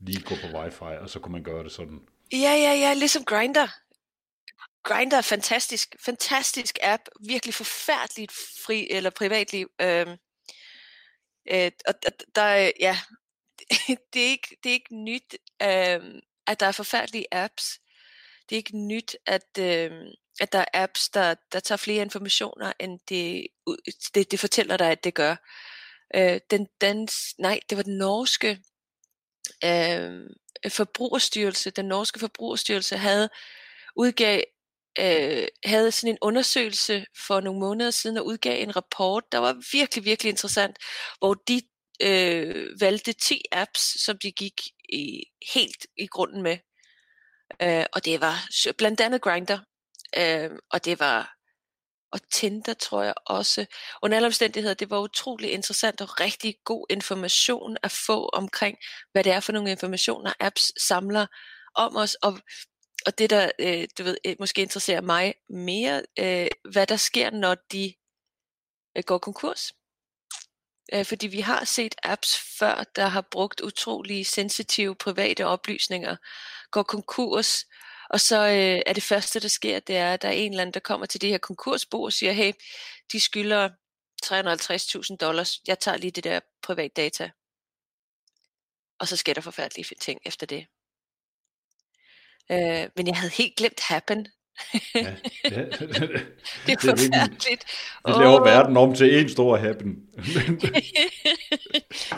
lige 0.00 0.22
gå 0.22 0.34
på 0.34 0.58
wifi, 0.58 0.98
og 1.00 1.10
så 1.10 1.20
kunne 1.20 1.32
man 1.32 1.44
gøre 1.44 1.64
det 1.64 1.72
sådan. 1.72 2.00
Ja, 2.32 2.52
ja, 2.52 2.72
ja, 2.72 2.94
ligesom 2.94 3.24
Grinder. 3.24 3.68
Grinder 4.82 5.16
er 5.16 5.22
fantastisk, 5.22 5.96
fantastisk 6.04 6.78
app, 6.82 7.02
virkelig 7.20 7.54
forfærdeligt 7.54 8.32
fri 8.66 8.88
eller 8.90 9.10
privatliv. 9.10 9.70
Øhm, 9.80 10.16
øh, 11.50 11.70
og 11.86 11.94
der, 12.34 12.70
ja, 12.80 12.98
det 14.12 14.22
er 14.24 14.30
ikke, 14.30 14.56
det 14.62 14.68
er 14.68 14.74
ikke 14.74 14.96
nyt, 14.96 15.36
øh, 15.62 16.22
at 16.46 16.60
der 16.60 16.66
er 16.66 16.72
forfærdelige 16.72 17.26
apps. 17.32 17.80
Det 18.48 18.56
er 18.56 18.58
ikke 18.58 18.78
nyt, 18.78 19.16
at, 19.26 19.58
øh, 19.58 19.92
at 20.40 20.52
der 20.52 20.58
er 20.58 20.64
apps, 20.72 21.08
der, 21.08 21.34
der 21.52 21.60
tager 21.60 21.76
flere 21.76 22.02
informationer, 22.02 22.72
end 22.80 23.00
det, 23.08 23.46
det, 24.14 24.30
det 24.30 24.40
fortæller 24.40 24.76
dig, 24.76 24.90
at 24.90 25.04
det 25.04 25.14
gør. 25.14 25.36
Øh, 26.14 26.40
den 26.50 26.68
dans, 26.80 27.34
nej, 27.38 27.60
det 27.70 27.76
var 27.76 27.82
den 27.82 27.98
norske 27.98 28.62
øh, 29.64 30.30
forbrugerstyrelse, 30.68 31.70
den 31.70 31.84
norske 31.84 32.18
forbrugerstyrelse 32.18 32.96
havde 32.96 33.28
udgav 33.96 34.42
øh, 34.98 35.48
havde 35.64 35.92
sådan 35.92 36.14
en 36.14 36.18
undersøgelse 36.22 37.06
for 37.26 37.40
nogle 37.40 37.60
måneder 37.60 37.90
siden 37.90 38.16
og 38.16 38.26
udgav 38.26 38.62
en 38.62 38.76
rapport, 38.76 39.24
der 39.32 39.38
var 39.38 39.62
virkelig, 39.72 40.04
virkelig 40.04 40.30
interessant, 40.30 40.76
hvor 41.18 41.34
de 41.34 41.62
øh, 42.02 42.80
valgte 42.80 43.12
10 43.12 43.42
apps, 43.52 44.04
som 44.04 44.18
de 44.18 44.32
gik 44.32 44.60
i, 44.88 45.22
helt 45.54 45.86
i 45.96 46.06
grunden 46.06 46.42
med. 46.42 46.58
Øh, 47.62 47.84
og 47.92 48.04
det 48.04 48.20
var 48.20 48.48
blandt 48.78 49.00
andet 49.00 49.22
Grinder, 49.22 49.58
øh, 50.18 50.50
og 50.70 50.84
det 50.84 51.00
var 51.00 51.35
og 52.12 52.20
Tinder 52.30 52.74
tror 52.74 53.02
jeg 53.02 53.14
også. 53.26 53.66
Under 54.02 54.16
alle 54.16 54.26
omstændigheder, 54.26 54.74
det 54.74 54.90
var 54.90 54.98
utrolig 54.98 55.52
interessant 55.52 56.00
og 56.00 56.20
rigtig 56.20 56.56
god 56.64 56.86
information 56.90 57.76
at 57.82 57.92
få 58.06 58.28
omkring, 58.28 58.78
hvad 59.12 59.24
det 59.24 59.32
er 59.32 59.40
for 59.40 59.52
nogle 59.52 59.70
informationer, 59.70 60.32
apps 60.40 60.82
samler 60.82 61.26
om 61.74 61.96
os, 61.96 62.14
og, 62.14 62.38
og 63.06 63.18
det 63.18 63.30
der, 63.30 63.50
øh, 63.58 63.88
du 63.98 64.02
ved, 64.02 64.16
øh, 64.26 64.36
måske 64.38 64.62
interesserer 64.62 65.00
mig 65.00 65.34
mere, 65.48 66.02
øh, 66.18 66.48
hvad 66.72 66.86
der 66.86 66.96
sker, 66.96 67.30
når 67.30 67.54
de 67.72 67.94
øh, 68.96 69.02
går 69.06 69.18
konkurs. 69.18 69.72
Øh, 70.94 71.04
fordi 71.04 71.26
vi 71.26 71.40
har 71.40 71.64
set 71.64 71.94
apps 72.02 72.38
før, 72.58 72.84
der 72.96 73.06
har 73.06 73.20
brugt 73.30 73.60
utrolig 73.60 74.26
sensitive 74.26 74.94
private 74.94 75.46
oplysninger, 75.46 76.16
går 76.70 76.82
konkurs, 76.82 77.64
og 78.10 78.20
så 78.20 78.46
øh, 78.46 78.82
er 78.86 78.92
det 78.92 79.02
første, 79.02 79.40
der 79.40 79.48
sker, 79.48 79.80
det 79.80 79.96
er, 79.96 80.12
at 80.12 80.22
der 80.22 80.28
er 80.28 80.32
en 80.32 80.52
eller 80.52 80.62
anden, 80.62 80.74
der 80.74 80.80
kommer 80.80 81.06
til 81.06 81.20
det 81.20 81.30
her 81.30 81.38
konkursbo 81.38 82.02
og 82.02 82.12
siger, 82.12 82.32
hey, 82.32 82.52
de 83.12 83.20
skylder 83.20 83.68
350.000 84.24 85.16
dollars, 85.16 85.60
jeg 85.66 85.78
tager 85.78 85.96
lige 85.96 86.10
det 86.10 86.24
der 86.24 86.40
privat 86.62 86.96
data. 86.96 87.30
Og 88.98 89.08
så 89.08 89.16
sker 89.16 89.34
der 89.34 89.40
forfærdelige 89.40 89.94
ting 90.00 90.20
efter 90.24 90.46
det. 90.46 90.66
Øh, 92.50 92.88
men 92.96 93.06
jeg 93.06 93.16
havde 93.16 93.32
helt 93.32 93.56
glemt 93.56 93.80
Happen. 93.80 94.28
ja, 94.94 95.00
ja. 95.44 95.50
det 96.66 96.72
er 96.72 96.80
forfærdeligt. 96.80 97.64
Det 98.06 98.16
laver 98.18 98.40
oh. 98.40 98.46
verden 98.46 98.76
om 98.76 98.94
til 98.94 99.18
en 99.18 99.28
stor 99.28 99.56
Happen. 99.56 99.96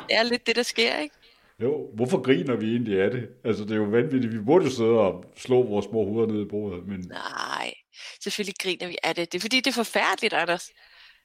det 0.08 0.16
er 0.16 0.22
lidt 0.22 0.46
det, 0.46 0.56
der 0.56 0.62
sker, 0.62 0.98
ikke? 0.98 1.14
Jo, 1.62 1.90
hvorfor 1.94 2.22
griner 2.22 2.56
vi 2.56 2.66
egentlig 2.66 3.02
af 3.02 3.10
det? 3.10 3.28
Altså, 3.44 3.64
det 3.64 3.70
er 3.70 3.76
jo 3.76 3.84
vanvittigt. 3.84 4.32
Vi 4.32 4.38
burde 4.38 4.64
jo 4.64 4.70
sidde 4.70 4.90
og 4.90 5.24
slå 5.36 5.62
vores 5.62 5.84
små 5.84 6.04
hoveder 6.04 6.32
ned 6.32 6.42
i 6.46 6.48
bordet, 6.48 6.86
men... 6.86 7.00
Nej, 7.00 7.74
selvfølgelig 8.22 8.54
griner 8.60 8.88
vi 8.88 8.96
af 9.02 9.14
det. 9.14 9.32
Det 9.32 9.38
er 9.38 9.40
fordi, 9.40 9.56
det 9.56 9.66
er 9.66 9.84
forfærdeligt, 9.84 10.34
Anders. 10.34 10.70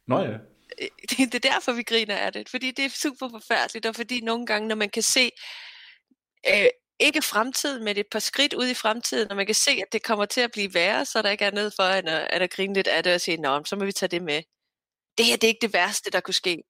Nå 0.07 0.19
ja. 0.19 0.31
Øh, 0.81 0.87
det, 1.09 1.17
det 1.17 1.45
er 1.45 1.51
derfor, 1.51 1.71
vi 1.71 1.83
griner 1.83 2.15
af 2.15 2.33
det. 2.33 2.49
Fordi 2.49 2.71
det 2.71 2.85
er 2.85 2.89
super 2.89 3.29
forfærdeligt, 3.29 3.85
og 3.85 3.95
fordi 3.95 4.21
nogle 4.21 4.45
gange, 4.45 4.67
når 4.67 4.75
man 4.75 4.89
kan 4.89 5.03
se... 5.03 5.31
Øh, 6.49 6.67
ikke 6.99 7.21
fremtiden, 7.21 7.83
men 7.83 7.97
et 7.97 8.07
par 8.11 8.19
skridt 8.19 8.53
ud 8.53 8.67
i 8.67 8.73
fremtiden, 8.73 9.27
når 9.27 9.35
man 9.35 9.45
kan 9.45 9.55
se, 9.55 9.71
at 9.71 9.93
det 9.93 10.03
kommer 10.03 10.25
til 10.25 10.41
at 10.41 10.51
blive 10.51 10.73
værre, 10.73 11.05
så 11.05 11.21
der 11.21 11.29
ikke 11.29 11.45
er 11.45 11.51
noget 11.51 11.73
for 11.75 11.83
at, 11.83 12.07
at, 12.07 12.41
at 12.41 12.49
grine 12.49 12.73
lidt 12.73 12.87
af 12.87 13.03
det 13.03 13.13
og 13.13 13.21
sige, 13.21 13.37
nå, 13.37 13.63
så 13.65 13.75
må 13.75 13.85
vi 13.85 13.91
tage 13.91 14.09
det 14.09 14.23
med. 14.23 14.41
Det 15.17 15.25
her 15.25 15.35
det 15.35 15.43
er 15.43 15.47
ikke 15.47 15.61
det 15.61 15.73
værste, 15.73 16.11
der 16.11 16.19
kunne 16.19 16.33
ske. 16.33 16.63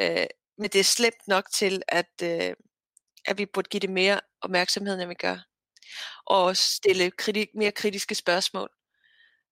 Øh, 0.00 0.26
men 0.58 0.70
det 0.70 0.78
er 0.78 0.84
slemt 0.84 1.28
nok 1.28 1.44
til, 1.54 1.82
at, 1.88 2.22
øh, 2.22 2.52
at 3.24 3.38
vi 3.38 3.46
burde 3.46 3.68
give 3.68 3.80
det 3.80 3.90
mere 3.90 4.20
opmærksomhed, 4.40 5.00
end 5.00 5.08
vi 5.08 5.14
gør. 5.14 5.38
Og 6.26 6.56
stille 6.56 7.10
kritik, 7.10 7.48
mere 7.54 7.72
kritiske 7.72 8.14
spørgsmål. 8.14 8.70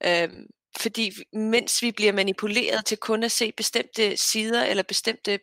Øhm, 0.04 0.46
fordi 0.80 1.12
mens 1.32 1.82
vi 1.82 1.92
bliver 1.92 2.12
manipuleret 2.12 2.84
til 2.86 2.98
kun 2.98 3.22
at 3.22 3.32
se 3.32 3.52
bestemte 3.52 4.16
sider 4.16 4.64
eller 4.64 4.82
bestemte 4.82 5.40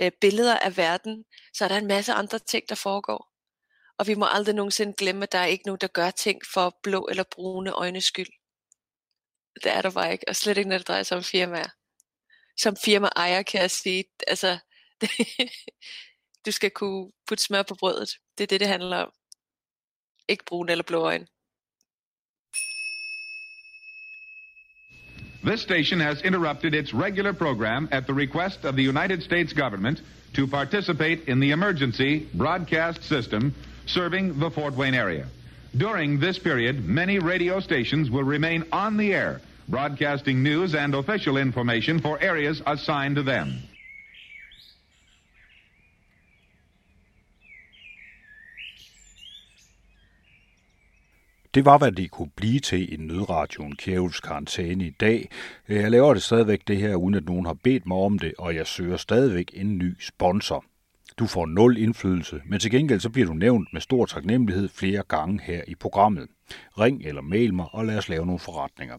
øh, 0.00 0.12
billeder 0.20 0.58
af 0.58 0.76
verden, 0.76 1.24
så 1.54 1.64
er 1.64 1.68
der 1.68 1.76
en 1.76 1.86
masse 1.86 2.12
andre 2.12 2.38
ting, 2.38 2.68
der 2.68 2.74
foregår. 2.74 3.30
Og 3.98 4.06
vi 4.06 4.14
må 4.14 4.26
aldrig 4.26 4.54
nogensinde 4.54 4.92
glemme, 4.92 5.22
at 5.22 5.32
der 5.32 5.38
er 5.38 5.46
ikke 5.46 5.66
nogen, 5.66 5.80
der 5.80 5.86
gør 5.86 6.10
ting 6.10 6.40
for 6.54 6.78
blå 6.82 7.06
eller 7.10 7.24
brune 7.34 7.72
øjnes 7.72 8.04
skyld. 8.04 8.32
Det 9.64 9.72
er 9.72 9.82
der 9.82 9.90
bare 9.90 10.12
ikke, 10.12 10.24
og 10.28 10.36
slet 10.36 10.58
ikke, 10.58 10.70
når 10.70 10.78
det 10.78 10.88
drejer 10.88 11.02
sig 11.02 11.16
om 11.16 11.24
firmaer. 11.24 11.68
Som 12.56 12.76
firma 12.76 13.08
ejer, 13.16 13.42
kan 13.42 13.60
jeg 13.60 13.70
sige, 13.70 14.04
altså, 14.26 14.58
det, 15.00 15.10
Du 16.46 16.52
skal 16.52 16.70
kunne 16.70 17.10
putte 17.28 17.44
smør 17.44 17.62
på 17.62 17.74
brødet. 17.74 18.10
Det 18.38 18.44
er 18.44 18.46
det, 18.46 18.60
det 18.60 18.68
handler 18.68 18.96
om. 18.96 19.12
Ikke 20.28 20.44
eller 20.68 20.84
blå 20.84 21.00
øjne. 21.04 21.26
This 25.42 25.60
station 25.60 26.00
has 26.00 26.20
interrupted 26.20 26.74
its 26.74 26.94
regular 26.94 27.32
program 27.32 27.88
at 27.90 28.04
the 28.06 28.14
request 28.14 28.64
of 28.64 28.74
the 28.74 28.88
United 28.88 29.22
States 29.22 29.52
government 29.52 30.02
to 30.34 30.46
participate 30.46 31.18
in 31.26 31.40
the 31.40 31.50
emergency 31.50 32.26
broadcast 32.36 33.02
system 33.04 33.54
serving 33.86 34.38
the 34.38 34.50
Fort 34.50 34.74
Wayne 34.74 34.94
area. 34.94 35.26
During 35.76 36.20
this 36.20 36.38
period, 36.38 36.84
many 36.84 37.18
radio 37.18 37.60
stations 37.60 38.10
will 38.10 38.24
remain 38.24 38.64
on 38.72 38.96
the 38.96 39.14
air, 39.14 39.40
broadcasting 39.68 40.42
news 40.42 40.74
and 40.74 40.94
official 40.94 41.36
information 41.36 42.00
for 42.00 42.18
areas 42.20 42.62
assigned 42.66 43.16
to 43.16 43.22
them. 43.22 43.62
Det 51.54 51.64
var, 51.64 51.78
hvad 51.78 51.92
det 51.92 52.10
kunne 52.10 52.30
blive 52.36 52.60
til 52.60 52.92
i 52.92 52.96
nødradioen 52.96 53.76
Kjævels 53.76 54.20
karantæne 54.20 54.86
i 54.86 54.90
dag. 54.90 55.30
Jeg 55.68 55.90
laver 55.90 56.14
det 56.14 56.22
stadigvæk 56.22 56.60
det 56.68 56.76
her, 56.76 56.94
uden 56.94 57.14
at 57.14 57.24
nogen 57.24 57.46
har 57.46 57.56
bedt 57.64 57.86
mig 57.86 57.96
om 57.96 58.18
det, 58.18 58.32
og 58.38 58.54
jeg 58.54 58.66
søger 58.66 58.96
stadigvæk 58.96 59.50
en 59.54 59.78
ny 59.78 59.96
sponsor. 60.00 60.64
Du 61.18 61.26
får 61.26 61.46
nul 61.46 61.78
indflydelse, 61.78 62.42
men 62.46 62.60
til 62.60 62.70
gengæld 62.70 63.00
så 63.00 63.10
bliver 63.10 63.26
du 63.26 63.34
nævnt 63.34 63.72
med 63.72 63.80
stor 63.80 64.06
taknemmelighed 64.06 64.68
flere 64.68 65.02
gange 65.08 65.40
her 65.42 65.62
i 65.68 65.74
programmet. 65.74 66.28
Ring 66.78 67.02
eller 67.04 67.22
mail 67.22 67.54
mig, 67.54 67.66
og 67.72 67.84
lad 67.84 67.98
os 67.98 68.08
lave 68.08 68.26
nogle 68.26 68.38
forretninger. 68.38 68.98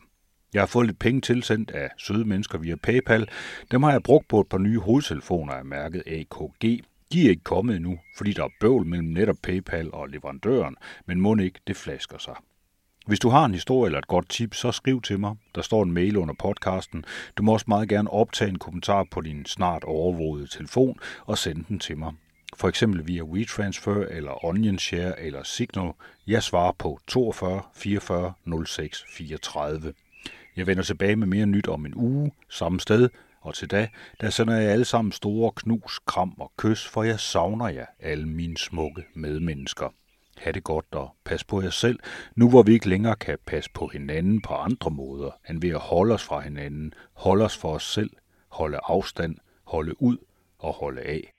Jeg 0.53 0.61
har 0.61 0.67
fået 0.67 0.87
lidt 0.87 0.99
penge 0.99 1.21
tilsendt 1.21 1.71
af 1.71 1.89
søde 1.97 2.25
mennesker 2.25 2.57
via 2.57 2.75
PayPal. 2.75 3.27
Dem 3.71 3.83
har 3.83 3.91
jeg 3.91 4.03
brugt 4.03 4.27
på 4.27 4.41
et 4.41 4.47
par 4.47 4.57
nye 4.57 4.79
hovedtelefoner 4.79 5.53
af 5.53 5.65
mærket 5.65 6.03
AKG. 6.07 6.83
De 7.13 7.25
er 7.25 7.29
ikke 7.29 7.43
kommet 7.43 7.75
endnu, 7.75 7.99
fordi 8.17 8.33
der 8.33 8.43
er 8.43 8.49
bøvl 8.59 8.85
mellem 8.85 9.07
netop 9.07 9.35
PayPal 9.43 9.89
og 9.93 10.09
leverandøren, 10.09 10.75
men 11.05 11.21
må 11.21 11.35
ikke, 11.35 11.59
det 11.67 11.77
flasker 11.77 12.17
sig. 12.17 12.35
Hvis 13.07 13.19
du 13.19 13.29
har 13.29 13.45
en 13.45 13.53
historie 13.53 13.87
eller 13.87 13.99
et 13.99 14.07
godt 14.07 14.29
tip, 14.29 14.53
så 14.53 14.71
skriv 14.71 15.01
til 15.01 15.19
mig. 15.19 15.35
Der 15.55 15.61
står 15.61 15.83
en 15.83 15.91
mail 15.91 16.17
under 16.17 16.33
podcasten. 16.39 17.05
Du 17.37 17.43
må 17.43 17.53
også 17.53 17.65
meget 17.67 17.89
gerne 17.89 18.09
optage 18.09 18.49
en 18.49 18.59
kommentar 18.59 19.07
på 19.11 19.21
din 19.21 19.45
snart 19.45 19.83
overvågede 19.83 20.47
telefon 20.47 20.99
og 21.25 21.37
sende 21.37 21.63
den 21.67 21.79
til 21.79 21.97
mig. 21.97 22.13
For 22.55 22.67
eksempel 22.67 23.07
via 23.07 23.23
WeTransfer 23.23 24.05
eller 24.05 24.45
OnionShare 24.45 25.21
eller 25.21 25.43
Signal. 25.43 25.91
Jeg 26.27 26.43
svarer 26.43 26.71
på 26.71 26.99
42 27.07 27.61
44 27.75 28.33
06 28.65 29.05
34. 29.09 29.93
Jeg 30.55 30.67
vender 30.67 30.83
tilbage 30.83 31.15
med 31.15 31.27
mere 31.27 31.45
nyt 31.45 31.67
om 31.67 31.85
en 31.85 31.93
uge, 31.95 32.31
samme 32.49 32.79
sted, 32.79 33.09
og 33.41 33.55
til 33.55 33.71
da, 33.71 33.87
der 34.21 34.29
sender 34.29 34.55
jeg 34.55 34.71
alle 34.71 34.85
sammen 34.85 35.11
store 35.11 35.51
knus, 35.55 35.99
kram 36.07 36.33
og 36.39 36.51
kys, 36.57 36.87
for 36.87 37.03
jeg 37.03 37.19
savner 37.19 37.69
jer, 37.69 37.85
alle 37.99 38.25
mine 38.29 38.57
smukke 38.57 39.03
medmennesker. 39.13 39.89
Ha' 40.37 40.51
det 40.51 40.63
godt 40.63 40.85
og 40.91 41.15
pas 41.23 41.43
på 41.43 41.61
jer 41.61 41.69
selv, 41.69 41.99
nu 42.35 42.49
hvor 42.49 42.63
vi 42.63 42.73
ikke 42.73 42.89
længere 42.89 43.15
kan 43.15 43.37
passe 43.45 43.69
på 43.73 43.87
hinanden 43.87 44.41
på 44.41 44.53
andre 44.53 44.91
måder, 44.91 45.31
end 45.49 45.61
ved 45.61 45.69
at 45.69 45.79
holde 45.79 46.13
os 46.13 46.23
fra 46.23 46.39
hinanden, 46.39 46.93
holde 47.13 47.45
os 47.45 47.57
for 47.57 47.73
os 47.73 47.93
selv, 47.93 48.09
holde 48.47 48.79
afstand, 48.83 49.35
holde 49.63 50.01
ud 50.01 50.17
og 50.59 50.73
holde 50.73 51.01
af. 51.01 51.33